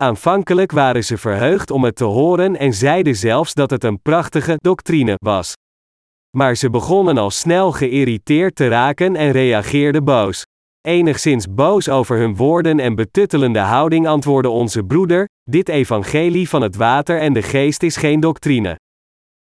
Aanvankelijk 0.03 0.71
waren 0.71 1.03
ze 1.03 1.17
verheugd 1.17 1.71
om 1.71 1.83
het 1.83 1.95
te 1.95 2.03
horen 2.03 2.55
en 2.55 2.73
zeiden 2.73 3.15
zelfs 3.15 3.53
dat 3.53 3.69
het 3.69 3.83
een 3.83 4.01
prachtige 4.01 4.55
doctrine 4.57 5.15
was. 5.17 5.53
Maar 6.37 6.55
ze 6.55 6.69
begonnen 6.69 7.17
al 7.17 7.29
snel 7.29 7.71
geïrriteerd 7.71 8.55
te 8.55 8.67
raken 8.67 9.15
en 9.15 9.31
reageerden 9.31 10.03
boos. 10.03 10.43
Enigszins 10.81 11.53
boos 11.53 11.89
over 11.89 12.17
hun 12.17 12.35
woorden 12.35 12.79
en 12.79 12.95
betuttelende 12.95 13.59
houding 13.59 14.07
antwoordde 14.07 14.49
onze 14.49 14.83
broeder: 14.83 15.27
Dit 15.43 15.69
evangelie 15.69 16.49
van 16.49 16.61
het 16.61 16.75
water 16.75 17.19
en 17.19 17.33
de 17.33 17.41
geest 17.41 17.83
is 17.83 17.95
geen 17.95 18.19
doctrine. 18.19 18.79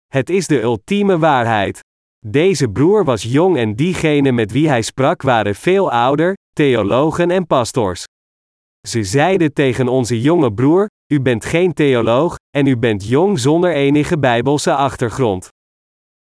Het 0.08 0.30
is 0.30 0.48
de 0.48 0.62
ultieme 0.62 1.18
waarheid. 1.18 1.80
Deze 2.26 2.68
broer 2.68 3.04
was 3.04 3.24
jong 3.24 3.58
en 3.58 3.76
diegenen 3.76 4.36
met 4.36 4.52
wie 4.52 4.68
hij 4.68 4.82
sprak 4.82 5.22
waren 5.22 5.56
veel 5.56 5.92
ouder, 5.92 6.34
theologen 6.54 7.32
en 7.32 7.48
pastors. 7.48 8.04
Ze 8.88 9.04
zeiden 9.04 9.54
tegen 9.54 9.88
onze 9.88 10.22
jonge 10.22 10.54
broer: 10.54 10.90
U 11.14 11.22
bent 11.22 11.46
geen 11.46 11.74
theoloog, 11.74 12.36
en 12.58 12.68
u 12.68 12.78
bent 12.78 13.08
jong 13.08 13.40
zonder 13.40 13.74
enige 13.74 14.20
bijbelse 14.20 14.74
achtergrond. 14.76 15.50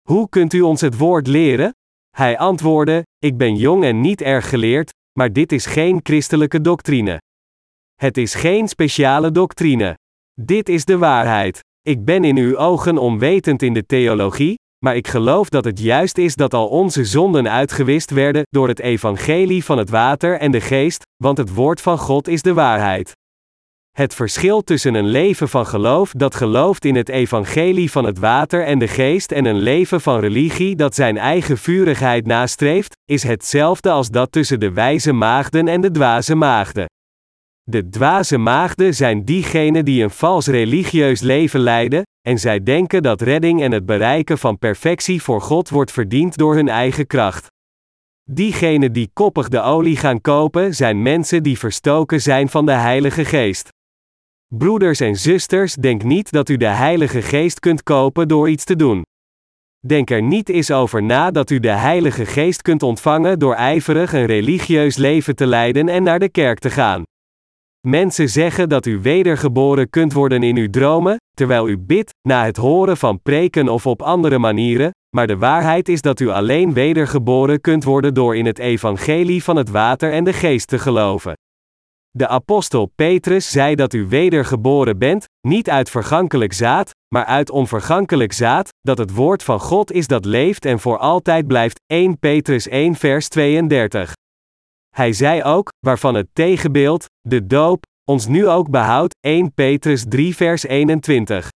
Hoe 0.08 0.28
kunt 0.28 0.52
u 0.52 0.60
ons 0.60 0.80
het 0.80 0.98
woord 0.98 1.26
leren? 1.26 1.74
Hij 2.16 2.38
antwoordde: 2.38 3.02
Ik 3.18 3.36
ben 3.36 3.56
jong 3.56 3.84
en 3.84 4.00
niet 4.00 4.20
erg 4.20 4.48
geleerd, 4.48 4.90
maar 5.18 5.32
dit 5.32 5.52
is 5.52 5.66
geen 5.66 6.00
christelijke 6.02 6.60
doctrine. 6.60 7.20
Het 7.94 8.16
is 8.16 8.34
geen 8.34 8.68
speciale 8.68 9.30
doctrine. 9.30 9.98
Dit 10.40 10.68
is 10.68 10.84
de 10.84 10.98
waarheid. 10.98 11.60
Ik 11.80 12.04
ben 12.04 12.24
in 12.24 12.36
uw 12.36 12.56
ogen 12.56 12.98
onwetend 12.98 13.62
in 13.62 13.72
de 13.72 13.86
theologie, 13.86 14.54
maar 14.84 14.96
ik 14.96 15.08
geloof 15.08 15.48
dat 15.48 15.64
het 15.64 15.78
juist 15.78 16.18
is 16.18 16.34
dat 16.34 16.54
al 16.54 16.68
onze 16.68 17.04
zonden 17.04 17.50
uitgewist 17.50 18.10
werden 18.10 18.42
door 18.48 18.68
het 18.68 18.80
evangelie 18.80 19.64
van 19.64 19.78
het 19.78 19.90
water 19.90 20.38
en 20.38 20.50
de 20.50 20.60
geest, 20.60 21.02
want 21.16 21.38
het 21.38 21.54
woord 21.54 21.80
van 21.80 21.98
God 21.98 22.28
is 22.28 22.42
de 22.42 22.54
waarheid. 22.54 23.12
Het 23.92 24.14
verschil 24.14 24.62
tussen 24.62 24.94
een 24.94 25.08
leven 25.08 25.48
van 25.48 25.66
geloof 25.66 26.12
dat 26.12 26.34
gelooft 26.34 26.84
in 26.84 26.94
het 26.94 27.08
evangelie 27.08 27.90
van 27.90 28.04
het 28.04 28.18
water 28.18 28.64
en 28.64 28.78
de 28.78 28.88
geest 28.88 29.32
en 29.32 29.44
een 29.44 29.58
leven 29.58 30.00
van 30.00 30.20
religie 30.20 30.76
dat 30.76 30.94
zijn 30.94 31.18
eigen 31.18 31.58
vurigheid 31.58 32.26
nastreeft, 32.26 32.96
is 33.04 33.22
hetzelfde 33.22 33.90
als 33.90 34.08
dat 34.08 34.32
tussen 34.32 34.60
de 34.60 34.72
wijze 34.72 35.12
maagden 35.12 35.68
en 35.68 35.80
de 35.80 35.90
dwaze 35.90 36.34
maagden. 36.34 36.86
De 37.62 37.88
dwaze 37.88 38.38
maagden 38.38 38.94
zijn 38.94 39.24
diegenen 39.24 39.84
die 39.84 40.02
een 40.02 40.10
vals 40.10 40.46
religieus 40.46 41.20
leven 41.20 41.60
leiden, 41.60 42.02
en 42.28 42.38
zij 42.38 42.62
denken 42.62 43.02
dat 43.02 43.20
redding 43.20 43.62
en 43.62 43.72
het 43.72 43.86
bereiken 43.86 44.38
van 44.38 44.58
perfectie 44.58 45.22
voor 45.22 45.40
God 45.40 45.68
wordt 45.68 45.92
verdiend 45.92 46.36
door 46.36 46.54
hun 46.54 46.68
eigen 46.68 47.06
kracht. 47.06 47.46
Diegenen 48.30 48.92
die 48.92 49.10
koppig 49.12 49.48
de 49.48 49.60
olie 49.60 49.96
gaan 49.96 50.20
kopen, 50.20 50.74
zijn 50.74 51.02
mensen 51.02 51.42
die 51.42 51.58
verstoken 51.58 52.20
zijn 52.20 52.48
van 52.48 52.66
de 52.66 52.72
Heilige 52.72 53.24
Geest. 53.24 53.68
Broeders 54.58 55.00
en 55.00 55.16
zusters, 55.16 55.74
denk 55.74 56.02
niet 56.02 56.32
dat 56.32 56.48
u 56.48 56.56
de 56.56 56.66
Heilige 56.66 57.22
Geest 57.22 57.60
kunt 57.60 57.82
kopen 57.82 58.28
door 58.28 58.48
iets 58.48 58.64
te 58.64 58.76
doen. 58.76 59.02
Denk 59.86 60.10
er 60.10 60.22
niet 60.22 60.48
eens 60.48 60.70
over 60.70 61.02
na 61.02 61.30
dat 61.30 61.50
u 61.50 61.60
de 61.60 61.70
Heilige 61.70 62.26
Geest 62.26 62.62
kunt 62.62 62.82
ontvangen 62.82 63.38
door 63.38 63.54
ijverig 63.54 64.12
een 64.12 64.26
religieus 64.26 64.96
leven 64.96 65.36
te 65.36 65.46
leiden 65.46 65.88
en 65.88 66.02
naar 66.02 66.18
de 66.18 66.28
kerk 66.28 66.58
te 66.58 66.70
gaan. 66.70 67.02
Mensen 67.86 68.28
zeggen 68.28 68.68
dat 68.68 68.86
u 68.86 69.00
wedergeboren 69.00 69.90
kunt 69.90 70.12
worden 70.12 70.42
in 70.42 70.56
uw 70.56 70.70
dromen, 70.70 71.16
terwijl 71.34 71.68
u 71.68 71.78
bidt, 71.78 72.10
na 72.28 72.44
het 72.44 72.56
horen 72.56 72.96
van 72.96 73.20
preken 73.22 73.68
of 73.68 73.86
op 73.86 74.02
andere 74.02 74.38
manieren, 74.38 74.90
maar 75.16 75.26
de 75.26 75.36
waarheid 75.36 75.88
is 75.88 76.00
dat 76.00 76.20
u 76.20 76.28
alleen 76.28 76.72
wedergeboren 76.72 77.60
kunt 77.60 77.84
worden 77.84 78.14
door 78.14 78.36
in 78.36 78.46
het 78.46 78.58
evangelie 78.58 79.44
van 79.44 79.56
het 79.56 79.70
water 79.70 80.12
en 80.12 80.24
de 80.24 80.32
geest 80.32 80.68
te 80.68 80.78
geloven. 80.78 81.32
De 82.18 82.28
apostel 82.28 82.86
Petrus 82.86 83.50
zei 83.50 83.74
dat 83.74 83.92
u 83.92 84.08
wedergeboren 84.08 84.98
bent, 84.98 85.24
niet 85.48 85.70
uit 85.70 85.90
vergankelijk 85.90 86.52
zaad, 86.52 86.90
maar 87.14 87.24
uit 87.24 87.50
onvergankelijk 87.50 88.32
zaad, 88.32 88.68
dat 88.80 88.98
het 88.98 89.14
woord 89.14 89.42
van 89.42 89.60
God 89.60 89.92
is 89.92 90.06
dat 90.06 90.24
leeft 90.24 90.64
en 90.64 90.80
voor 90.80 90.98
altijd 90.98 91.46
blijft. 91.46 91.80
1 91.86 92.18
Petrus 92.18 92.68
1 92.68 92.94
vers 92.94 93.28
32. 93.28 94.12
Hij 94.94 95.12
zei 95.12 95.42
ook, 95.42 95.68
waarvan 95.86 96.14
het 96.14 96.28
tegenbeeld, 96.32 97.06
de 97.20 97.46
doop, 97.46 97.84
ons 98.04 98.26
nu 98.26 98.48
ook 98.48 98.70
behoudt, 98.70 99.14
1 99.20 99.54
Petrus 99.54 100.04
3 100.08 100.36
vers 100.36 100.62
21. 100.62 101.48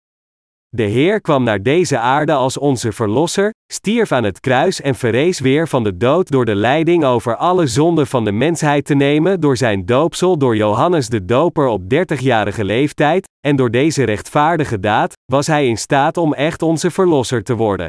De 0.76 0.82
Heer 0.82 1.20
kwam 1.20 1.42
naar 1.42 1.62
deze 1.62 1.98
aarde 1.98 2.32
als 2.32 2.58
onze 2.58 2.92
Verlosser, 2.92 3.50
stierf 3.72 4.12
aan 4.12 4.24
het 4.24 4.40
kruis 4.40 4.80
en 4.80 4.94
verrees 4.94 5.40
weer 5.40 5.68
van 5.68 5.84
de 5.84 5.96
dood 5.96 6.30
door 6.30 6.44
de 6.44 6.54
leiding 6.54 7.04
over 7.04 7.36
alle 7.36 7.66
zonden 7.66 8.06
van 8.06 8.24
de 8.24 8.32
mensheid 8.32 8.84
te 8.84 8.94
nemen 8.94 9.40
door 9.40 9.56
zijn 9.56 9.86
doopsel 9.86 10.38
door 10.38 10.56
Johannes 10.56 11.08
de 11.08 11.24
Doper 11.24 11.66
op 11.66 11.82
30-jarige 11.82 12.64
leeftijd, 12.64 13.26
en 13.46 13.56
door 13.56 13.70
deze 13.70 14.04
rechtvaardige 14.04 14.80
daad, 14.80 15.12
was 15.32 15.46
hij 15.46 15.66
in 15.66 15.78
staat 15.78 16.16
om 16.16 16.34
echt 16.34 16.62
onze 16.62 16.90
Verlosser 16.90 17.42
te 17.42 17.54
worden. 17.54 17.88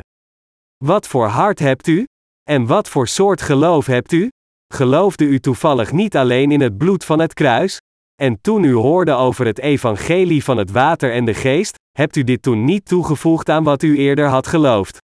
Wat 0.85 1.07
voor 1.07 1.27
hart 1.27 1.59
hebt 1.59 1.87
u? 1.87 2.05
En 2.49 2.65
wat 2.65 2.89
voor 2.89 3.07
soort 3.07 3.41
geloof 3.41 3.85
hebt 3.85 4.11
u? 4.11 4.29
Geloofde 4.73 5.25
u 5.25 5.39
toevallig 5.39 5.91
niet 5.91 6.17
alleen 6.17 6.51
in 6.51 6.61
het 6.61 6.77
bloed 6.77 7.05
van 7.05 7.19
het 7.19 7.33
kruis? 7.33 7.79
En 8.21 8.41
toen 8.41 8.63
u 8.63 8.73
hoorde 8.73 9.13
over 9.13 9.45
het 9.45 9.59
evangelie 9.59 10.43
van 10.43 10.57
het 10.57 10.71
water 10.71 11.11
en 11.11 11.25
de 11.25 11.33
geest, 11.33 11.75
hebt 11.97 12.15
u 12.15 12.23
dit 12.23 12.41
toen 12.41 12.63
niet 12.63 12.85
toegevoegd 12.85 13.49
aan 13.49 13.63
wat 13.63 13.83
u 13.83 13.97
eerder 13.97 14.27
had 14.27 14.47
geloofd? 14.47 14.97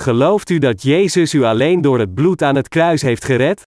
Gelooft 0.00 0.50
u 0.50 0.58
dat 0.58 0.82
Jezus 0.82 1.34
u 1.34 1.42
alleen 1.42 1.80
door 1.80 1.98
het 1.98 2.14
bloed 2.14 2.42
aan 2.42 2.54
het 2.56 2.68
kruis 2.68 3.02
heeft 3.02 3.24
gered? 3.24 3.62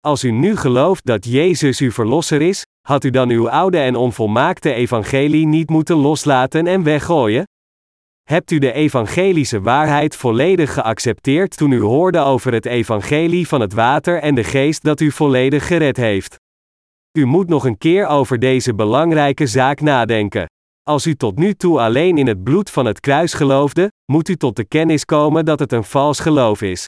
Als 0.00 0.24
u 0.24 0.30
nu 0.30 0.56
gelooft 0.56 1.06
dat 1.06 1.24
Jezus 1.24 1.80
uw 1.80 1.90
verlosser 1.90 2.42
is, 2.42 2.62
had 2.86 3.04
u 3.04 3.10
dan 3.10 3.30
uw 3.30 3.50
oude 3.50 3.78
en 3.78 3.96
onvolmaakte 3.96 4.72
evangelie 4.72 5.46
niet 5.46 5.68
moeten 5.68 5.96
loslaten 5.96 6.66
en 6.66 6.82
weggooien? 6.82 7.44
Hebt 8.22 8.50
u 8.50 8.58
de 8.58 8.72
evangelische 8.72 9.60
waarheid 9.60 10.16
volledig 10.16 10.72
geaccepteerd 10.72 11.56
toen 11.56 11.72
u 11.72 11.80
hoorde 11.80 12.18
over 12.18 12.52
het 12.52 12.66
evangelie 12.66 13.48
van 13.48 13.60
het 13.60 13.72
water 13.72 14.20
en 14.20 14.34
de 14.34 14.44
geest 14.44 14.82
dat 14.82 15.00
u 15.00 15.10
volledig 15.10 15.66
gered 15.66 15.96
heeft? 15.96 16.36
U 17.18 17.24
moet 17.24 17.48
nog 17.48 17.64
een 17.64 17.78
keer 17.78 18.06
over 18.06 18.38
deze 18.38 18.74
belangrijke 18.74 19.46
zaak 19.46 19.80
nadenken. 19.80 20.46
Als 20.88 21.06
u 21.06 21.14
tot 21.14 21.38
nu 21.38 21.54
toe 21.54 21.80
alleen 21.80 22.18
in 22.18 22.26
het 22.26 22.42
bloed 22.42 22.70
van 22.70 22.86
het 22.86 23.00
kruis 23.00 23.34
geloofde, 23.34 23.92
moet 24.12 24.28
u 24.28 24.36
tot 24.36 24.56
de 24.56 24.64
kennis 24.64 25.04
komen 25.04 25.44
dat 25.44 25.58
het 25.58 25.72
een 25.72 25.84
vals 25.84 26.20
geloof 26.20 26.62
is. 26.62 26.84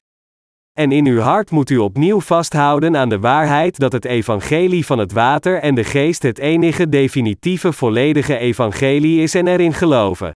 En 0.73 0.93
in 0.93 1.07
uw 1.07 1.21
hart 1.21 1.51
moet 1.51 1.71
u 1.71 1.77
opnieuw 1.77 2.21
vasthouden 2.21 2.97
aan 2.97 3.09
de 3.09 3.19
waarheid 3.19 3.79
dat 3.79 3.93
het 3.93 4.05
evangelie 4.05 4.87
van 4.87 4.99
het 4.99 5.13
water 5.13 5.61
en 5.61 5.75
de 5.75 5.85
geest 5.85 6.23
het 6.23 6.39
enige 6.39 6.89
definitieve 6.89 7.73
volledige 7.73 8.39
evangelie 8.39 9.23
is 9.23 9.35
en 9.35 9.47
erin 9.47 9.75
geloven. 9.75 10.33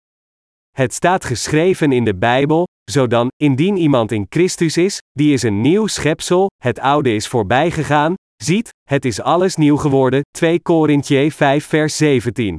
Het 0.70 0.94
staat 0.94 1.24
geschreven 1.24 1.92
in 1.92 2.04
de 2.04 2.16
Bijbel, 2.16 2.66
zodan, 2.90 3.28
indien 3.36 3.76
iemand 3.76 4.12
in 4.12 4.26
Christus 4.28 4.76
is, 4.76 4.98
die 5.12 5.32
is 5.32 5.42
een 5.42 5.60
nieuw 5.60 5.86
schepsel, 5.86 6.46
het 6.62 6.78
oude 6.78 7.14
is 7.14 7.28
voorbij 7.28 7.70
gegaan, 7.70 8.14
ziet, 8.42 8.68
het 8.88 9.04
is 9.04 9.20
alles 9.20 9.56
nieuw 9.56 9.76
geworden, 9.76 10.20
2 10.38 10.62
Korintje 10.62 11.32
5 11.32 11.66
vers 11.66 11.96
17. 11.96 12.58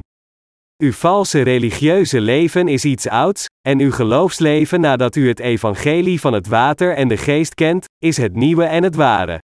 Uw 0.82 0.92
valse 0.92 1.42
religieuze 1.42 2.20
leven 2.20 2.68
is 2.68 2.84
iets 2.84 3.08
ouds, 3.08 3.46
en 3.68 3.80
uw 3.80 3.90
geloofsleven 3.90 4.80
nadat 4.80 5.16
u 5.16 5.28
het 5.28 5.40
evangelie 5.40 6.20
van 6.20 6.32
het 6.32 6.46
water 6.46 6.94
en 6.94 7.08
de 7.08 7.16
geest 7.16 7.54
kent, 7.54 7.84
is 7.98 8.16
het 8.16 8.34
nieuwe 8.34 8.64
en 8.64 8.82
het 8.82 8.94
ware. 8.94 9.42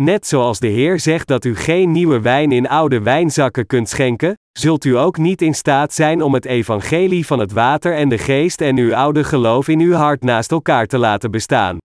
Net 0.00 0.26
zoals 0.26 0.58
de 0.58 0.66
Heer 0.66 1.00
zegt 1.00 1.28
dat 1.28 1.44
u 1.44 1.56
geen 1.56 1.92
nieuwe 1.92 2.20
wijn 2.20 2.52
in 2.52 2.68
oude 2.68 3.00
wijnzakken 3.00 3.66
kunt 3.66 3.88
schenken, 3.88 4.34
zult 4.58 4.84
u 4.84 4.96
ook 4.96 5.16
niet 5.18 5.42
in 5.42 5.54
staat 5.54 5.92
zijn 5.92 6.22
om 6.22 6.34
het 6.34 6.44
evangelie 6.44 7.26
van 7.26 7.38
het 7.38 7.52
water 7.52 7.94
en 7.94 8.08
de 8.08 8.18
geest 8.18 8.60
en 8.60 8.76
uw 8.76 8.94
oude 8.94 9.24
geloof 9.24 9.68
in 9.68 9.80
uw 9.80 9.92
hart 9.92 10.22
naast 10.22 10.50
elkaar 10.50 10.86
te 10.86 10.98
laten 10.98 11.30
bestaan. 11.30 11.76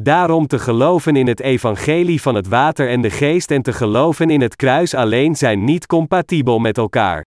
Daarom 0.00 0.46
te 0.46 0.58
geloven 0.58 1.16
in 1.16 1.26
het 1.26 1.40
evangelie 1.40 2.22
van 2.22 2.34
het 2.34 2.48
water 2.48 2.88
en 2.88 3.00
de 3.00 3.10
geest 3.10 3.50
en 3.50 3.62
te 3.62 3.72
geloven 3.72 4.30
in 4.30 4.40
het 4.40 4.56
kruis 4.56 4.94
alleen 4.94 5.36
zijn 5.36 5.64
niet 5.64 5.86
compatibel 5.86 6.58
met 6.58 6.78
elkaar. 6.78 7.27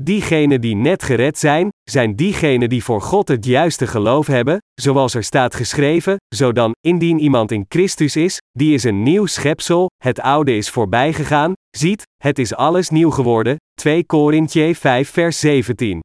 Diegenen 0.00 0.60
die 0.60 0.76
net 0.76 1.02
gered 1.02 1.38
zijn, 1.38 1.68
zijn 1.90 2.16
diegenen 2.16 2.68
die 2.68 2.84
voor 2.84 3.00
God 3.00 3.28
het 3.28 3.44
juiste 3.44 3.86
geloof 3.86 4.26
hebben, 4.26 4.58
zoals 4.80 5.14
er 5.14 5.24
staat 5.24 5.54
geschreven, 5.54 6.16
zodan, 6.34 6.72
indien 6.80 7.18
iemand 7.18 7.50
in 7.50 7.64
Christus 7.68 8.16
is, 8.16 8.38
die 8.50 8.74
is 8.74 8.84
een 8.84 9.02
nieuw 9.02 9.26
schepsel, 9.26 9.90
het 9.96 10.20
oude 10.20 10.56
is 10.56 10.70
voorbij 10.70 11.12
gegaan, 11.12 11.52
ziet, 11.76 12.02
het 12.22 12.38
is 12.38 12.54
alles 12.54 12.88
nieuw 12.88 13.10
geworden, 13.10 13.56
2 13.80 14.06
Korintje 14.06 14.74
5 14.74 15.10
vers 15.10 15.38
17. 15.40 16.00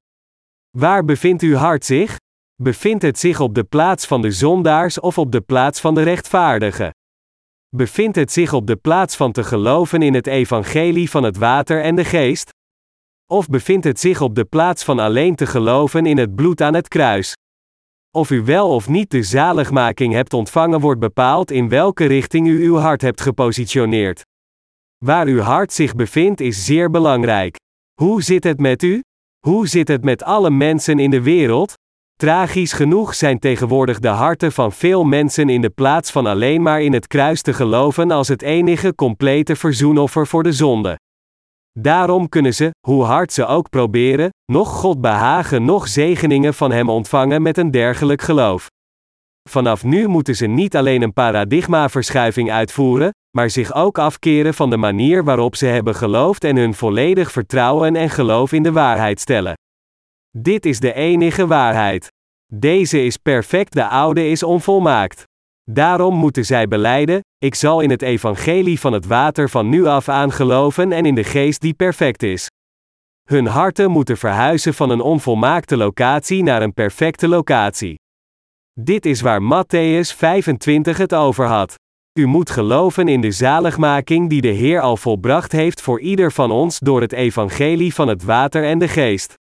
Waar 0.78 1.06
bevindt 1.06 1.44
uw 1.44 1.56
hart 1.56 1.86
zich? 1.86 2.16
Bevindt 2.62 3.04
het 3.04 3.20
zich 3.20 3.40
op 3.40 3.56
de 3.56 3.64
plaats 3.64 4.06
van 4.06 4.22
de 4.22 4.32
zondaars 4.32 5.00
of 5.00 5.18
op 5.18 5.32
de 5.32 5.42
plaats 5.42 5.80
van 5.80 5.96
de 5.96 6.04
rechtvaardigen? 6.04 6.90
Bevindt 7.76 8.16
het 8.16 8.32
zich 8.32 8.54
op 8.54 8.68
de 8.68 8.76
plaats 8.76 9.16
van 9.16 9.32
te 9.32 9.44
geloven 9.44 10.02
in 10.02 10.14
het 10.14 10.28
evangelie 10.28 11.10
van 11.10 11.24
het 11.24 11.38
water 11.38 11.82
en 11.82 11.96
de 11.96 12.06
geest? 12.06 12.56
Of 13.32 13.48
bevindt 13.48 13.86
het 13.86 14.00
zich 14.00 14.22
op 14.22 14.36
de 14.36 14.46
plaats 14.46 14.84
van 14.84 15.00
alleen 15.00 15.36
te 15.36 15.46
geloven 15.46 16.06
in 16.06 16.18
het 16.18 16.36
bloed 16.36 16.62
aan 16.62 16.74
het 16.74 16.88
kruis? 16.88 17.34
Of 18.12 18.30
u 18.30 18.44
wel 18.44 18.70
of 18.70 18.90
niet 18.90 19.12
de 19.12 19.24
zaligmaking 19.24 20.14
hebt 20.14 20.34
ontvangen 20.34 20.80
wordt 20.80 21.00
bepaald 21.00 21.52
in 21.52 21.70
welke 21.70 22.06
richting 22.06 22.48
u 22.48 22.64
uw 22.64 22.76
hart 22.76 23.02
hebt 23.02 23.22
gepositioneerd. 23.22 24.22
Waar 25.06 25.26
uw 25.26 25.40
hart 25.40 25.74
zich 25.74 25.96
bevindt 25.96 26.40
is 26.42 26.66
zeer 26.66 26.90
belangrijk. 26.90 27.56
Hoe 28.02 28.22
zit 28.24 28.44
het 28.44 28.60
met 28.60 28.84
u? 28.84 29.02
Hoe 29.46 29.68
zit 29.68 29.88
het 29.88 30.04
met 30.04 30.24
alle 30.24 30.50
mensen 30.50 31.00
in 31.00 31.10
de 31.10 31.22
wereld? 31.22 31.74
Tragisch 32.16 32.74
genoeg 32.74 33.16
zijn 33.16 33.40
tegenwoordig 33.40 34.00
de 34.00 34.08
harten 34.08 34.52
van 34.52 34.72
veel 34.72 35.04
mensen 35.04 35.50
in 35.50 35.62
de 35.62 35.70
plaats 35.70 36.12
van 36.12 36.26
alleen 36.26 36.62
maar 36.62 36.82
in 36.82 36.94
het 36.94 37.08
kruis 37.08 37.42
te 37.42 37.54
geloven 37.54 38.12
als 38.12 38.28
het 38.28 38.42
enige 38.42 38.96
complete 38.96 39.56
verzoenoffer 39.56 40.28
voor 40.28 40.44
de 40.44 40.54
zonde. 40.54 40.98
Daarom 41.80 42.30
kunnen 42.30 42.54
ze, 42.54 42.72
hoe 42.88 43.04
hard 43.04 43.34
ze 43.34 43.46
ook 43.46 43.70
proberen, 43.70 44.30
nog 44.52 44.70
God 44.70 45.02
behagen, 45.02 45.66
nog 45.66 45.88
zegeningen 45.88 46.54
van 46.54 46.72
Hem 46.72 46.90
ontvangen 46.90 47.42
met 47.42 47.58
een 47.58 47.72
dergelijk 47.72 48.22
geloof. 48.22 48.68
Vanaf 49.50 49.84
nu 49.84 50.08
moeten 50.08 50.36
ze 50.36 50.46
niet 50.46 50.76
alleen 50.76 51.02
een 51.02 51.14
paradigmaverschuiving 51.14 52.52
uitvoeren, 52.52 53.12
maar 53.38 53.50
zich 53.50 53.74
ook 53.74 53.98
afkeren 53.98 54.54
van 54.54 54.70
de 54.70 54.78
manier 54.78 55.24
waarop 55.24 55.56
ze 55.56 55.66
hebben 55.66 55.96
geloofd 55.96 56.44
en 56.44 56.56
hun 56.56 56.74
volledig 56.74 57.32
vertrouwen 57.32 57.96
en 57.96 58.10
geloof 58.10 58.52
in 58.52 58.64
de 58.64 58.72
waarheid 58.72 59.20
stellen. 59.20 59.54
Dit 60.38 60.66
is 60.66 60.80
de 60.80 60.94
enige 60.94 61.48
waarheid. 61.48 62.08
Deze 62.54 63.06
is 63.06 63.18
perfect, 63.18 63.74
de 63.74 63.88
oude 63.88 64.30
is 64.30 64.44
onvolmaakt. 64.44 65.24
Daarom 65.72 66.16
moeten 66.16 66.46
zij 66.46 66.68
beleiden: 66.68 67.22
Ik 67.38 67.56
zal 67.56 67.82
in 67.82 67.90
het 67.90 68.02
evangelie 68.02 68.80
van 68.80 68.94
het 68.94 69.06
water 69.06 69.50
van 69.50 69.70
nu 69.70 69.86
af 69.86 70.10
aan 70.10 70.32
geloven 70.32 70.92
en 70.92 71.06
in 71.06 71.16
de 71.16 71.24
geest 71.24 71.62
die 71.62 71.74
perfect 71.74 72.24
is. 72.24 72.48
Hun 73.24 73.46
harten 73.46 73.92
moeten 73.92 74.18
verhuizen 74.18 74.74
van 74.74 74.90
een 74.90 75.02
onvolmaakte 75.02 75.78
locatie 75.78 76.44
naar 76.44 76.62
een 76.62 76.74
perfecte 76.74 77.28
locatie. 77.28 77.96
Dit 78.80 79.06
is 79.06 79.22
waar 79.22 79.42
Matthäus 79.42 80.16
25 80.16 80.98
het 80.98 81.14
over 81.14 81.46
had. 81.46 81.76
U 82.20 82.26
moet 82.26 82.50
geloven 82.50 83.08
in 83.08 83.22
de 83.22 83.32
zaligmaking 83.32 84.30
die 84.30 84.42
de 84.42 84.48
Heer 84.48 84.82
al 84.82 84.98
volbracht 84.98 85.52
heeft 85.52 85.82
voor 85.82 86.00
ieder 86.00 86.32
van 86.32 86.52
ons 86.52 86.80
door 86.80 87.02
het 87.02 87.12
evangelie 87.12 87.94
van 87.94 88.08
het 88.08 88.24
water 88.24 88.64
en 88.64 88.80
de 88.80 88.88
geest. 88.88 89.34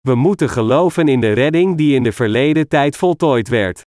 We 0.00 0.14
moeten 0.14 0.48
geloven 0.48 1.08
in 1.08 1.20
de 1.20 1.32
redding 1.32 1.76
die 1.76 1.94
in 1.94 2.02
de 2.02 2.12
verleden 2.12 2.68
tijd 2.68 2.96
voltooid 2.96 3.48
werd. 3.48 3.82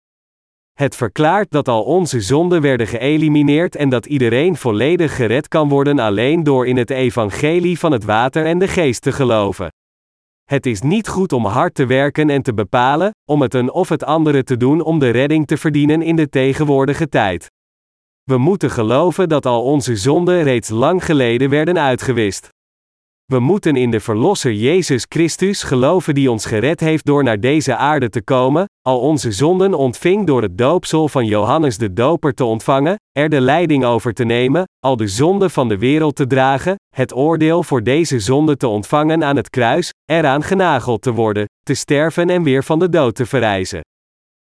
Het 0.77 0.97
verklaart 0.97 1.51
dat 1.51 1.68
al 1.68 1.83
onze 1.83 2.20
zonden 2.20 2.61
werden 2.61 2.87
geëlimineerd 2.87 3.77
en 3.77 3.89
dat 3.89 4.07
iedereen 4.07 4.57
volledig 4.57 5.16
gered 5.16 5.49
kan 5.49 5.68
worden 5.68 5.99
alleen 5.99 6.43
door 6.43 6.66
in 6.66 6.77
het 6.77 6.91
evangelie 6.91 7.79
van 7.79 7.93
het 7.93 8.05
water 8.05 8.47
en 8.47 8.59
de 8.59 8.68
geest 8.68 9.03
te 9.03 9.12
geloven. 9.12 9.68
Het 10.45 10.66
is 10.66 10.81
niet 10.81 11.09
goed 11.09 11.33
om 11.33 11.45
hard 11.47 11.74
te 11.74 11.87
werken 11.87 12.31
en 12.31 12.43
te 12.43 12.55
bepalen, 12.55 13.11
om 13.31 13.43
het 13.43 13.55
een 13.55 13.72
of 13.72 13.89
het 13.89 14.05
andere 14.05 14.43
te 14.43 14.57
doen 14.57 14.81
om 14.81 14.99
de 14.99 15.11
redding 15.11 15.47
te 15.47 15.57
verdienen 15.57 16.03
in 16.03 16.16
de 16.16 16.29
tegenwoordige 16.29 17.09
tijd. 17.09 17.51
We 18.22 18.39
moeten 18.39 18.70
geloven 18.70 19.29
dat 19.29 19.47
al 19.47 19.62
onze 19.62 19.97
zonden 19.97 20.43
reeds 20.43 20.68
lang 20.68 21.05
geleden 21.05 21.51
werden 21.51 21.79
uitgewist. 21.79 22.49
We 23.33 23.39
moeten 23.39 23.77
in 23.77 23.91
de 23.91 24.01
Verlosser 24.01 24.53
Jezus 24.53 25.07
Christus 25.09 25.62
geloven 25.62 26.14
die 26.14 26.31
ons 26.31 26.45
gered 26.45 26.81
heeft 26.81 27.05
door 27.05 27.22
naar 27.22 27.41
deze 27.41 27.77
aarde 27.77 28.09
te 28.09 28.22
komen, 28.22 28.64
al 28.83 29.01
onze 29.01 29.33
zonden 29.33 29.74
ontving 29.74 30.27
door 30.27 30.43
het 30.43 30.59
doopsel 30.59 31.09
van 31.09 31.27
Johannes 31.27 31.79
de 31.79 31.93
Doper 31.93 32.35
te 32.35 32.45
ontvangen, 32.45 32.97
er 33.12 33.29
de 33.29 33.41
leiding 33.41 33.85
over 33.85 34.12
te 34.12 34.24
nemen, 34.24 34.64
al 34.79 34.97
de 34.97 35.09
zonden 35.09 35.51
van 35.51 35.68
de 35.68 35.79
wereld 35.79 36.16
te 36.16 36.27
dragen, 36.27 36.74
het 36.95 37.14
oordeel 37.14 37.62
voor 37.62 37.83
deze 37.83 38.20
zonde 38.20 38.57
te 38.57 38.68
ontvangen 38.68 39.24
aan 39.24 39.37
het 39.37 39.51
kruis, 39.51 39.93
eraan 40.05 40.43
genageld 40.43 41.03
te 41.03 41.12
worden, 41.12 41.45
te 41.62 41.74
sterven 41.74 42.31
en 42.31 42.43
weer 42.43 42.64
van 42.64 42.79
de 42.79 42.89
dood 42.89 43.14
te 43.14 43.27
verrijzen. 43.27 43.81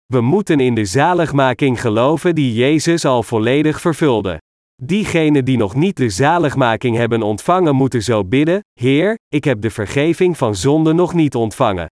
We 0.06 0.22
moeten 0.22 0.60
in 0.60 0.76
de 0.76 0.86
zaligmaking 0.86 1.82
geloven 1.82 2.36
die 2.36 2.54
Jezus 2.54 3.06
al 3.06 3.24
volledig 3.24 3.82
vervulde. 3.82 4.38
Diegenen 4.82 5.46
die 5.46 5.58
nog 5.58 5.76
niet 5.76 5.98
de 5.98 6.10
zaligmaking 6.10 6.96
hebben 6.96 7.22
ontvangen 7.22 7.76
moeten 7.76 8.04
zo 8.04 8.26
bidden: 8.26 8.60
Heer, 8.80 9.18
ik 9.28 9.44
heb 9.44 9.62
de 9.62 9.70
vergeving 9.70 10.38
van 10.38 10.56
zonde 10.56 10.94
nog 10.94 11.14
niet 11.14 11.36
ontvangen. 11.36 11.88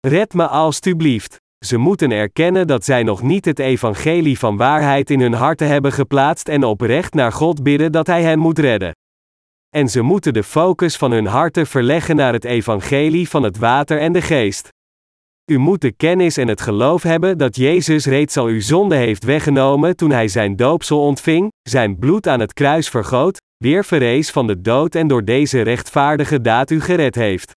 Red 0.00 0.34
me 0.34 0.46
alstublieft. 0.46 1.36
Ze 1.64 1.76
moeten 1.76 2.10
erkennen 2.10 2.66
dat 2.66 2.84
zij 2.84 3.02
nog 3.02 3.22
niet 3.22 3.44
het 3.44 3.58
evangelie 3.58 4.38
van 4.38 4.56
waarheid 4.56 5.10
in 5.10 5.20
hun 5.20 5.32
harten 5.32 5.68
hebben 5.68 5.92
geplaatst 5.92 6.48
en 6.48 6.64
oprecht 6.64 7.14
naar 7.14 7.32
God 7.32 7.62
bidden 7.62 7.92
dat 7.92 8.06
Hij 8.06 8.22
hen 8.22 8.38
moet 8.38 8.58
redden. 8.58 8.92
En 9.76 9.88
ze 9.88 10.02
moeten 10.02 10.32
de 10.32 10.42
focus 10.42 10.96
van 10.96 11.10
hun 11.10 11.26
harten 11.26 11.66
verleggen 11.66 12.16
naar 12.16 12.32
het 12.32 12.44
evangelie 12.44 13.28
van 13.28 13.42
het 13.42 13.58
water 13.58 13.98
en 13.98 14.12
de 14.12 14.22
geest. 14.22 14.68
U 15.50 15.58
moet 15.58 15.80
de 15.80 15.92
kennis 15.92 16.36
en 16.36 16.48
het 16.48 16.60
geloof 16.60 17.02
hebben 17.02 17.38
dat 17.38 17.56
Jezus 17.56 18.06
reeds 18.06 18.36
al 18.36 18.46
uw 18.46 18.60
zonde 18.60 18.94
heeft 18.94 19.24
weggenomen 19.24 19.96
toen 19.96 20.10
hij 20.10 20.28
zijn 20.28 20.56
doopsel 20.56 21.02
ontving, 21.02 21.48
zijn 21.62 21.98
bloed 21.98 22.26
aan 22.26 22.40
het 22.40 22.52
kruis 22.52 22.88
vergoot, 22.88 23.38
weer 23.56 23.84
verrees 23.84 24.30
van 24.30 24.46
de 24.46 24.60
dood 24.60 24.94
en 24.94 25.08
door 25.08 25.24
deze 25.24 25.60
rechtvaardige 25.60 26.40
daad 26.40 26.70
u 26.70 26.80
gered 26.80 27.14
heeft. 27.14 27.52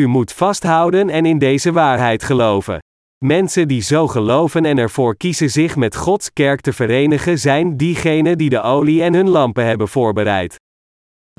U 0.00 0.06
moet 0.06 0.32
vasthouden 0.32 1.10
en 1.10 1.26
in 1.26 1.38
deze 1.38 1.72
waarheid 1.72 2.22
geloven. 2.22 2.78
Mensen 3.24 3.68
die 3.68 3.82
zo 3.82 4.06
geloven 4.06 4.64
en 4.64 4.78
ervoor 4.78 5.16
kiezen 5.16 5.50
zich 5.50 5.76
met 5.76 5.96
Gods 5.96 6.32
kerk 6.32 6.60
te 6.60 6.72
verenigen 6.72 7.38
zijn 7.38 7.76
diegenen 7.76 8.38
die 8.38 8.50
de 8.50 8.62
olie 8.62 9.02
en 9.02 9.14
hun 9.14 9.28
lampen 9.28 9.64
hebben 9.64 9.88
voorbereid. 9.88 10.56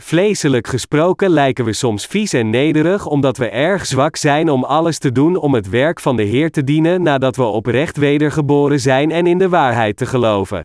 Vleeselijk 0.02 0.68
gesproken 0.68 1.30
lijken 1.30 1.66
we 1.66 1.74
soms 1.74 2.06
vies 2.06 2.34
en 2.34 2.50
nederig 2.50 3.06
omdat 3.06 3.38
we 3.38 3.50
erg 3.50 3.86
zwak 3.86 4.16
zijn 4.16 4.50
om 4.50 4.64
alles 4.64 4.98
te 4.98 5.12
doen 5.12 5.36
om 5.36 5.54
het 5.54 5.70
werk 5.70 6.00
van 6.00 6.16
de 6.16 6.24
Heer 6.24 6.52
te 6.52 6.64
dienen 6.64 7.02
nadat 7.02 7.36
we 7.36 7.43
oprecht 7.43 7.98
wedergeboren 7.98 8.80
zijn 8.80 9.12
en 9.12 9.28
in 9.28 9.38
de 9.38 9.50
waarheid 9.50 9.98
te 9.98 10.06
geloven. 10.06 10.62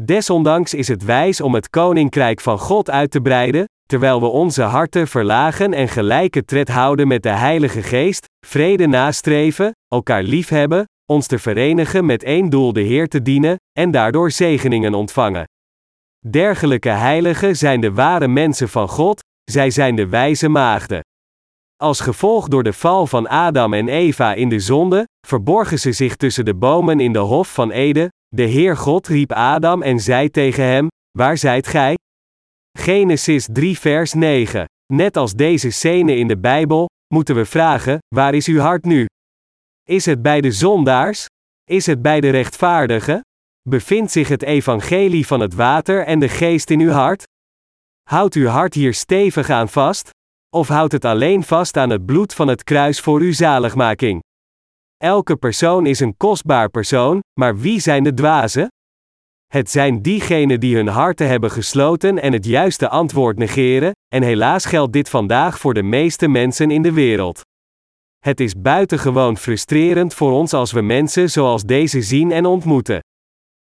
Desondanks 0.00 0.74
is 0.74 0.88
het 0.88 1.04
wijs 1.04 1.40
om 1.40 1.54
het 1.54 1.70
koninkrijk 1.70 2.40
van 2.40 2.58
God 2.58 2.90
uit 2.90 3.10
te 3.10 3.20
breiden, 3.20 3.64
terwijl 3.86 4.20
we 4.20 4.26
onze 4.26 4.62
harten 4.62 5.08
verlagen 5.08 5.72
en 5.72 5.88
gelijke 5.88 6.44
tred 6.44 6.68
houden 6.68 7.08
met 7.08 7.22
de 7.22 7.28
Heilige 7.28 7.82
Geest, 7.82 8.26
vrede 8.46 8.86
nastreven, 8.86 9.72
elkaar 9.88 10.22
liefhebben, 10.22 10.84
ons 11.06 11.26
te 11.26 11.38
verenigen 11.38 12.06
met 12.06 12.22
één 12.22 12.48
doel 12.48 12.72
de 12.72 12.80
Heer 12.80 13.08
te 13.08 13.22
dienen, 13.22 13.56
en 13.78 13.90
daardoor 13.90 14.30
zegeningen 14.30 14.94
ontvangen. 14.94 15.44
Dergelijke 16.30 16.88
heiligen 16.88 17.56
zijn 17.56 17.80
de 17.80 17.92
ware 17.92 18.28
mensen 18.28 18.68
van 18.68 18.88
God, 18.88 19.20
zij 19.50 19.70
zijn 19.70 19.96
de 19.96 20.08
wijze 20.08 20.48
maagden. 20.48 21.00
Als 21.76 22.00
gevolg 22.00 22.48
door 22.48 22.62
de 22.62 22.72
val 22.72 23.06
van 23.06 23.28
Adam 23.28 23.74
en 23.74 23.88
Eva 23.88 24.34
in 24.34 24.48
de 24.48 24.60
zonde, 24.60 25.04
verborgen 25.26 25.78
ze 25.78 25.92
zich 25.92 26.16
tussen 26.16 26.44
de 26.44 26.54
bomen 26.54 27.00
in 27.00 27.12
de 27.12 27.18
hof 27.18 27.54
van 27.54 27.70
Ede. 27.70 28.08
De 28.28 28.42
Heer 28.42 28.76
God 28.76 29.06
riep 29.06 29.32
Adam 29.32 29.82
en 29.82 30.00
zei 30.00 30.30
tegen 30.30 30.64
hem: 30.64 30.88
Waar 31.18 31.36
zijt 31.36 31.66
gij? 31.66 31.94
Genesis 32.78 33.48
3, 33.52 33.78
vers 33.78 34.12
9. 34.12 34.64
Net 34.92 35.16
als 35.16 35.34
deze 35.34 35.70
scène 35.70 36.16
in 36.16 36.28
de 36.28 36.38
Bijbel, 36.38 36.88
moeten 37.14 37.34
we 37.34 37.44
vragen: 37.44 37.98
Waar 38.14 38.34
is 38.34 38.46
uw 38.46 38.58
hart 38.58 38.84
nu? 38.84 39.06
Is 39.88 40.06
het 40.06 40.22
bij 40.22 40.40
de 40.40 40.52
zondaars? 40.52 41.26
Is 41.70 41.86
het 41.86 42.02
bij 42.02 42.20
de 42.20 42.30
rechtvaardigen? 42.30 43.20
Bevindt 43.68 44.12
zich 44.12 44.28
het 44.28 44.42
evangelie 44.42 45.26
van 45.26 45.40
het 45.40 45.54
water 45.54 46.04
en 46.04 46.18
de 46.18 46.28
geest 46.28 46.70
in 46.70 46.80
uw 46.80 46.90
hart? 46.90 47.22
Houdt 48.02 48.34
uw 48.34 48.46
hart 48.46 48.74
hier 48.74 48.94
stevig 48.94 49.50
aan 49.50 49.68
vast? 49.68 50.10
Of 50.56 50.68
houdt 50.68 50.92
het 50.92 51.04
alleen 51.04 51.42
vast 51.42 51.76
aan 51.76 51.90
het 51.90 52.06
bloed 52.06 52.34
van 52.34 52.48
het 52.48 52.64
kruis 52.64 53.00
voor 53.00 53.20
uw 53.20 53.32
zaligmaking? 53.32 54.20
Elke 54.96 55.36
persoon 55.36 55.86
is 55.86 56.00
een 56.00 56.16
kostbaar 56.16 56.68
persoon, 56.68 57.20
maar 57.40 57.58
wie 57.58 57.80
zijn 57.80 58.04
de 58.04 58.14
dwazen? 58.14 58.68
Het 59.46 59.70
zijn 59.70 60.02
diegenen 60.02 60.60
die 60.60 60.76
hun 60.76 60.88
harten 60.88 61.28
hebben 61.28 61.50
gesloten 61.50 62.22
en 62.22 62.32
het 62.32 62.44
juiste 62.44 62.88
antwoord 62.88 63.38
negeren, 63.38 63.92
en 64.14 64.22
helaas 64.22 64.64
geldt 64.64 64.92
dit 64.92 65.08
vandaag 65.08 65.58
voor 65.58 65.74
de 65.74 65.82
meeste 65.82 66.28
mensen 66.28 66.70
in 66.70 66.82
de 66.82 66.92
wereld. 66.92 67.40
Het 68.18 68.40
is 68.40 68.60
buitengewoon 68.60 69.36
frustrerend 69.36 70.14
voor 70.14 70.32
ons 70.32 70.52
als 70.52 70.72
we 70.72 70.80
mensen 70.80 71.30
zoals 71.30 71.62
deze 71.62 72.02
zien 72.02 72.32
en 72.32 72.46
ontmoeten. 72.46 73.00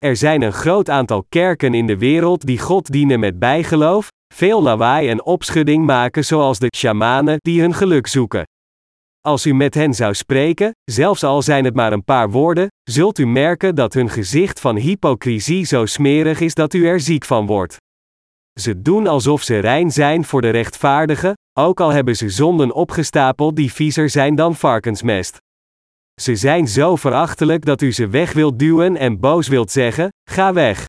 Er 0.05 0.15
zijn 0.15 0.41
een 0.41 0.53
groot 0.53 0.89
aantal 0.89 1.25
kerken 1.29 1.73
in 1.73 1.87
de 1.87 1.97
wereld 1.97 2.45
die 2.45 2.59
God 2.59 2.91
dienen 2.91 3.19
met 3.19 3.39
bijgeloof, 3.39 4.07
veel 4.33 4.61
lawaai 4.61 5.09
en 5.09 5.25
opschudding 5.25 5.85
maken 5.85 6.25
zoals 6.25 6.59
de 6.59 6.73
shamanen 6.77 7.37
die 7.37 7.61
hun 7.61 7.73
geluk 7.73 8.07
zoeken. 8.07 8.43
Als 9.21 9.45
u 9.45 9.53
met 9.53 9.73
hen 9.73 9.93
zou 9.93 10.13
spreken, 10.13 10.71
zelfs 10.91 11.23
al 11.23 11.41
zijn 11.41 11.65
het 11.65 11.75
maar 11.75 11.93
een 11.93 12.03
paar 12.03 12.29
woorden, 12.29 12.67
zult 12.83 13.19
u 13.19 13.27
merken 13.27 13.75
dat 13.75 13.93
hun 13.93 14.09
gezicht 14.09 14.59
van 14.59 14.75
hypocrisie 14.75 15.65
zo 15.65 15.85
smerig 15.85 16.39
is 16.39 16.53
dat 16.53 16.73
u 16.73 16.87
er 16.87 16.99
ziek 16.99 17.25
van 17.25 17.45
wordt. 17.45 17.77
Ze 18.59 18.81
doen 18.81 19.07
alsof 19.07 19.43
ze 19.43 19.59
rein 19.59 19.91
zijn 19.91 20.25
voor 20.25 20.41
de 20.41 20.49
rechtvaardigen, 20.49 21.33
ook 21.59 21.79
al 21.79 21.89
hebben 21.89 22.15
ze 22.15 22.29
zonden 22.29 22.73
opgestapeld 22.73 23.55
die 23.55 23.73
viezer 23.73 24.09
zijn 24.09 24.35
dan 24.35 24.55
varkensmest. 24.55 25.37
Ze 26.21 26.35
zijn 26.35 26.67
zo 26.67 26.95
verachtelijk 26.95 27.65
dat 27.65 27.81
u 27.81 27.91
ze 27.91 28.07
weg 28.07 28.33
wilt 28.33 28.59
duwen 28.59 28.97
en 28.97 29.19
boos 29.19 29.47
wilt 29.47 29.71
zeggen: 29.71 30.09
ga 30.29 30.53
weg. 30.53 30.85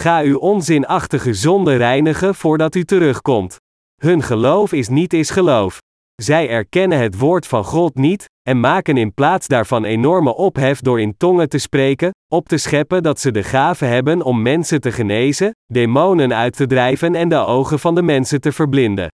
Ga 0.00 0.20
uw 0.20 0.38
onzinachtige 0.38 1.34
zonde 1.34 1.76
reinigen 1.76 2.34
voordat 2.34 2.74
u 2.74 2.84
terugkomt. 2.84 3.56
Hun 4.02 4.22
geloof 4.22 4.72
is 4.72 4.88
niet 4.88 5.12
is 5.12 5.30
geloof. 5.30 5.78
Zij 6.22 6.48
erkennen 6.48 6.98
het 6.98 7.18
woord 7.18 7.46
van 7.46 7.64
God 7.64 7.94
niet, 7.94 8.24
en 8.48 8.60
maken 8.60 8.96
in 8.96 9.14
plaats 9.14 9.46
daarvan 9.46 9.84
enorme 9.84 10.34
ophef 10.34 10.80
door 10.80 11.00
in 11.00 11.16
tongen 11.16 11.48
te 11.48 11.58
spreken, 11.58 12.10
op 12.32 12.48
te 12.48 12.56
scheppen 12.56 13.02
dat 13.02 13.20
ze 13.20 13.30
de 13.30 13.42
gave 13.42 13.84
hebben 13.84 14.22
om 14.22 14.42
mensen 14.42 14.80
te 14.80 14.92
genezen, 14.92 15.50
demonen 15.72 16.34
uit 16.34 16.56
te 16.56 16.66
drijven 16.66 17.14
en 17.14 17.28
de 17.28 17.36
ogen 17.36 17.78
van 17.78 17.94
de 17.94 18.02
mensen 18.02 18.40
te 18.40 18.52
verblinden. 18.52 19.08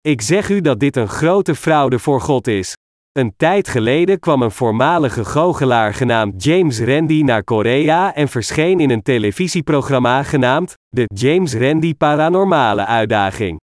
Ik 0.00 0.20
zeg 0.20 0.48
u 0.48 0.60
dat 0.60 0.80
dit 0.80 0.96
een 0.96 1.08
grote 1.08 1.54
fraude 1.54 1.98
voor 1.98 2.20
God 2.20 2.46
is. 2.46 2.74
Een 3.12 3.34
tijd 3.36 3.68
geleden 3.68 4.18
kwam 4.18 4.42
een 4.42 4.50
voormalige 4.50 5.24
goochelaar 5.24 5.94
genaamd 5.94 6.44
James 6.44 6.80
Randi 6.80 7.22
naar 7.22 7.44
Korea 7.44 8.14
en 8.14 8.28
verscheen 8.28 8.80
in 8.80 8.90
een 8.90 9.02
televisieprogramma 9.02 10.22
genaamd 10.22 10.74
de 10.88 11.04
James 11.14 11.54
Randi 11.54 11.94
Paranormale 11.94 12.86
Uitdaging. 12.86 13.60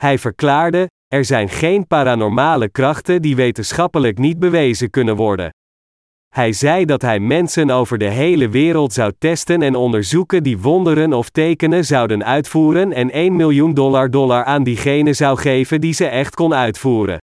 Hij 0.00 0.18
verklaarde: 0.18 0.90
er 1.08 1.24
zijn 1.24 1.48
geen 1.48 1.86
paranormale 1.86 2.68
krachten 2.68 3.22
die 3.22 3.36
wetenschappelijk 3.36 4.18
niet 4.18 4.38
bewezen 4.38 4.90
kunnen 4.90 5.16
worden. 5.16 5.50
Hij 6.34 6.52
zei 6.52 6.84
dat 6.84 7.02
hij 7.02 7.20
mensen 7.20 7.70
over 7.70 7.98
de 7.98 8.08
hele 8.08 8.48
wereld 8.48 8.92
zou 8.92 9.12
testen 9.18 9.62
en 9.62 9.74
onderzoeken 9.74 10.42
die 10.42 10.58
wonderen 10.58 11.12
of 11.12 11.28
tekenen 11.28 11.84
zouden 11.84 12.24
uitvoeren 12.24 12.92
en 12.92 13.10
1 13.10 13.36
miljoen 13.36 13.74
dollar 13.74 14.10
dollar 14.10 14.44
aan 14.44 14.64
diegene 14.64 15.12
zou 15.12 15.38
geven 15.38 15.80
die 15.80 15.92
ze 15.92 16.06
echt 16.06 16.34
kon 16.34 16.54
uitvoeren. 16.54 17.18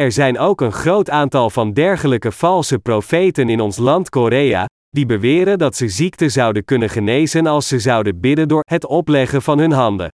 Er 0.00 0.12
zijn 0.12 0.38
ook 0.38 0.60
een 0.60 0.72
groot 0.72 1.10
aantal 1.10 1.50
van 1.50 1.72
dergelijke 1.72 2.32
valse 2.32 2.78
profeten 2.78 3.48
in 3.48 3.60
ons 3.60 3.76
land 3.76 4.08
Korea, 4.08 4.66
die 4.88 5.06
beweren 5.06 5.58
dat 5.58 5.76
ze 5.76 5.88
ziekte 5.88 6.28
zouden 6.28 6.64
kunnen 6.64 6.90
genezen 6.90 7.46
als 7.46 7.68
ze 7.68 7.78
zouden 7.78 8.20
bidden 8.20 8.48
door 8.48 8.62
het 8.64 8.86
opleggen 8.86 9.42
van 9.42 9.58
hun 9.58 9.72
handen. 9.72 10.08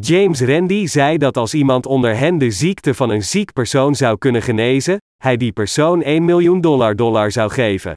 James 0.00 0.40
Randi 0.40 0.88
zei 0.88 1.18
dat 1.18 1.36
als 1.36 1.54
iemand 1.54 1.86
onder 1.86 2.16
hen 2.16 2.38
de 2.38 2.50
ziekte 2.50 2.94
van 2.94 3.10
een 3.10 3.22
ziek 3.22 3.52
persoon 3.52 3.94
zou 3.94 4.18
kunnen 4.18 4.42
genezen, 4.42 4.96
hij 5.22 5.36
die 5.36 5.52
persoon 5.52 6.02
1 6.02 6.24
miljoen 6.24 6.60
dollar 6.60 6.96
dollar 6.96 7.30
zou 7.30 7.50
geven. 7.50 7.94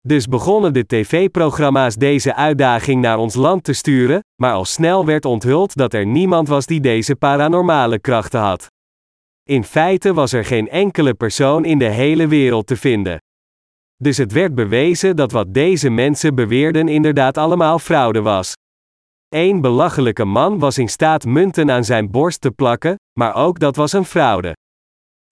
Dus 0.00 0.26
begonnen 0.26 0.72
de 0.72 0.86
tv-programma's 0.86 1.94
deze 1.94 2.34
uitdaging 2.34 3.00
naar 3.00 3.18
ons 3.18 3.34
land 3.34 3.64
te 3.64 3.72
sturen, 3.72 4.20
maar 4.42 4.52
al 4.52 4.64
snel 4.64 5.04
werd 5.04 5.24
onthuld 5.24 5.76
dat 5.76 5.94
er 5.94 6.06
niemand 6.06 6.48
was 6.48 6.66
die 6.66 6.80
deze 6.80 7.16
paranormale 7.16 8.00
krachten 8.00 8.40
had. 8.40 8.74
In 9.48 9.64
feite 9.64 10.14
was 10.14 10.32
er 10.32 10.44
geen 10.44 10.68
enkele 10.68 11.14
persoon 11.14 11.64
in 11.64 11.78
de 11.78 11.88
hele 11.88 12.26
wereld 12.26 12.66
te 12.66 12.76
vinden. 12.76 13.18
Dus 13.96 14.16
het 14.16 14.32
werd 14.32 14.54
bewezen 14.54 15.16
dat 15.16 15.32
wat 15.32 15.54
deze 15.54 15.90
mensen 15.90 16.34
beweerden 16.34 16.88
inderdaad 16.88 17.38
allemaal 17.38 17.78
fraude 17.78 18.22
was. 18.22 18.52
Eén 19.28 19.60
belachelijke 19.60 20.24
man 20.24 20.58
was 20.58 20.78
in 20.78 20.88
staat 20.88 21.24
munten 21.24 21.70
aan 21.70 21.84
zijn 21.84 22.10
borst 22.10 22.40
te 22.40 22.50
plakken, 22.50 22.94
maar 23.18 23.34
ook 23.34 23.58
dat 23.58 23.76
was 23.76 23.92
een 23.92 24.04
fraude. 24.04 24.52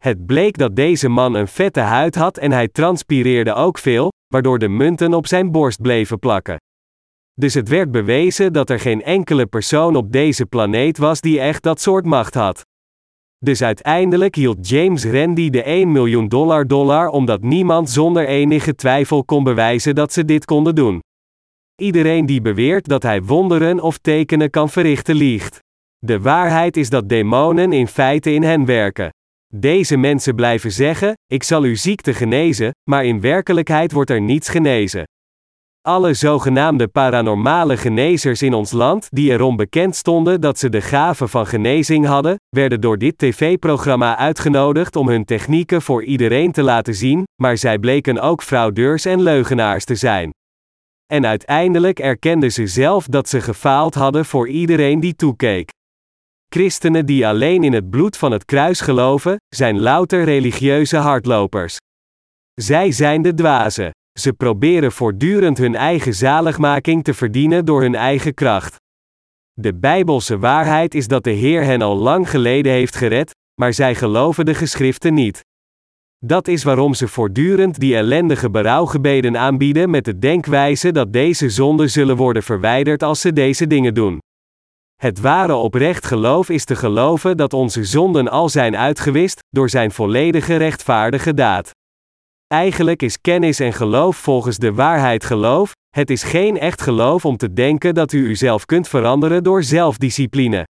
Het 0.03 0.27
bleek 0.27 0.59
dat 0.59 0.77
deze 0.77 1.09
man 1.09 1.35
een 1.35 1.49
vette 1.49 1.81
huid 1.81 2.15
had 2.15 2.39
en 2.39 2.53
hij 2.53 2.69
transpireerde 2.69 3.55
ook 3.55 3.79
veel, 3.79 4.11
waardoor 4.27 4.59
de 4.59 4.69
munten 4.69 5.15
op 5.15 5.27
zijn 5.27 5.51
borst 5.51 5.83
bleven 5.83 6.19
plakken. 6.19 6.57
Dus 7.33 7.55
het 7.55 7.69
werd 7.69 7.91
bewezen 7.91 8.53
dat 8.53 8.71
er 8.71 8.81
geen 8.81 9.03
enkele 9.03 9.47
persoon 9.47 9.97
op 9.97 10.13
deze 10.13 10.47
planeet 10.47 10.99
was 10.99 11.21
die 11.21 11.41
echt 11.41 11.63
dat 11.63 11.81
soort 11.81 12.05
macht 12.05 12.35
had. 12.35 12.63
Dus 13.45 13.63
uiteindelijk 13.63 14.35
hield 14.35 14.69
James 14.69 15.05
Randi 15.05 15.51
de 15.51 15.63
1 15.63 15.93
miljoen 15.93 16.29
dollar 16.29 16.67
dollar 16.67 17.09
omdat 17.09 17.43
niemand 17.43 17.91
zonder 17.91 18.27
enige 18.27 18.75
twijfel 18.75 19.25
kon 19.25 19.45
bewijzen 19.45 19.95
dat 19.95 20.13
ze 20.13 20.25
dit 20.25 20.45
konden 20.45 20.75
doen. 20.75 21.01
Iedereen 21.81 22.27
die 22.27 22.41
beweert 22.41 22.89
dat 22.89 23.03
hij 23.03 23.23
wonderen 23.23 23.81
of 23.81 23.99
tekenen 23.99 24.51
kan 24.51 24.71
verrichten 24.71 25.15
liegt. 25.15 25.59
De 25.99 26.21
waarheid 26.21 26.77
is 26.77 26.91
dat 26.91 27.09
demonen 27.09 27.73
in 27.73 27.87
feite 27.87 28.33
in 28.33 28.43
hen 28.43 28.65
werken. 28.65 29.11
Deze 29.55 29.97
mensen 29.97 30.35
blijven 30.35 30.73
zeggen: 30.73 31.15
Ik 31.27 31.43
zal 31.43 31.63
uw 31.63 31.77
ziekte 31.77 32.15
genezen, 32.15 32.71
maar 32.91 33.05
in 33.05 33.21
werkelijkheid 33.21 33.93
wordt 33.93 34.11
er 34.11 34.21
niets 34.21 34.49
genezen. 34.49 35.05
Alle 35.87 36.15
zogenaamde 36.15 36.89
paranormale 36.89 37.77
genezers 37.77 38.43
in 38.43 38.55
ons 38.55 38.73
land 38.73 39.09
die 39.11 39.31
erom 39.31 39.57
bekend 39.57 39.97
stonden 39.97 40.41
dat 40.41 40.59
ze 40.59 40.69
de 40.69 40.81
gave 40.81 41.29
van 41.29 41.47
genezing 41.47 42.07
hadden, 42.07 42.37
werden 42.49 42.81
door 42.81 42.99
dit 42.99 43.19
tv-programma 43.19 44.17
uitgenodigd 44.17 44.97
om 44.97 45.09
hun 45.09 45.25
technieken 45.25 45.83
voor 45.83 46.05
iedereen 46.05 46.53
te 46.53 46.63
laten 46.63 46.95
zien, 46.95 47.23
maar 47.43 47.57
zij 47.57 47.79
bleken 47.79 48.21
ook 48.21 48.43
fraudeurs 48.43 49.05
en 49.05 49.23
leugenaars 49.23 49.85
te 49.85 49.95
zijn. 49.95 50.31
En 51.13 51.27
uiteindelijk 51.27 51.99
erkenden 51.99 52.53
ze 52.53 52.67
zelf 52.67 53.07
dat 53.07 53.29
ze 53.29 53.41
gefaald 53.41 53.95
hadden 53.95 54.25
voor 54.25 54.49
iedereen 54.49 55.01
die 55.01 55.17
toekeek. 55.17 55.71
Christenen 56.49 57.07
die 57.07 57.27
alleen 57.27 57.65
in 57.65 57.73
het 57.73 57.91
bloed 57.91 58.17
van 58.17 58.33
het 58.33 58.45
kruis 58.45 58.81
geloven, 58.81 59.37
zijn 59.49 59.81
louter 59.81 60.25
religieuze 60.25 60.97
hardlopers. 60.97 61.77
Zij 62.55 62.93
zijn 62.93 63.23
de 63.23 63.35
dwazen. 63.35 63.91
Ze 64.21 64.33
proberen 64.33 64.93
voortdurend 64.93 65.59
hun 65.59 65.75
eigen 65.75 66.15
zaligmaking 66.15 67.05
te 67.05 67.15
verdienen 67.15 67.65
door 67.65 67.81
hun 67.81 67.95
eigen 67.95 68.35
kracht. 68.35 68.77
De 69.53 69.75
bijbelse 69.75 70.39
waarheid 70.39 70.95
is 70.95 71.07
dat 71.07 71.25
de 71.25 71.31
Heer 71.31 71.65
hen 71.65 71.83
al 71.83 71.97
lang 71.97 72.31
geleden 72.31 72.73
heeft 72.73 72.97
gered, 72.97 73.35
maar 73.61 73.73
zij 73.73 73.95
geloven 73.95 74.45
de 74.45 74.55
geschriften 74.55 75.15
niet. 75.15 75.41
Dat 76.19 76.49
is 76.49 76.65
waarom 76.65 76.95
ze 76.95 77.09
voortdurend 77.09 77.81
die 77.81 77.97
ellendige 77.97 78.51
berouwgebeden 78.51 79.39
aanbieden 79.39 79.91
met 79.91 80.05
de 80.05 80.19
denkwijze 80.19 80.93
dat 80.93 81.13
deze 81.13 81.51
zonden 81.51 81.91
zullen 81.91 82.17
worden 82.17 82.43
verwijderd 82.43 83.03
als 83.03 83.21
ze 83.21 83.33
deze 83.33 83.67
dingen 83.67 83.95
doen. 83.95 84.19
Het 84.97 85.21
ware 85.21 85.55
oprecht 85.55 86.07
geloof 86.07 86.49
is 86.49 86.65
te 86.65 86.77
geloven 86.77 87.37
dat 87.37 87.53
onze 87.53 87.85
zonden 87.85 88.29
al 88.29 88.49
zijn 88.49 88.77
uitgewist 88.77 89.39
door 89.51 89.69
zijn 89.69 89.91
volledige 89.91 90.57
rechtvaardige 90.57 91.35
daad. 91.35 91.71
Eigenlijk 92.47 93.03
is 93.03 93.21
kennis 93.21 93.61
en 93.61 93.73
geloof 93.73 94.17
volgens 94.17 94.57
de 94.57 94.75
waarheid 94.75 95.25
geloof, 95.25 95.73
het 95.91 96.11
is 96.11 96.23
geen 96.23 96.59
echt 96.59 96.81
geloof 96.81 97.25
om 97.25 97.37
te 97.37 97.53
denken 97.53 97.95
dat 97.95 98.13
u 98.13 98.27
uzelf 98.27 98.65
kunt 98.65 98.89
veranderen 98.89 99.43
door 99.43 99.63
zelfdiscipline. 99.63 100.67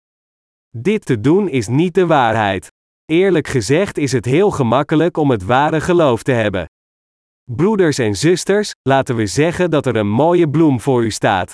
Dit 0.77 1.05
te 1.05 1.19
doen 1.19 1.49
is 1.49 1.67
niet 1.67 1.93
de 1.93 2.05
waarheid. 2.05 2.67
Eerlijk 3.05 3.47
gezegd 3.47 3.97
is 3.97 4.11
het 4.11 4.25
heel 4.25 4.51
gemakkelijk 4.51 5.17
om 5.17 5.31
het 5.31 5.43
ware 5.43 5.81
geloof 5.81 6.23
te 6.23 6.31
hebben. 6.31 6.65
Broeders 7.51 7.97
en 7.97 8.15
zusters, 8.15 8.71
laten 8.81 9.15
we 9.15 9.25
zeggen 9.25 9.69
dat 9.69 9.85
er 9.85 9.95
een 9.95 10.09
mooie 10.09 10.49
bloem 10.49 10.79
voor 10.79 11.03
u 11.03 11.11
staat. 11.11 11.53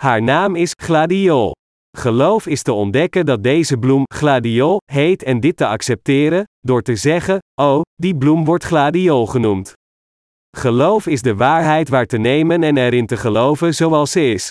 Haar 0.00 0.22
naam 0.22 0.54
is 0.54 0.72
gladiol. 0.82 1.52
Geloof 1.96 2.46
is 2.46 2.62
te 2.62 2.72
ontdekken 2.72 3.26
dat 3.26 3.42
deze 3.42 3.76
bloem 3.78 4.02
gladiol 4.14 4.80
heet 4.92 5.22
en 5.22 5.40
dit 5.40 5.56
te 5.56 5.66
accepteren, 5.66 6.44
door 6.66 6.82
te 6.82 6.96
zeggen: 6.96 7.38
Oh, 7.60 7.80
die 7.94 8.16
bloem 8.16 8.44
wordt 8.44 8.64
gladiol 8.64 9.26
genoemd. 9.26 9.72
Geloof 10.56 11.06
is 11.06 11.22
de 11.22 11.34
waarheid 11.34 11.88
waar 11.88 12.06
te 12.06 12.18
nemen 12.18 12.62
en 12.62 12.76
erin 12.76 13.06
te 13.06 13.16
geloven 13.16 13.74
zoals 13.74 14.10
ze 14.10 14.30
is. 14.30 14.48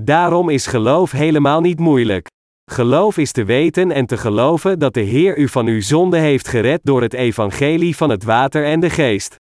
Daarom 0.00 0.48
is 0.48 0.66
geloof 0.66 1.10
helemaal 1.10 1.60
niet 1.60 1.78
moeilijk. 1.78 2.26
Geloof 2.70 3.18
is 3.18 3.32
te 3.32 3.44
weten 3.44 3.90
en 3.90 4.06
te 4.06 4.16
geloven 4.16 4.78
dat 4.78 4.94
de 4.94 5.00
Heer 5.00 5.38
u 5.38 5.48
van 5.48 5.66
uw 5.66 5.80
zonde 5.80 6.18
heeft 6.18 6.48
gered 6.48 6.80
door 6.82 7.02
het 7.02 7.12
evangelie 7.12 7.96
van 7.96 8.10
het 8.10 8.24
water 8.24 8.64
en 8.64 8.80
de 8.80 8.90
geest. 8.90 9.36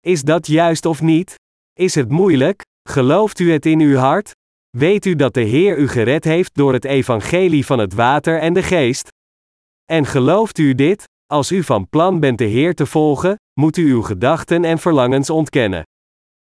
Is 0.00 0.22
dat 0.22 0.46
juist 0.46 0.86
of 0.86 1.02
niet? 1.02 1.34
Is 1.72 1.94
het 1.94 2.08
moeilijk? 2.08 2.62
Gelooft 2.88 3.38
u 3.38 3.52
het 3.52 3.66
in 3.66 3.80
uw 3.80 3.96
hart? 3.96 4.30
Weet 4.76 5.06
u 5.06 5.16
dat 5.16 5.34
de 5.34 5.40
Heer 5.40 5.78
u 5.78 5.88
gered 5.88 6.24
heeft 6.24 6.54
door 6.54 6.72
het 6.72 6.84
evangelie 6.84 7.66
van 7.66 7.78
het 7.78 7.94
water 7.94 8.38
en 8.38 8.52
de 8.52 8.62
geest? 8.62 9.08
En 9.92 10.06
gelooft 10.06 10.58
u 10.58 10.74
dit? 10.74 11.04
Als 11.26 11.52
u 11.52 11.62
van 11.62 11.88
plan 11.88 12.20
bent 12.20 12.38
de 12.38 12.44
Heer 12.44 12.74
te 12.74 12.86
volgen, 12.86 13.36
moet 13.60 13.76
u 13.76 13.90
uw 13.90 14.02
gedachten 14.02 14.64
en 14.64 14.78
verlangens 14.78 15.30
ontkennen. 15.30 15.82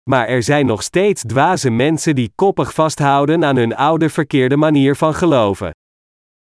Maar 0.09 0.27
er 0.27 0.43
zijn 0.43 0.65
nog 0.65 0.83
steeds 0.83 1.21
dwaze 1.21 1.69
mensen 1.69 2.15
die 2.15 2.31
koppig 2.35 2.73
vasthouden 2.73 3.45
aan 3.45 3.55
hun 3.55 3.75
oude 3.75 4.09
verkeerde 4.09 4.57
manier 4.57 4.95
van 4.95 5.13
geloven. 5.13 5.71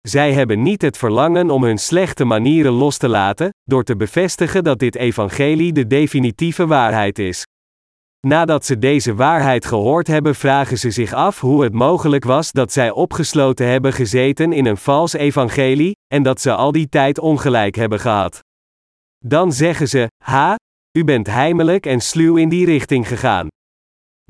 Zij 0.01 0.33
hebben 0.33 0.63
niet 0.63 0.83
het 0.83 0.97
verlangen 0.97 1.51
om 1.51 1.65
hun 1.65 1.79
slechte 1.79 2.25
manieren 2.25 2.73
los 2.73 2.97
te 2.97 3.09
laten, 3.09 3.51
door 3.65 3.85
te 3.85 3.97
bevestigen 3.97 4.65
dat 4.65 4.79
dit 4.79 4.95
evangelie 4.95 5.73
de 5.73 5.87
definitieve 5.87 6.67
waarheid 6.67 7.19
is. 7.19 7.45
Nadat 8.27 8.65
ze 8.65 8.79
deze 8.79 9.15
waarheid 9.15 9.65
gehoord 9.65 10.07
hebben, 10.07 10.35
vragen 10.35 10.79
ze 10.79 10.91
zich 10.91 11.13
af 11.13 11.41
hoe 11.41 11.63
het 11.63 11.73
mogelijk 11.73 12.25
was 12.25 12.53
dat 12.53 12.73
zij 12.73 12.91
opgesloten 12.91 13.67
hebben 13.67 13.93
gezeten 13.93 14.53
in 14.53 14.67
een 14.67 14.77
vals 14.77 15.13
evangelie, 15.13 15.93
en 16.07 16.23
dat 16.23 16.41
ze 16.41 16.55
al 16.55 16.73
die 16.73 16.89
tijd 16.89 17.19
ongelijk 17.19 17.75
hebben 17.75 18.01
gehad. 18.01 18.41
Dan 19.19 19.53
zeggen 19.53 19.89
ze: 19.89 20.07
Ha, 20.25 20.57
u 20.99 21.05
bent 21.05 21.27
heimelijk 21.27 21.87
en 21.87 22.01
sluw 22.01 22.37
in 22.37 22.49
die 22.49 22.65
richting 22.65 23.09
gegaan. 23.09 23.49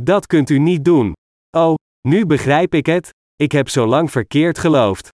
Dat 0.03 0.27
kunt 0.27 0.51
u 0.51 0.59
niet 0.59 0.85
doen. 0.85 1.13
Oh, 1.57 1.75
nu 2.09 2.27
begrijp 2.27 2.75
ik 2.75 2.87
het, 2.87 3.11
ik 3.37 3.53
heb 3.53 3.69
zo 3.69 3.87
lang 3.87 4.11
verkeerd 4.11 4.59
geloofd. 4.59 5.09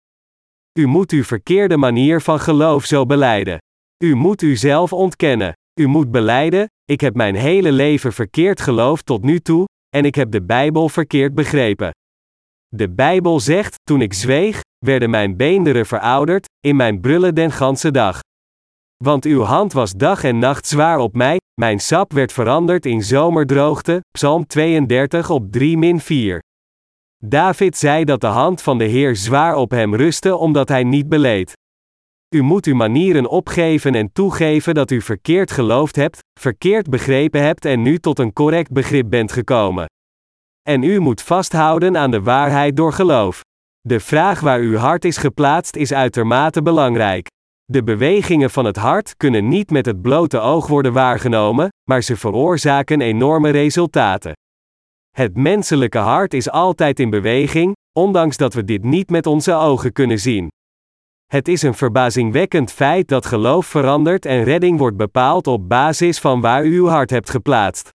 U 0.78 0.86
moet 0.86 1.10
uw 1.10 1.24
verkeerde 1.24 1.76
manier 1.76 2.20
van 2.20 2.40
geloof 2.40 2.84
zo 2.84 3.06
beleiden. 3.06 3.58
U 4.04 4.14
moet 4.14 4.42
uzelf 4.42 4.92
ontkennen. 4.92 5.52
U 5.80 5.86
moet 5.86 6.10
beleiden: 6.10 6.66
ik 6.84 7.00
heb 7.00 7.14
mijn 7.14 7.34
hele 7.34 7.72
leven 7.72 8.12
verkeerd 8.12 8.60
geloofd 8.60 9.06
tot 9.06 9.22
nu 9.22 9.40
toe, 9.40 9.64
en 9.88 10.04
ik 10.04 10.14
heb 10.14 10.30
de 10.30 10.42
Bijbel 10.42 10.88
verkeerd 10.88 11.34
begrepen. 11.34 11.90
De 12.68 12.90
Bijbel 12.90 13.40
zegt: 13.40 13.74
toen 13.82 14.00
ik 14.00 14.12
zweeg, 14.12 14.60
werden 14.78 15.10
mijn 15.10 15.36
beenderen 15.36 15.86
verouderd, 15.86 16.46
in 16.60 16.76
mijn 16.76 17.00
brullen 17.00 17.34
den 17.34 17.52
ganse 17.52 17.90
dag. 17.90 18.20
Want 19.04 19.24
uw 19.24 19.42
hand 19.42 19.72
was 19.72 19.92
dag 19.92 20.24
en 20.24 20.38
nacht 20.38 20.66
zwaar 20.66 20.98
op 20.98 21.14
mij, 21.14 21.36
mijn 21.60 21.80
sap 21.80 22.12
werd 22.12 22.32
veranderd 22.32 22.86
in 22.86 23.02
zomerdroogte. 23.02 24.00
Psalm 24.10 24.46
32 24.46 25.30
op 25.30 25.52
3 25.52 26.00
4. 26.00 26.42
David 27.24 27.76
zei 27.76 28.04
dat 28.04 28.20
de 28.20 28.26
hand 28.26 28.62
van 28.62 28.78
de 28.78 28.84
Heer 28.84 29.16
zwaar 29.16 29.54
op 29.54 29.70
hem 29.70 29.94
rustte 29.94 30.36
omdat 30.36 30.68
hij 30.68 30.84
niet 30.84 31.08
beleed. 31.08 31.52
U 32.34 32.42
moet 32.42 32.66
uw 32.66 32.74
manieren 32.74 33.28
opgeven 33.28 33.94
en 33.94 34.12
toegeven 34.12 34.74
dat 34.74 34.90
u 34.90 35.00
verkeerd 35.00 35.50
geloofd 35.50 35.96
hebt, 35.96 36.18
verkeerd 36.40 36.90
begrepen 36.90 37.42
hebt 37.42 37.64
en 37.64 37.82
nu 37.82 37.98
tot 37.98 38.18
een 38.18 38.32
correct 38.32 38.72
begrip 38.72 39.10
bent 39.10 39.32
gekomen. 39.32 39.86
En 40.62 40.82
u 40.82 41.00
moet 41.00 41.22
vasthouden 41.22 41.96
aan 41.96 42.10
de 42.10 42.22
waarheid 42.22 42.76
door 42.76 42.92
geloof. 42.92 43.40
De 43.80 44.00
vraag 44.00 44.40
waar 44.40 44.58
uw 44.58 44.76
hart 44.76 45.04
is 45.04 45.16
geplaatst 45.16 45.76
is 45.76 45.92
uitermate 45.92 46.62
belangrijk. 46.62 47.26
De 47.64 47.82
bewegingen 47.82 48.50
van 48.50 48.64
het 48.64 48.76
hart 48.76 49.16
kunnen 49.16 49.48
niet 49.48 49.70
met 49.70 49.86
het 49.86 50.02
blote 50.02 50.38
oog 50.38 50.66
worden 50.66 50.92
waargenomen, 50.92 51.68
maar 51.90 52.02
ze 52.02 52.16
veroorzaken 52.16 53.00
enorme 53.00 53.50
resultaten. 53.50 54.32
Het 55.16 55.36
menselijke 55.36 55.98
hart 55.98 56.34
is 56.34 56.50
altijd 56.50 57.00
in 57.00 57.10
beweging, 57.10 57.74
ondanks 57.98 58.36
dat 58.36 58.54
we 58.54 58.64
dit 58.64 58.84
niet 58.84 59.10
met 59.10 59.26
onze 59.26 59.52
ogen 59.52 59.92
kunnen 59.92 60.18
zien. 60.18 60.48
Het 61.26 61.48
is 61.48 61.62
een 61.62 61.74
verbazingwekkend 61.74 62.72
feit 62.72 63.08
dat 63.08 63.26
geloof 63.26 63.66
verandert 63.66 64.26
en 64.26 64.44
redding 64.44 64.78
wordt 64.78 64.96
bepaald 64.96 65.46
op 65.46 65.68
basis 65.68 66.18
van 66.18 66.40
waar 66.40 66.64
u 66.64 66.76
uw 66.76 66.86
hart 66.86 67.10
hebt 67.10 67.30
geplaatst. 67.30 67.88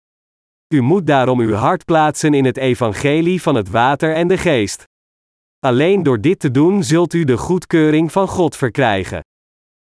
U 0.74 0.80
moet 0.80 1.06
daarom 1.06 1.40
uw 1.40 1.52
hart 1.52 1.84
plaatsen 1.84 2.34
in 2.34 2.44
het 2.44 2.56
evangelie 2.56 3.42
van 3.42 3.54
het 3.54 3.70
water 3.70 4.14
en 4.14 4.28
de 4.28 4.38
geest. 4.38 4.84
Alleen 5.58 6.02
door 6.02 6.20
dit 6.20 6.38
te 6.38 6.50
doen 6.50 6.84
zult 6.84 7.12
u 7.14 7.24
de 7.24 7.36
goedkeuring 7.36 8.12
van 8.12 8.28
God 8.28 8.56
verkrijgen. 8.56 9.20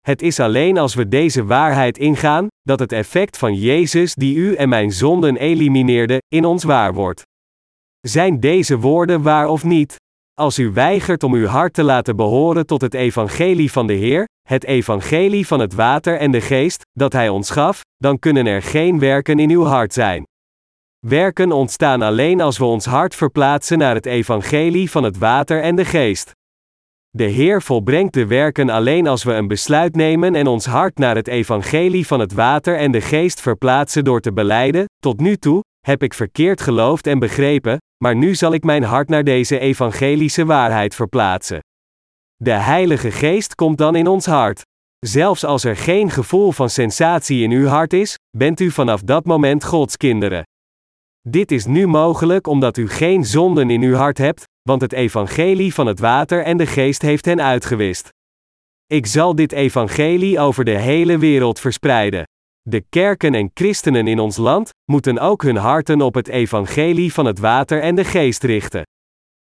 Het 0.00 0.22
is 0.22 0.40
alleen 0.40 0.78
als 0.78 0.94
we 0.94 1.08
deze 1.08 1.44
waarheid 1.44 1.98
ingaan, 1.98 2.46
dat 2.62 2.78
het 2.78 2.92
effect 2.92 3.38
van 3.38 3.54
Jezus 3.54 4.14
die 4.14 4.36
u 4.36 4.54
en 4.54 4.68
mijn 4.68 4.92
zonden 4.92 5.36
elimineerde, 5.36 6.22
in 6.28 6.44
ons 6.44 6.64
waar 6.64 6.94
wordt. 6.94 7.22
Zijn 8.00 8.40
deze 8.40 8.78
woorden 8.78 9.22
waar 9.22 9.48
of 9.48 9.64
niet? 9.64 9.96
Als 10.38 10.58
u 10.58 10.72
weigert 10.72 11.22
om 11.22 11.34
uw 11.34 11.46
hart 11.46 11.74
te 11.74 11.82
laten 11.82 12.16
behoren 12.16 12.66
tot 12.66 12.80
het 12.80 12.94
evangelie 12.94 13.72
van 13.72 13.86
de 13.86 13.92
Heer, 13.92 14.28
het 14.48 14.64
evangelie 14.64 15.46
van 15.46 15.60
het 15.60 15.74
water 15.74 16.18
en 16.18 16.30
de 16.30 16.40
geest, 16.40 16.82
dat 16.92 17.12
Hij 17.12 17.28
ons 17.28 17.50
gaf, 17.50 17.80
dan 17.96 18.18
kunnen 18.18 18.46
er 18.46 18.62
geen 18.62 18.98
werken 18.98 19.38
in 19.38 19.50
uw 19.50 19.64
hart 19.64 19.92
zijn. 19.92 20.26
Werken 21.06 21.52
ontstaan 21.52 22.02
alleen 22.02 22.40
als 22.40 22.58
we 22.58 22.64
ons 22.64 22.84
hart 22.84 23.14
verplaatsen 23.14 23.78
naar 23.78 23.94
het 23.94 24.06
evangelie 24.06 24.90
van 24.90 25.02
het 25.02 25.18
water 25.18 25.62
en 25.62 25.76
de 25.76 25.84
geest. 25.84 26.30
De 27.10 27.24
Heer 27.24 27.62
volbrengt 27.62 28.14
de 28.14 28.26
werken 28.26 28.70
alleen 28.70 29.06
als 29.06 29.24
we 29.24 29.32
een 29.32 29.48
besluit 29.48 29.94
nemen 29.94 30.34
en 30.34 30.46
ons 30.46 30.66
hart 30.66 30.98
naar 30.98 31.16
het 31.16 31.28
evangelie 31.28 32.06
van 32.06 32.20
het 32.20 32.32
water 32.32 32.76
en 32.76 32.92
de 32.92 33.00
geest 33.00 33.40
verplaatsen 33.40 34.04
door 34.04 34.20
te 34.20 34.32
beleiden: 34.32 34.84
Tot 34.98 35.20
nu 35.20 35.36
toe 35.36 35.60
heb 35.86 36.02
ik 36.02 36.14
verkeerd 36.14 36.60
geloofd 36.60 37.06
en 37.06 37.18
begrepen, 37.18 37.78
maar 37.98 38.16
nu 38.16 38.34
zal 38.34 38.52
ik 38.52 38.64
mijn 38.64 38.82
hart 38.82 39.08
naar 39.08 39.24
deze 39.24 39.58
evangelische 39.58 40.44
waarheid 40.44 40.94
verplaatsen. 40.94 41.58
De 42.36 42.50
Heilige 42.50 43.10
Geest 43.10 43.54
komt 43.54 43.78
dan 43.78 43.94
in 43.96 44.06
ons 44.06 44.26
hart. 44.26 44.62
Zelfs 44.98 45.44
als 45.44 45.64
er 45.64 45.76
geen 45.76 46.10
gevoel 46.10 46.52
van 46.52 46.70
sensatie 46.70 47.42
in 47.42 47.50
uw 47.50 47.66
hart 47.66 47.92
is, 47.92 48.14
bent 48.36 48.60
u 48.60 48.70
vanaf 48.70 49.00
dat 49.00 49.24
moment 49.24 49.64
Gods 49.64 49.96
kinderen. 49.96 50.42
Dit 51.28 51.50
is 51.50 51.66
nu 51.66 51.86
mogelijk 51.86 52.46
omdat 52.46 52.76
u 52.76 52.88
geen 52.88 53.24
zonden 53.24 53.70
in 53.70 53.82
uw 53.82 53.94
hart 53.94 54.18
hebt, 54.18 54.44
want 54.62 54.80
het 54.80 54.92
evangelie 54.92 55.74
van 55.74 55.86
het 55.86 55.98
water 55.98 56.44
en 56.44 56.56
de 56.56 56.66
geest 56.66 57.02
heeft 57.02 57.24
hen 57.24 57.42
uitgewist. 57.42 58.08
Ik 58.86 59.06
zal 59.06 59.34
dit 59.34 59.52
evangelie 59.52 60.38
over 60.38 60.64
de 60.64 60.78
hele 60.78 61.18
wereld 61.18 61.60
verspreiden. 61.60 62.24
De 62.62 62.84
kerken 62.88 63.34
en 63.34 63.50
christenen 63.54 64.06
in 64.06 64.18
ons 64.18 64.36
land 64.36 64.70
moeten 64.84 65.18
ook 65.18 65.42
hun 65.42 65.56
harten 65.56 66.00
op 66.00 66.14
het 66.14 66.28
evangelie 66.28 67.12
van 67.12 67.24
het 67.26 67.38
water 67.38 67.80
en 67.80 67.94
de 67.94 68.04
geest 68.04 68.42
richten. 68.42 68.82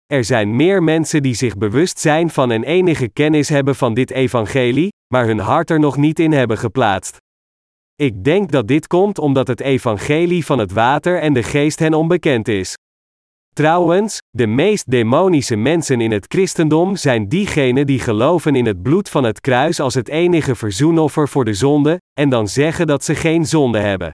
Er 0.06 0.24
zijn 0.24 0.56
meer 0.56 0.82
mensen 0.82 1.22
die 1.22 1.34
zich 1.34 1.56
bewust 1.56 1.98
zijn 1.98 2.30
van 2.30 2.50
en 2.50 2.64
enige 2.64 3.08
kennis 3.08 3.48
hebben 3.48 3.74
van 3.74 3.94
dit 3.94 4.10
evangelie, 4.10 4.88
maar 5.14 5.26
hun 5.26 5.38
hart 5.38 5.70
er 5.70 5.80
nog 5.80 5.96
niet 5.96 6.18
in 6.18 6.32
hebben 6.32 6.58
geplaatst. 6.58 7.16
Ik 7.94 8.24
denk 8.24 8.50
dat 8.50 8.68
dit 8.68 8.86
komt 8.86 9.18
omdat 9.18 9.46
het 9.46 9.60
evangelie 9.60 10.44
van 10.44 10.58
het 10.58 10.72
water 10.72 11.20
en 11.20 11.32
de 11.32 11.42
geest 11.42 11.78
hen 11.78 11.94
onbekend 11.94 12.48
is. 12.48 12.74
Trouwens, 13.56 14.18
de 14.30 14.46
meest 14.46 14.90
demonische 14.90 15.56
mensen 15.56 16.00
in 16.00 16.12
het 16.12 16.24
christendom 16.28 16.96
zijn 16.96 17.28
diegenen 17.28 17.86
die 17.86 17.98
geloven 17.98 18.54
in 18.54 18.66
het 18.66 18.82
bloed 18.82 19.08
van 19.08 19.24
het 19.24 19.40
kruis 19.40 19.80
als 19.80 19.94
het 19.94 20.08
enige 20.08 20.54
verzoenoffer 20.54 21.28
voor 21.28 21.44
de 21.44 21.54
zonde, 21.54 22.00
en 22.20 22.28
dan 22.28 22.48
zeggen 22.48 22.86
dat 22.86 23.04
ze 23.04 23.14
geen 23.14 23.46
zonde 23.46 23.78
hebben. 23.78 24.10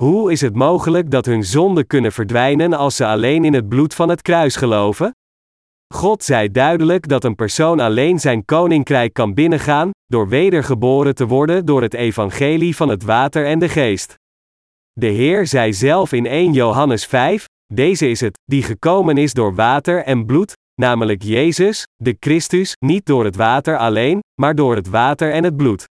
Hoe 0.00 0.32
is 0.32 0.40
het 0.40 0.54
mogelijk 0.54 1.10
dat 1.10 1.26
hun 1.26 1.44
zonden 1.44 1.86
kunnen 1.86 2.12
verdwijnen 2.12 2.72
als 2.72 2.96
ze 2.96 3.06
alleen 3.06 3.44
in 3.44 3.54
het 3.54 3.68
bloed 3.68 3.94
van 3.94 4.08
het 4.08 4.22
kruis 4.22 4.56
geloven? 4.56 5.14
God 5.94 6.22
zei 6.22 6.50
duidelijk 6.50 7.08
dat 7.08 7.24
een 7.24 7.34
persoon 7.34 7.80
alleen 7.80 8.20
zijn 8.20 8.44
koninkrijk 8.44 9.12
kan 9.12 9.34
binnengaan, 9.34 9.90
door 10.06 10.28
wedergeboren 10.28 11.14
te 11.14 11.26
worden 11.26 11.66
door 11.66 11.82
het 11.82 11.94
evangelie 11.94 12.76
van 12.76 12.88
het 12.88 13.02
water 13.02 13.46
en 13.46 13.58
de 13.58 13.68
geest. 13.68 14.14
De 14.92 15.06
Heer 15.06 15.46
zei 15.46 15.72
zelf 15.72 16.12
in 16.12 16.26
1 16.26 16.52
Johannes 16.52 17.06
5, 17.06 17.46
deze 17.72 18.08
is 18.08 18.20
het, 18.20 18.38
die 18.44 18.62
gekomen 18.62 19.16
is 19.16 19.32
door 19.32 19.54
water 19.54 20.04
en 20.04 20.26
bloed, 20.26 20.52
namelijk 20.80 21.22
Jezus, 21.22 21.84
de 21.96 22.16
Christus, 22.20 22.72
niet 22.84 23.06
door 23.06 23.24
het 23.24 23.36
water 23.36 23.76
alleen, 23.76 24.20
maar 24.40 24.54
door 24.54 24.76
het 24.76 24.88
water 24.88 25.32
en 25.32 25.44
het 25.44 25.56
bloed. 25.56 25.84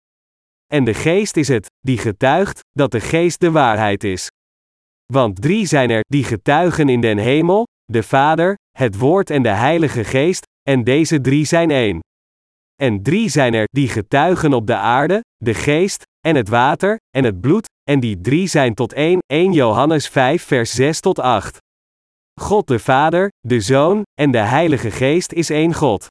En 0.72 0.84
de 0.84 0.94
geest 0.94 1.36
is 1.36 1.48
het, 1.48 1.66
die 1.80 1.98
getuigt, 1.98 2.60
dat 2.72 2.90
de 2.90 3.00
geest 3.00 3.40
de 3.40 3.50
waarheid 3.50 4.04
is. 4.04 4.28
Want 5.12 5.42
drie 5.42 5.66
zijn 5.66 5.90
er, 5.90 6.00
die 6.08 6.24
getuigen 6.24 6.88
in 6.88 7.00
den 7.00 7.18
hemel, 7.18 7.64
de 7.84 8.02
Vader, 8.02 8.54
het 8.78 8.98
Woord 8.98 9.30
en 9.30 9.42
de 9.42 9.48
Heilige 9.48 10.04
Geest, 10.04 10.44
en 10.68 10.84
deze 10.84 11.20
drie 11.20 11.44
zijn 11.44 11.70
één. 11.70 12.00
En 12.82 13.02
drie 13.02 13.28
zijn 13.28 13.54
er, 13.54 13.64
die 13.64 13.88
getuigen 13.88 14.52
op 14.52 14.66
de 14.66 14.76
aarde, 14.76 15.20
de 15.36 15.54
geest, 15.54 16.02
en 16.26 16.36
het 16.36 16.48
water, 16.48 16.96
en 17.16 17.24
het 17.24 17.40
bloed, 17.40 17.66
en 17.90 18.00
die 18.00 18.20
drie 18.20 18.46
zijn 18.46 18.74
tot 18.74 18.92
één, 18.92 19.18
1 19.26 19.52
Johannes 19.52 20.08
5 20.08 20.42
vers 20.42 20.70
6 20.74 21.00
tot 21.00 21.18
8. 21.18 21.58
God 22.40 22.66
de 22.66 22.78
Vader, 22.78 23.28
de 23.40 23.60
Zoon 23.60 24.02
en 24.20 24.30
de 24.30 24.38
Heilige 24.38 24.90
Geest 24.90 25.32
is 25.32 25.50
één 25.50 25.74
God. 25.74 26.06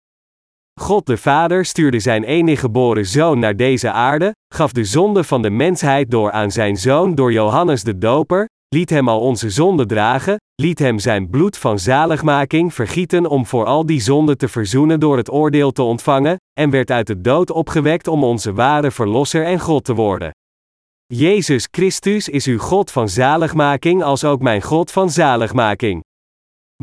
God 0.80 1.06
de 1.06 1.18
Vader 1.18 1.66
stuurde 1.66 2.00
zijn 2.00 2.24
enige 2.24 2.60
geboren 2.60 3.06
Zoon 3.06 3.40
naar 3.40 3.56
deze 3.56 3.92
aarde, 3.92 4.32
gaf 4.54 4.72
de 4.72 4.84
zonde 4.84 5.24
van 5.24 5.42
de 5.42 5.50
mensheid 5.50 6.12
door 6.12 6.32
aan 6.32 6.52
zijn 6.52 6.78
Zoon 6.78 7.16
door 7.16 7.32
Johannes 7.32 7.84
de 7.84 7.98
Doper, 7.98 8.48
liet 8.76 8.90
hem 8.90 9.10
al 9.10 9.20
onze 9.20 9.50
zonden 9.50 9.88
dragen, 9.88 10.38
liet 10.56 10.80
hem 10.80 11.00
zijn 11.00 11.30
bloed 11.30 11.58
van 11.58 11.80
zaligmaking 11.80 12.74
vergieten 12.74 13.26
om 13.26 13.46
voor 13.46 13.66
al 13.66 13.86
die 13.86 14.02
zonden 14.02 14.38
te 14.38 14.48
verzoenen 14.48 15.00
door 15.00 15.18
het 15.18 15.32
oordeel 15.32 15.72
te 15.72 15.82
ontvangen, 15.82 16.38
en 16.60 16.70
werd 16.70 16.92
uit 16.92 17.08
de 17.08 17.22
dood 17.22 17.52
opgewekt 17.52 18.08
om 18.08 18.24
onze 18.24 18.54
ware 18.54 18.92
Verlosser 18.92 19.46
en 19.46 19.60
God 19.60 19.84
te 19.84 19.94
worden. 19.94 20.32
Jezus 21.06 21.68
Christus 21.72 22.30
is 22.30 22.46
uw 22.46 22.60
God 22.60 22.92
van 22.92 23.10
zaligmaking 23.10 24.04
als 24.04 24.24
ook 24.24 24.42
mijn 24.42 24.62
God 24.62 24.92
van 24.92 25.10
zaligmaking. 25.10 26.04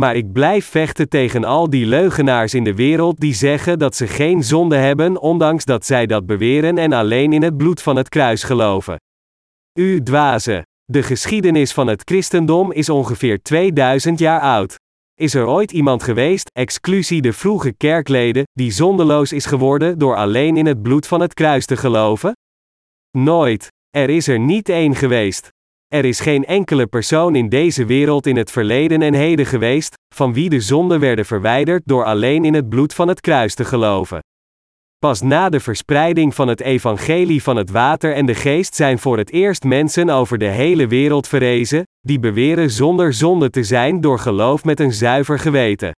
Maar 0.01 0.16
ik 0.16 0.32
blijf 0.32 0.66
vechten 0.66 1.09
tegen 1.09 1.45
al 1.45 1.70
die 1.70 1.86
leugenaars 1.86 2.55
in 2.55 2.64
de 2.64 2.74
wereld 2.74 3.20
die 3.20 3.34
zeggen 3.34 3.78
dat 3.78 3.97
ze 3.97 4.07
geen 4.07 4.45
zonde 4.45 4.76
hebben, 4.76 5.20
ondanks 5.20 5.64
dat 5.64 5.86
zij 5.86 6.07
dat 6.07 6.26
beweren 6.26 6.78
en 6.78 6.93
alleen 6.93 7.32
in 7.32 7.43
het 7.43 7.57
bloed 7.57 7.82
van 7.82 7.97
het 7.97 8.09
kruis 8.09 8.43
geloven. 8.43 8.97
U 9.78 10.03
dwaze. 10.03 10.66
De 10.84 11.03
geschiedenis 11.03 11.72
van 11.72 11.86
het 11.86 12.03
christendom 12.05 12.72
is 12.72 12.88
ongeveer 12.88 13.43
2000 13.43 14.18
jaar 14.18 14.40
oud. 14.40 14.74
Is 15.14 15.34
er 15.34 15.47
ooit 15.47 15.72
iemand 15.72 16.03
geweest, 16.03 16.51
exclusie 16.53 17.22
de 17.22 17.32
vroege 17.32 17.72
kerkleden, 17.72 18.43
die 18.53 18.70
zondeloos 18.70 19.32
is 19.32 19.47
geworden 19.47 19.99
door 19.99 20.16
alleen 20.16 20.57
in 20.57 20.66
het 20.66 20.82
bloed 20.82 21.07
van 21.07 21.20
het 21.20 21.34
kruis 21.34 21.66
te 21.66 21.76
geloven? 21.76 22.32
Nooit. 23.11 23.68
Er 23.90 24.11
is 24.11 24.28
er 24.28 24.38
niet 24.38 24.68
één 24.68 24.95
geweest. 24.95 25.49
Er 25.93 26.05
is 26.05 26.20
geen 26.20 26.45
enkele 26.45 26.86
persoon 26.86 27.34
in 27.34 27.49
deze 27.49 27.84
wereld 27.84 28.26
in 28.26 28.36
het 28.36 28.51
verleden 28.51 29.03
en 29.03 29.14
heden 29.14 29.47
geweest, 29.47 29.95
van 30.14 30.32
wie 30.32 30.49
de 30.49 30.61
zonden 30.61 31.01
werden 31.01 31.24
verwijderd 31.24 31.82
door 31.84 32.05
alleen 32.05 32.45
in 32.45 32.55
het 32.55 32.68
bloed 32.68 32.95
van 32.95 33.09
het 33.09 33.20
kruis 33.20 33.55
te 33.55 33.64
geloven. 33.64 34.18
Pas 34.99 35.20
na 35.20 35.49
de 35.49 35.61
verspreiding 35.61 36.34
van 36.34 36.49
het 36.49 36.61
evangelie 36.61 37.43
van 37.43 37.57
het 37.57 37.70
water 37.70 38.14
en 38.14 38.26
de 38.26 38.34
geest 38.34 38.74
zijn 38.74 38.99
voor 38.99 39.18
het 39.18 39.30
eerst 39.30 39.64
mensen 39.64 40.11
over 40.11 40.38
de 40.38 40.47
hele 40.47 40.86
wereld 40.86 41.28
verrezen, 41.28 41.82
die 42.01 42.18
beweren 42.18 42.70
zonder 42.70 43.12
zonde 43.12 43.51
te 43.51 43.62
zijn 43.62 44.01
door 44.01 44.18
geloof 44.18 44.64
met 44.64 44.80
een 44.80 44.93
zuiver 44.93 45.38
geweten. 45.38 45.93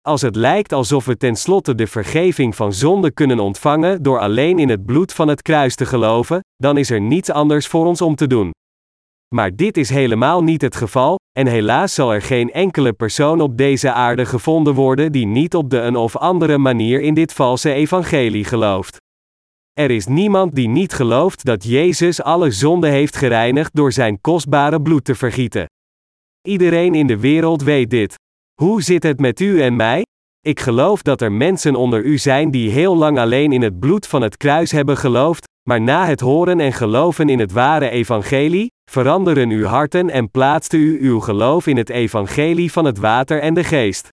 Als 0.00 0.22
het 0.22 0.36
lijkt 0.36 0.72
alsof 0.72 1.04
we 1.04 1.16
tenslotte 1.16 1.74
de 1.74 1.86
vergeving 1.86 2.56
van 2.56 2.72
zonde 2.72 3.10
kunnen 3.10 3.38
ontvangen 3.38 4.02
door 4.02 4.18
alleen 4.18 4.58
in 4.58 4.68
het 4.68 4.84
bloed 4.86 5.12
van 5.12 5.28
het 5.28 5.42
kruis 5.42 5.74
te 5.74 5.86
geloven, 5.86 6.40
dan 6.56 6.78
is 6.78 6.90
er 6.90 7.00
niets 7.00 7.30
anders 7.30 7.66
voor 7.66 7.86
ons 7.86 8.00
om 8.00 8.14
te 8.14 8.26
doen. 8.26 8.50
Maar 9.34 9.56
dit 9.56 9.76
is 9.76 9.88
helemaal 9.88 10.42
niet 10.42 10.62
het 10.62 10.76
geval, 10.76 11.18
en 11.38 11.46
helaas 11.46 11.94
zal 11.94 12.14
er 12.14 12.22
geen 12.22 12.52
enkele 12.52 12.92
persoon 12.92 13.40
op 13.40 13.56
deze 13.56 13.92
aarde 13.92 14.26
gevonden 14.26 14.74
worden 14.74 15.12
die 15.12 15.26
niet 15.26 15.54
op 15.54 15.70
de 15.70 15.78
een 15.78 15.96
of 15.96 16.16
andere 16.16 16.58
manier 16.58 17.00
in 17.00 17.14
dit 17.14 17.32
valse 17.32 17.72
evangelie 17.72 18.44
gelooft. 18.44 18.96
Er 19.72 19.90
is 19.90 20.06
niemand 20.06 20.54
die 20.54 20.68
niet 20.68 20.92
gelooft 20.92 21.44
dat 21.44 21.64
Jezus 21.64 22.22
alle 22.22 22.50
zonde 22.50 22.88
heeft 22.88 23.16
gereinigd 23.16 23.74
door 23.74 23.92
zijn 23.92 24.20
kostbare 24.20 24.82
bloed 24.82 25.04
te 25.04 25.14
vergieten. 25.14 25.66
Iedereen 26.48 26.94
in 26.94 27.06
de 27.06 27.18
wereld 27.18 27.62
weet 27.62 27.90
dit. 27.90 28.14
Hoe 28.60 28.82
zit 28.82 29.02
het 29.02 29.20
met 29.20 29.40
u 29.40 29.62
en 29.62 29.76
mij? 29.76 30.02
Ik 30.46 30.60
geloof 30.60 31.02
dat 31.02 31.20
er 31.20 31.32
mensen 31.32 31.74
onder 31.74 32.04
u 32.04 32.18
zijn 32.18 32.50
die 32.50 32.70
heel 32.70 32.96
lang 32.96 33.18
alleen 33.18 33.52
in 33.52 33.62
het 33.62 33.78
bloed 33.78 34.06
van 34.06 34.22
het 34.22 34.36
kruis 34.36 34.70
hebben 34.70 34.96
geloofd, 34.96 35.48
maar 35.68 35.80
na 35.80 36.06
het 36.06 36.20
horen 36.20 36.60
en 36.60 36.72
geloven 36.72 37.28
in 37.28 37.38
het 37.38 37.52
ware 37.52 37.88
evangelie, 37.88 38.72
veranderen 38.90 39.50
uw 39.50 39.64
harten 39.64 40.10
en 40.10 40.30
plaatste 40.30 40.76
u 40.76 40.98
uw 41.00 41.20
geloof 41.20 41.66
in 41.66 41.76
het 41.76 41.88
evangelie 41.88 42.72
van 42.72 42.84
het 42.84 42.98
water 42.98 43.40
en 43.40 43.54
de 43.54 43.64
geest. 43.64 44.08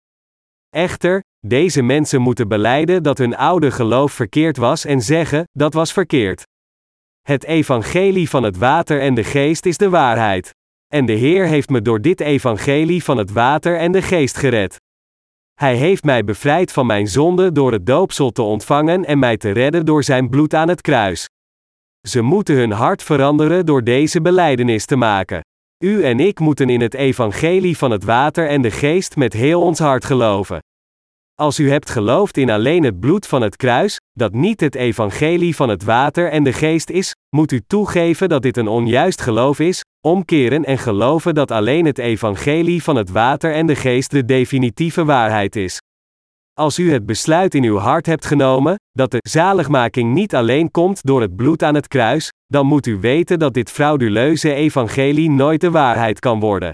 Echter, 0.70 1.22
deze 1.47 1.83
mensen 1.83 2.20
moeten 2.20 2.49
beleiden 2.49 3.03
dat 3.03 3.18
hun 3.18 3.37
oude 3.37 3.70
geloof 3.70 4.12
verkeerd 4.12 4.57
was 4.57 4.85
en 4.85 5.01
zeggen, 5.01 5.45
dat 5.53 5.74
was 5.74 5.93
verkeerd. 5.93 6.47
Het 7.22 7.45
evangelie 7.45 8.29
van 8.29 8.43
het 8.43 8.59
water 8.59 9.01
en 9.01 9.14
de 9.14 9.24
geest 9.24 9.66
is 9.66 9.76
de 9.76 9.89
waarheid. 9.89 10.55
En 10.87 11.07
de 11.07 11.12
Heer 11.12 11.47
heeft 11.47 11.68
me 11.68 11.83
door 11.83 12.01
dit 12.01 12.20
evangelie 12.20 13.05
van 13.05 13.16
het 13.16 13.33
water 13.33 13.79
en 13.79 13.93
de 13.93 14.03
geest 14.03 14.37
gered. 14.37 14.79
Hij 15.59 15.77
heeft 15.77 16.05
mij 16.05 16.25
bevrijd 16.25 16.73
van 16.73 16.87
mijn 16.87 17.07
zonde 17.07 17.53
door 17.53 17.73
het 17.73 17.87
doopsel 17.87 18.31
te 18.31 18.43
ontvangen 18.43 19.05
en 19.05 19.19
mij 19.19 19.37
te 19.37 19.51
redden 19.51 19.87
door 19.87 20.05
zijn 20.05 20.29
bloed 20.29 20.55
aan 20.55 20.69
het 20.69 20.81
kruis. 20.81 21.27
Ze 22.09 22.23
moeten 22.23 22.55
hun 22.55 22.71
hart 22.71 23.03
veranderen 23.03 23.67
door 23.67 23.85
deze 23.85 24.21
beleidenis 24.21 24.85
te 24.85 24.97
maken. 24.97 25.41
U 25.85 26.03
en 26.03 26.21
ik 26.21 26.41
moeten 26.41 26.69
in 26.69 26.81
het 26.81 26.95
evangelie 26.95 27.77
van 27.77 27.91
het 27.91 28.05
water 28.05 28.49
en 28.49 28.63
de 28.63 28.71
geest 28.71 29.17
met 29.17 29.33
heel 29.33 29.63
ons 29.63 29.79
hart 29.79 30.05
geloven. 30.05 30.59
Als 31.35 31.59
u 31.59 31.71
hebt 31.71 31.91
geloofd 31.91 32.37
in 32.37 32.51
alleen 32.51 32.85
het 32.85 33.01
bloed 33.01 33.27
van 33.27 33.43
het 33.43 33.57
kruis, 33.57 33.97
dat 34.13 34.33
niet 34.33 34.61
het 34.61 34.75
evangelie 34.75 35.57
van 35.57 35.69
het 35.69 35.85
water 35.85 36.31
en 36.31 36.45
de 36.45 36.53
geest 36.53 36.91
is, 36.91 37.15
moet 37.37 37.53
u 37.53 37.61
toegeven 37.67 38.29
dat 38.29 38.43
dit 38.43 38.57
een 38.57 38.69
onjuist 38.69 39.21
geloof 39.21 39.59
is, 39.59 39.83
omkeren 40.01 40.65
en 40.65 40.79
geloven 40.79 41.35
dat 41.35 41.51
alleen 41.51 41.85
het 41.85 41.99
evangelie 41.99 42.83
van 42.83 42.97
het 42.97 43.11
water 43.11 43.53
en 43.53 43.67
de 43.67 43.77
geest 43.77 44.11
de 44.11 44.25
definitieve 44.25 45.05
waarheid 45.05 45.57
is. 45.57 45.79
Als 46.55 46.79
u 46.79 46.93
het 46.93 47.07
besluit 47.07 47.55
in 47.55 47.65
uw 47.65 47.77
hart 47.77 48.07
hebt 48.07 48.27
genomen, 48.27 48.77
dat 48.93 49.11
de 49.11 49.19
zaligmaking 49.29 50.15
niet 50.15 50.35
alleen 50.35 50.71
komt 50.71 51.07
door 51.07 51.21
het 51.21 51.37
bloed 51.37 51.63
aan 51.63 51.75
het 51.75 51.89
kruis, 51.89 52.33
dan 52.47 52.67
moet 52.67 52.87
u 52.87 52.99
weten 53.01 53.39
dat 53.39 53.55
dit 53.55 53.71
frauduleuze 53.71 54.55
evangelie 54.55 55.31
nooit 55.31 55.61
de 55.61 55.71
waarheid 55.71 56.19
kan 56.19 56.41
worden. 56.41 56.73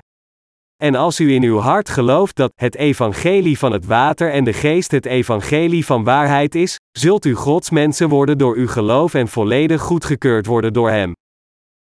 En 0.82 0.94
als 0.94 1.20
u 1.20 1.32
in 1.32 1.42
uw 1.42 1.58
hart 1.58 1.88
gelooft 1.88 2.36
dat 2.36 2.52
het 2.54 2.76
evangelie 2.76 3.58
van 3.58 3.72
het 3.72 3.86
water 3.86 4.30
en 4.30 4.44
de 4.44 4.52
geest 4.52 4.90
het 4.90 5.06
evangelie 5.06 5.84
van 5.84 6.04
waarheid 6.04 6.54
is, 6.54 6.78
zult 6.98 7.24
u 7.24 7.34
Gods 7.34 7.70
mensen 7.70 8.08
worden 8.08 8.38
door 8.38 8.56
uw 8.56 8.68
geloof 8.68 9.14
en 9.14 9.28
volledig 9.28 9.80
goedgekeurd 9.80 10.46
worden 10.46 10.72
door 10.72 10.90
Hem. 10.90 11.12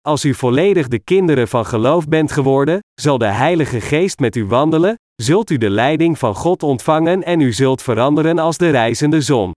Als 0.07 0.25
u 0.25 0.33
volledig 0.33 0.87
de 0.87 0.99
kinderen 0.99 1.47
van 1.47 1.65
geloof 1.65 2.07
bent 2.07 2.31
geworden, 2.31 2.79
zal 2.93 3.17
de 3.17 3.25
Heilige 3.25 3.81
Geest 3.81 4.19
met 4.19 4.35
u 4.35 4.45
wandelen, 4.45 4.95
zult 5.15 5.49
u 5.49 5.57
de 5.57 5.69
leiding 5.69 6.19
van 6.19 6.35
God 6.35 6.63
ontvangen 6.63 7.23
en 7.23 7.39
u 7.39 7.53
zult 7.53 7.81
veranderen 7.81 8.39
als 8.39 8.57
de 8.57 8.69
reizende 8.69 9.21
zon. 9.21 9.51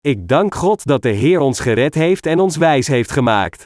Ik 0.00 0.28
dank 0.28 0.54
God 0.54 0.86
dat 0.86 1.02
de 1.02 1.08
Heer 1.08 1.40
ons 1.40 1.60
gered 1.60 1.94
heeft 1.94 2.26
en 2.26 2.40
ons 2.40 2.56
wijs 2.56 2.86
heeft 2.86 3.10
gemaakt. 3.10 3.64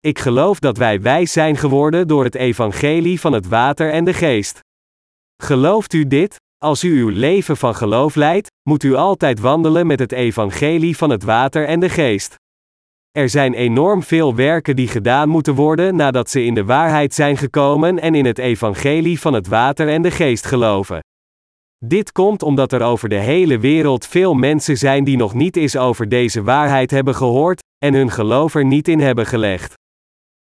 Ik 0.00 0.18
geloof 0.18 0.58
dat 0.58 0.76
wij 0.76 1.00
wijs 1.00 1.32
zijn 1.32 1.56
geworden 1.56 2.08
door 2.08 2.24
het 2.24 2.34
evangelie 2.34 3.20
van 3.20 3.32
het 3.32 3.48
water 3.48 3.90
en 3.90 4.04
de 4.04 4.14
geest. 4.14 4.60
Gelooft 5.42 5.92
u 5.92 6.06
dit? 6.06 6.36
Als 6.64 6.84
u 6.84 7.00
uw 7.00 7.08
leven 7.08 7.56
van 7.56 7.74
geloof 7.74 8.14
leidt, 8.14 8.48
moet 8.68 8.82
u 8.82 8.94
altijd 8.94 9.40
wandelen 9.40 9.86
met 9.86 9.98
het 9.98 10.12
evangelie 10.12 10.96
van 10.96 11.10
het 11.10 11.22
water 11.22 11.66
en 11.66 11.80
de 11.80 11.88
geest. 11.88 12.36
Er 13.16 13.28
zijn 13.28 13.54
enorm 13.54 14.02
veel 14.02 14.34
werken 14.34 14.76
die 14.76 14.88
gedaan 14.88 15.28
moeten 15.28 15.54
worden 15.54 15.96
nadat 15.96 16.30
ze 16.30 16.44
in 16.44 16.54
de 16.54 16.64
waarheid 16.64 17.14
zijn 17.14 17.36
gekomen 17.36 17.98
en 17.98 18.14
in 18.14 18.24
het 18.24 18.38
evangelie 18.38 19.20
van 19.20 19.32
het 19.32 19.46
water 19.46 19.88
en 19.88 20.02
de 20.02 20.10
geest 20.10 20.46
geloven. 20.46 21.00
Dit 21.84 22.12
komt 22.12 22.42
omdat 22.42 22.72
er 22.72 22.82
over 22.82 23.08
de 23.08 23.18
hele 23.18 23.58
wereld 23.58 24.06
veel 24.06 24.34
mensen 24.34 24.76
zijn 24.76 25.04
die 25.04 25.16
nog 25.16 25.34
niet 25.34 25.56
eens 25.56 25.76
over 25.76 26.08
deze 26.08 26.42
waarheid 26.42 26.90
hebben 26.90 27.14
gehoord 27.14 27.62
en 27.78 27.94
hun 27.94 28.10
geloof 28.10 28.54
er 28.54 28.64
niet 28.64 28.88
in 28.88 29.00
hebben 29.00 29.26
gelegd. 29.26 29.74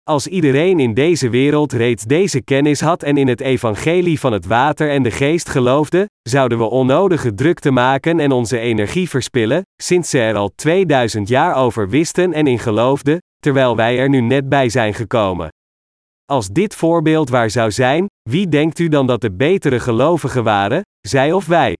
Als 0.09 0.27
iedereen 0.27 0.79
in 0.79 0.93
deze 0.93 1.29
wereld 1.29 1.73
reeds 1.73 2.03
deze 2.03 2.41
kennis 2.41 2.81
had 2.81 3.03
en 3.03 3.17
in 3.17 3.27
het 3.27 3.41
evangelie 3.41 4.19
van 4.19 4.31
het 4.31 4.45
water 4.45 4.89
en 4.89 5.03
de 5.03 5.11
geest 5.11 5.49
geloofde, 5.49 6.09
zouden 6.21 6.57
we 6.57 6.63
onnodige 6.63 7.33
drukte 7.33 7.71
maken 7.71 8.19
en 8.19 8.31
onze 8.31 8.59
energie 8.59 9.09
verspillen, 9.09 9.61
sinds 9.81 10.09
ze 10.09 10.19
er 10.19 10.35
al 10.35 10.51
2000 10.55 11.27
jaar 11.27 11.55
over 11.55 11.89
wisten 11.89 12.33
en 12.33 12.47
in 12.47 12.59
geloofden, 12.59 13.17
terwijl 13.37 13.75
wij 13.75 13.99
er 13.99 14.09
nu 14.09 14.21
net 14.21 14.49
bij 14.49 14.69
zijn 14.69 14.93
gekomen. 14.93 15.47
Als 16.25 16.47
dit 16.47 16.75
voorbeeld 16.75 17.29
waar 17.29 17.49
zou 17.49 17.71
zijn, 17.71 18.05
wie 18.29 18.47
denkt 18.47 18.79
u 18.79 18.87
dan 18.87 19.07
dat 19.07 19.21
de 19.21 19.31
betere 19.31 19.79
gelovigen 19.79 20.43
waren, 20.43 20.81
zij 21.07 21.31
of 21.31 21.45
wij? 21.45 21.77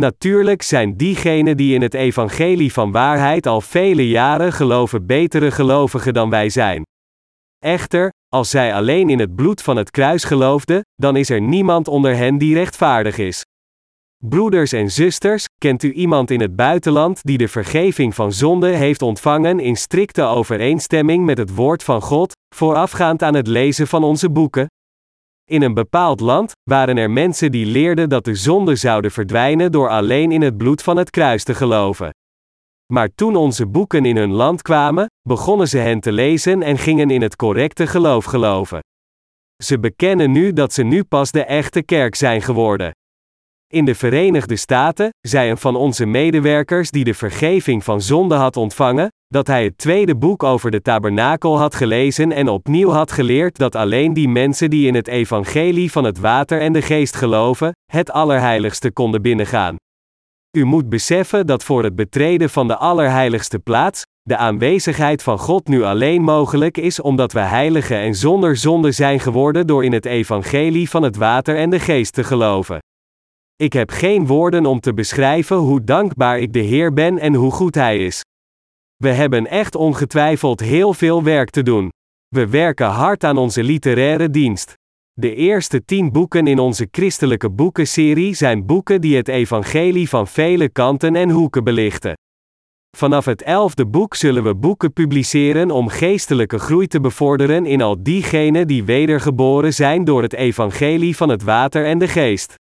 Natuurlijk 0.00 0.62
zijn 0.62 0.96
diegenen 0.96 1.56
die 1.56 1.74
in 1.74 1.82
het 1.82 1.94
evangelie 1.94 2.72
van 2.72 2.92
waarheid 2.92 3.46
al 3.46 3.60
vele 3.60 4.08
jaren 4.08 4.52
geloven 4.52 5.06
betere 5.06 5.50
gelovigen 5.50 6.14
dan 6.14 6.30
wij 6.30 6.48
zijn. 6.48 6.82
Echter, 7.62 8.10
als 8.28 8.50
zij 8.50 8.74
alleen 8.74 9.10
in 9.10 9.18
het 9.18 9.34
bloed 9.34 9.62
van 9.62 9.76
het 9.76 9.90
kruis 9.90 10.24
geloofden, 10.24 10.80
dan 10.94 11.16
is 11.16 11.30
er 11.30 11.40
niemand 11.40 11.88
onder 11.88 12.16
hen 12.16 12.38
die 12.38 12.54
rechtvaardig 12.54 13.18
is. 13.18 13.44
Broeders 14.24 14.72
en 14.72 14.90
zusters, 14.90 15.44
kent 15.58 15.82
u 15.82 15.92
iemand 15.92 16.30
in 16.30 16.40
het 16.40 16.56
buitenland 16.56 17.22
die 17.22 17.38
de 17.38 17.48
vergeving 17.48 18.14
van 18.14 18.32
zonde 18.32 18.68
heeft 18.68 19.02
ontvangen 19.02 19.60
in 19.60 19.76
strikte 19.76 20.22
overeenstemming 20.22 21.24
met 21.24 21.38
het 21.38 21.54
woord 21.54 21.82
van 21.82 22.00
God, 22.00 22.32
voorafgaand 22.54 23.22
aan 23.22 23.34
het 23.34 23.46
lezen 23.46 23.86
van 23.86 24.04
onze 24.04 24.30
boeken? 24.30 24.66
In 25.50 25.62
een 25.62 25.74
bepaald 25.74 26.20
land 26.20 26.52
waren 26.70 26.96
er 26.96 27.10
mensen 27.10 27.52
die 27.52 27.66
leerden 27.66 28.08
dat 28.08 28.24
de 28.24 28.34
zonden 28.34 28.78
zouden 28.78 29.10
verdwijnen 29.10 29.72
door 29.72 29.88
alleen 29.88 30.32
in 30.32 30.42
het 30.42 30.56
bloed 30.56 30.82
van 30.82 30.96
het 30.96 31.10
kruis 31.10 31.44
te 31.44 31.54
geloven. 31.54 32.10
Maar 32.92 33.08
toen 33.14 33.36
onze 33.36 33.66
boeken 33.66 34.04
in 34.04 34.16
hun 34.16 34.32
land 34.32 34.62
kwamen, 34.62 35.06
begonnen 35.28 35.68
ze 35.68 35.78
hen 35.78 36.00
te 36.00 36.12
lezen 36.12 36.62
en 36.62 36.78
gingen 36.78 37.10
in 37.10 37.22
het 37.22 37.36
correcte 37.36 37.86
geloof 37.86 38.24
geloven. 38.24 38.80
Ze 39.62 39.78
bekennen 39.78 40.32
nu 40.32 40.52
dat 40.52 40.72
ze 40.72 40.82
nu 40.82 41.04
pas 41.04 41.30
de 41.30 41.44
echte 41.44 41.82
kerk 41.82 42.14
zijn 42.14 42.42
geworden. 42.42 42.90
In 43.72 43.84
de 43.84 43.94
Verenigde 43.94 44.56
Staten 44.56 45.10
zei 45.20 45.50
een 45.50 45.58
van 45.58 45.76
onze 45.76 46.06
medewerkers 46.06 46.90
die 46.90 47.04
de 47.04 47.14
vergeving 47.14 47.84
van 47.84 48.00
zonde 48.00 48.34
had 48.34 48.56
ontvangen, 48.56 49.08
dat 49.26 49.46
hij 49.46 49.64
het 49.64 49.78
tweede 49.78 50.16
boek 50.16 50.42
over 50.42 50.70
de 50.70 50.82
tabernakel 50.82 51.58
had 51.58 51.74
gelezen 51.74 52.32
en 52.32 52.48
opnieuw 52.48 52.90
had 52.90 53.12
geleerd 53.12 53.58
dat 53.58 53.74
alleen 53.74 54.14
die 54.14 54.28
mensen 54.28 54.70
die 54.70 54.86
in 54.86 54.94
het 54.94 55.08
evangelie 55.08 55.92
van 55.92 56.04
het 56.04 56.18
water 56.18 56.60
en 56.60 56.72
de 56.72 56.82
geest 56.82 57.16
geloven, 57.16 57.72
het 57.92 58.10
allerheiligste 58.10 58.92
konden 58.92 59.22
binnengaan. 59.22 59.76
U 60.56 60.64
moet 60.64 60.88
beseffen 60.88 61.46
dat 61.46 61.64
voor 61.64 61.84
het 61.84 61.96
betreden 61.96 62.50
van 62.50 62.68
de 62.68 62.76
allerheiligste 62.76 63.58
plaats, 63.58 64.02
de 64.22 64.36
aanwezigheid 64.36 65.22
van 65.22 65.38
God 65.38 65.68
nu 65.68 65.82
alleen 65.82 66.22
mogelijk 66.22 66.78
is 66.78 67.00
omdat 67.00 67.32
we 67.32 67.40
heiligen 67.40 67.96
en 67.96 68.14
zonder 68.14 68.56
zonde 68.56 68.92
zijn 68.92 69.20
geworden 69.20 69.66
door 69.66 69.84
in 69.84 69.92
het 69.92 70.06
evangelie 70.06 70.90
van 70.90 71.02
het 71.02 71.16
water 71.16 71.56
en 71.56 71.70
de 71.70 71.80
geest 71.80 72.12
te 72.12 72.24
geloven. 72.24 72.78
Ik 73.56 73.72
heb 73.72 73.90
geen 73.90 74.26
woorden 74.26 74.66
om 74.66 74.80
te 74.80 74.94
beschrijven 74.94 75.56
hoe 75.56 75.84
dankbaar 75.84 76.38
ik 76.38 76.52
de 76.52 76.58
Heer 76.58 76.92
ben 76.92 77.18
en 77.18 77.34
hoe 77.34 77.50
goed 77.50 77.74
Hij 77.74 77.98
is. 77.98 78.20
We 78.96 79.08
hebben 79.08 79.46
echt 79.46 79.74
ongetwijfeld 79.74 80.60
heel 80.60 80.94
veel 80.94 81.22
werk 81.22 81.50
te 81.50 81.62
doen. 81.62 81.88
We 82.28 82.46
werken 82.46 82.86
hard 82.86 83.24
aan 83.24 83.38
onze 83.38 83.62
literaire 83.62 84.30
dienst. 84.30 84.74
De 85.12 85.34
eerste 85.34 85.84
tien 85.84 86.12
boeken 86.12 86.46
in 86.46 86.58
onze 86.58 86.88
christelijke 86.90 87.50
boekenserie 87.50 88.34
zijn 88.34 88.66
boeken 88.66 89.00
die 89.00 89.16
het 89.16 89.28
evangelie 89.28 90.08
van 90.08 90.26
vele 90.26 90.68
kanten 90.68 91.16
en 91.16 91.30
hoeken 91.30 91.64
belichten. 91.64 92.14
Vanaf 92.96 93.24
het 93.24 93.42
elfde 93.42 93.86
boek 93.86 94.14
zullen 94.14 94.42
we 94.42 94.54
boeken 94.54 94.92
publiceren 94.92 95.70
om 95.70 95.88
geestelijke 95.88 96.58
groei 96.58 96.86
te 96.86 97.00
bevorderen 97.00 97.66
in 97.66 97.82
al 97.82 98.02
diegenen 98.02 98.66
die 98.66 98.84
wedergeboren 98.84 99.74
zijn 99.74 100.04
door 100.04 100.22
het 100.22 100.32
evangelie 100.32 101.16
van 101.16 101.28
het 101.28 101.42
water 101.42 101.86
en 101.86 101.98
de 101.98 102.08
geest. 102.08 102.54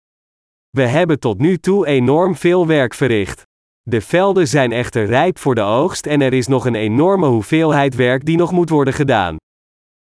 We 0.69 0.82
hebben 0.82 1.19
tot 1.19 1.39
nu 1.39 1.57
toe 1.57 1.88
enorm 1.88 2.36
veel 2.36 2.67
werk 2.67 2.93
verricht. 2.93 3.43
De 3.82 4.01
velden 4.01 4.47
zijn 4.47 4.71
echter 4.71 5.05
rijp 5.05 5.38
voor 5.38 5.55
de 5.55 5.61
oogst 5.61 6.05
en 6.05 6.21
er 6.21 6.34
is 6.34 6.47
nog 6.47 6.65
een 6.65 6.75
enorme 6.75 7.27
hoeveelheid 7.27 7.95
werk 7.95 8.25
die 8.25 8.38
nog 8.38 8.51
moet 8.51 8.69
worden 8.69 8.93
gedaan. 8.93 9.36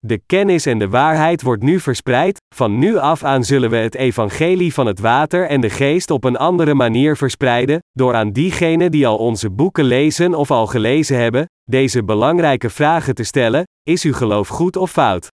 De 0.08 0.22
kennis 0.26 0.66
en 0.66 0.80
de 0.80 0.89
waarheid 0.89 1.41
wordt 1.41 1.64
nu 1.64 1.80
verspreid, 1.80 2.38
van 2.56 2.80
nu 2.80 2.97
af 2.97 3.24
aan 3.24 3.43
zullen 3.43 3.70
we 3.70 3.76
het 3.76 3.95
evangelie 3.95 4.74
van 4.74 4.86
het 4.86 4.99
water 4.99 5.47
en 5.47 5.62
de 5.62 5.70
geest 5.70 6.12
op 6.12 6.24
een 6.24 6.38
andere 6.38 6.74
manier 6.74 7.18
verspreiden, 7.18 7.80
door 7.91 8.16
aan 8.16 8.32
diegenen 8.32 8.91
die 8.91 9.08
al 9.08 9.18
onze 9.18 9.49
boeken 9.49 9.84
lezen 9.84 10.34
of 10.34 10.51
al 10.51 10.68
gelezen 10.68 11.18
hebben, 11.18 11.45
deze 11.64 12.03
belangrijke 12.03 12.70
vragen 12.70 13.16
te 13.16 13.24
stellen: 13.24 13.64
Is 13.84 14.03
uw 14.03 14.14
geloof 14.14 14.47
goed 14.47 14.76
of 14.76 14.91
fout? 14.91 15.28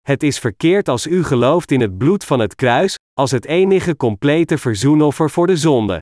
Het 0.00 0.22
is 0.22 0.38
verkeerd 0.38 0.88
als 0.88 1.06
u 1.06 1.24
gelooft 1.24 1.70
in 1.70 1.80
het 1.80 1.98
bloed 1.98 2.24
van 2.24 2.38
het 2.38 2.54
kruis, 2.54 2.98
als 3.12 3.30
het 3.30 3.44
enige 3.44 3.96
complete 3.96 4.58
verzoenoffer 4.58 5.30
voor 5.30 5.46
de 5.46 5.56
zonde. 5.56 5.98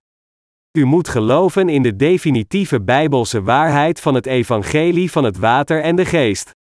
U 0.78 0.84
moet 0.84 1.08
geloven 1.08 1.68
in 1.68 1.82
de 1.82 1.96
definitieve 1.96 2.82
bijbelse 2.82 3.42
waarheid 3.42 4.00
van 4.00 4.14
het 4.14 4.26
evangelie 4.26 5.10
van 5.10 5.24
het 5.24 5.38
water 5.38 5.82
en 5.82 5.96
de 5.96 6.04
geest. 6.04 6.56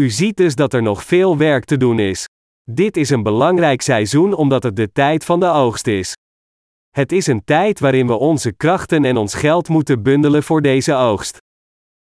U 0.00 0.10
ziet 0.10 0.36
dus 0.36 0.54
dat 0.54 0.72
er 0.72 0.82
nog 0.82 1.04
veel 1.04 1.36
werk 1.36 1.64
te 1.64 1.76
doen 1.76 1.98
is. 1.98 2.28
Dit 2.70 2.96
is 2.96 3.10
een 3.10 3.22
belangrijk 3.22 3.82
seizoen 3.82 4.34
omdat 4.34 4.62
het 4.62 4.76
de 4.76 4.92
tijd 4.92 5.24
van 5.24 5.40
de 5.40 5.46
oogst 5.46 5.86
is. 5.86 6.12
Het 6.90 7.12
is 7.12 7.26
een 7.26 7.44
tijd 7.44 7.80
waarin 7.80 8.06
we 8.06 8.12
onze 8.12 8.52
krachten 8.52 9.04
en 9.04 9.16
ons 9.16 9.34
geld 9.34 9.68
moeten 9.68 10.02
bundelen 10.02 10.42
voor 10.42 10.62
deze 10.62 10.94
oogst. 10.94 11.38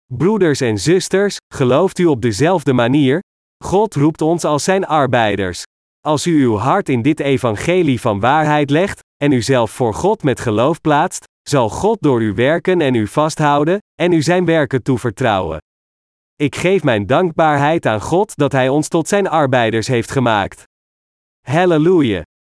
Broeders 0.07 0.61
en 0.61 0.79
zusters, 0.79 1.37
gelooft 1.55 1.99
u 1.99 2.05
op 2.05 2.23
dezelfde 2.23 2.73
manier? 2.73 3.21
God 3.65 3.95
roept 3.95 4.23
ons 4.23 4.45
als 4.45 4.65
zijn 4.65 4.87
arbeiders. 4.87 5.63
Als 6.01 6.27
u 6.27 6.43
uw 6.43 6.57
hart 6.57 6.89
in 6.89 7.03
dit 7.03 7.21
evangelie 7.21 8.01
van 8.01 8.21
waarheid 8.21 8.71
legt, 8.71 9.01
en 9.17 9.33
uzelf 9.33 9.71
voor 9.71 9.95
God 9.95 10.23
met 10.23 10.41
geloof 10.41 10.81
plaatst, 10.81 11.25
zal 11.49 11.69
God 11.69 11.99
door 12.01 12.23
u 12.23 12.35
werken 12.35 12.81
en 12.81 12.95
u 12.95 13.07
vasthouden, 13.07 13.79
en 13.95 14.13
u 14.13 14.23
zijn 14.23 14.45
werken 14.45 14.83
toevertrouwen. 14.83 15.59
Ik 16.39 16.57
geef 16.57 16.83
mijn 16.83 17.07
dankbaarheid 17.07 17.87
aan 17.87 18.01
God 18.01 18.37
dat 18.37 18.53
Hij 18.53 18.69
ons 18.69 18.89
tot 18.89 19.09
zijn 19.09 19.29
arbeiders 19.29 19.87
heeft 19.87 20.11
gemaakt. 20.11 20.65
Halleluja! 21.41 22.23